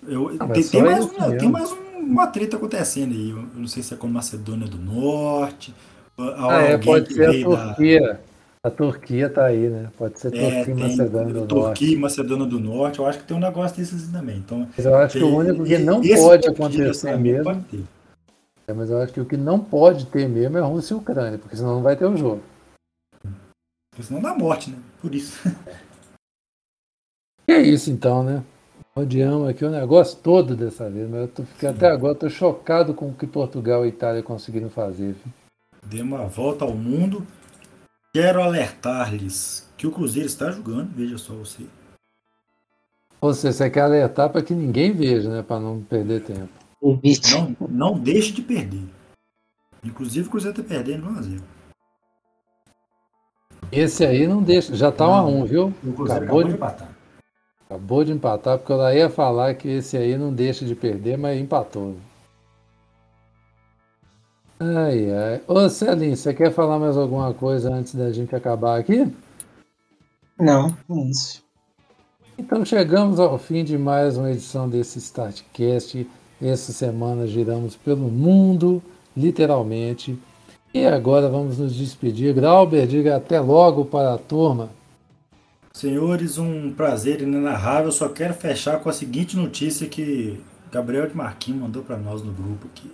[0.06, 3.30] Eu, ah, tem, tem, mais um, tem mais um uma treta acontecendo aí.
[3.30, 5.74] Eu não sei se é com Macedônia do Norte.
[6.16, 8.00] Ah, é, pode ser a Turquia.
[8.00, 8.27] Da...
[8.62, 9.89] A Turquia tá aí, né?
[9.97, 11.78] Pode ser é, Turquia e Macedônia do Turquia, Norte.
[11.78, 12.98] Turquia e Macedônia do Norte.
[12.98, 14.39] Eu acho que tem um negócio desses também.
[14.39, 17.44] Então, mas eu acho que o único que não pode acontecer mesmo.
[17.44, 17.85] Pode
[18.68, 21.39] é, mas eu acho que o que não pode ter mesmo é Rússia e Ucrânia,
[21.39, 22.43] porque senão não vai ter o jogo.
[23.90, 24.76] Porque senão dá morte, né?
[25.01, 25.48] Por isso.
[27.48, 28.44] é isso então, né?
[28.94, 32.93] Odiamos aqui o negócio todo dessa vez, mas eu tô, fiquei, até agora tô chocado
[32.93, 35.14] com o que Portugal e Itália conseguiram fazer.
[35.14, 35.32] Viu?
[35.86, 37.26] Deu uma volta ao mundo.
[38.20, 41.62] Quero alertar-lhes que o Cruzeiro está jogando, veja só você.
[43.20, 45.40] Ou seja, você quer alertar para que ninguém veja, né?
[45.40, 46.48] Para não perder tempo.
[46.82, 48.82] Não, não deixe de perder.
[49.84, 51.42] Inclusive o Cruzeiro está perdendo 1 a 0
[53.70, 55.72] Esse aí não deixa, já tá 1 a 1 viu?
[55.84, 56.88] O Cruzeiro acabou, acabou de empatar.
[57.66, 61.40] Acabou de empatar, porque eu ia falar que esse aí não deixa de perder, mas
[61.40, 61.94] empatou.
[64.60, 65.43] Ai, ai.
[65.47, 69.06] Ô Celinho, você quer falar mais alguma coisa antes da gente acabar aqui?
[70.39, 71.44] Não, é isso.
[72.36, 76.09] Então chegamos ao fim de mais uma edição desse Startcast.
[76.43, 78.82] Essa semana giramos pelo mundo,
[79.16, 80.18] literalmente.
[80.74, 82.35] E agora vamos nos despedir.
[82.35, 84.70] Grauber, diga até logo para a turma.
[85.72, 87.93] Senhores, um prazer inenarrável.
[87.93, 90.40] Só quero fechar com a seguinte notícia que
[90.70, 92.90] Gabriel de Marquinhos mandou para nós no grupo aqui.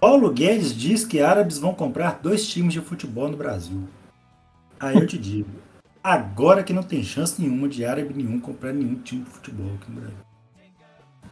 [0.00, 3.82] Paulo Guedes diz que árabes vão comprar dois times de futebol no Brasil.
[4.78, 5.50] Aí eu te digo,
[6.02, 9.90] agora que não tem chance nenhuma de árabe nenhum comprar nenhum time de futebol aqui
[9.90, 10.18] no Brasil.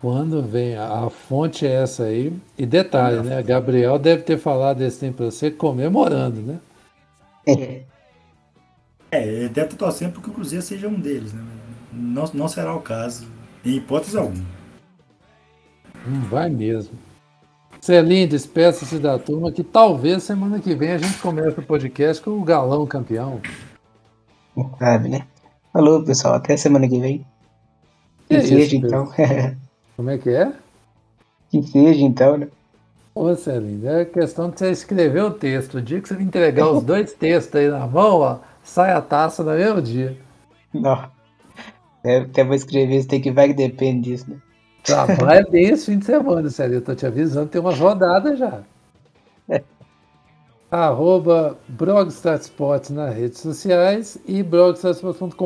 [0.01, 2.33] Quando vem, a, a fonte é essa aí.
[2.59, 3.43] E detalhe, né?
[3.43, 6.59] Gabriel deve ter falado esse tempo para você comemorando, né?
[7.47, 7.83] É.
[9.11, 11.43] É, deve estar torcendo para que o Cruzeiro seja um deles, né?
[11.93, 13.27] Não, não será o caso,
[13.65, 14.45] em hipótese alguma.
[16.07, 16.99] Não vai mesmo.
[17.87, 22.33] Celinho, despeça-se da turma que talvez semana que vem a gente comece o podcast com
[22.33, 23.41] o Galão campeão.
[24.77, 25.25] Sabe, né?
[25.73, 26.35] Falou, pessoal.
[26.35, 27.25] Até semana que vem.
[28.29, 29.09] Que, que seja, então.
[29.97, 30.53] Como é que é?
[31.49, 32.49] Que seja, então, né?
[33.15, 35.79] Ô, Celinho, é questão de você escrever o texto.
[35.79, 39.01] O dia que você me entregar os dois textos aí na mão, ó, sai a
[39.01, 40.19] taça no mesmo dia.
[40.75, 41.09] Não.
[42.03, 44.39] É, até vou escrever, você tem que vai que depende disso, né?
[44.87, 46.77] Trabalha tá, bem esse fim de semana, sério.
[46.77, 48.61] Eu tô te avisando, tem umas rodadas já.
[49.49, 49.63] É.
[50.71, 55.37] Arroba Blogstatsports nas redes sociais e blogstatsports.com.br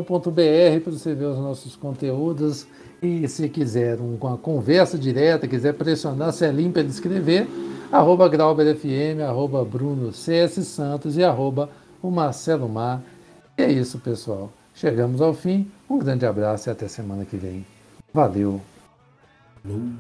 [0.83, 2.67] para você ver os nossos conteúdos.
[3.03, 7.49] E se quiser uma conversa direta, quiser pressionar Celim para ele escrever,
[7.91, 11.71] arroba GrauberFM, arroba Bruno CS Santos e arroba
[12.03, 13.03] o Marcelo Mar.
[13.57, 14.51] E é isso, pessoal.
[14.75, 15.71] Chegamos ao fim.
[15.89, 17.65] Um grande abraço e até semana que vem.
[18.13, 18.61] Valeu!
[19.63, 19.93] Blue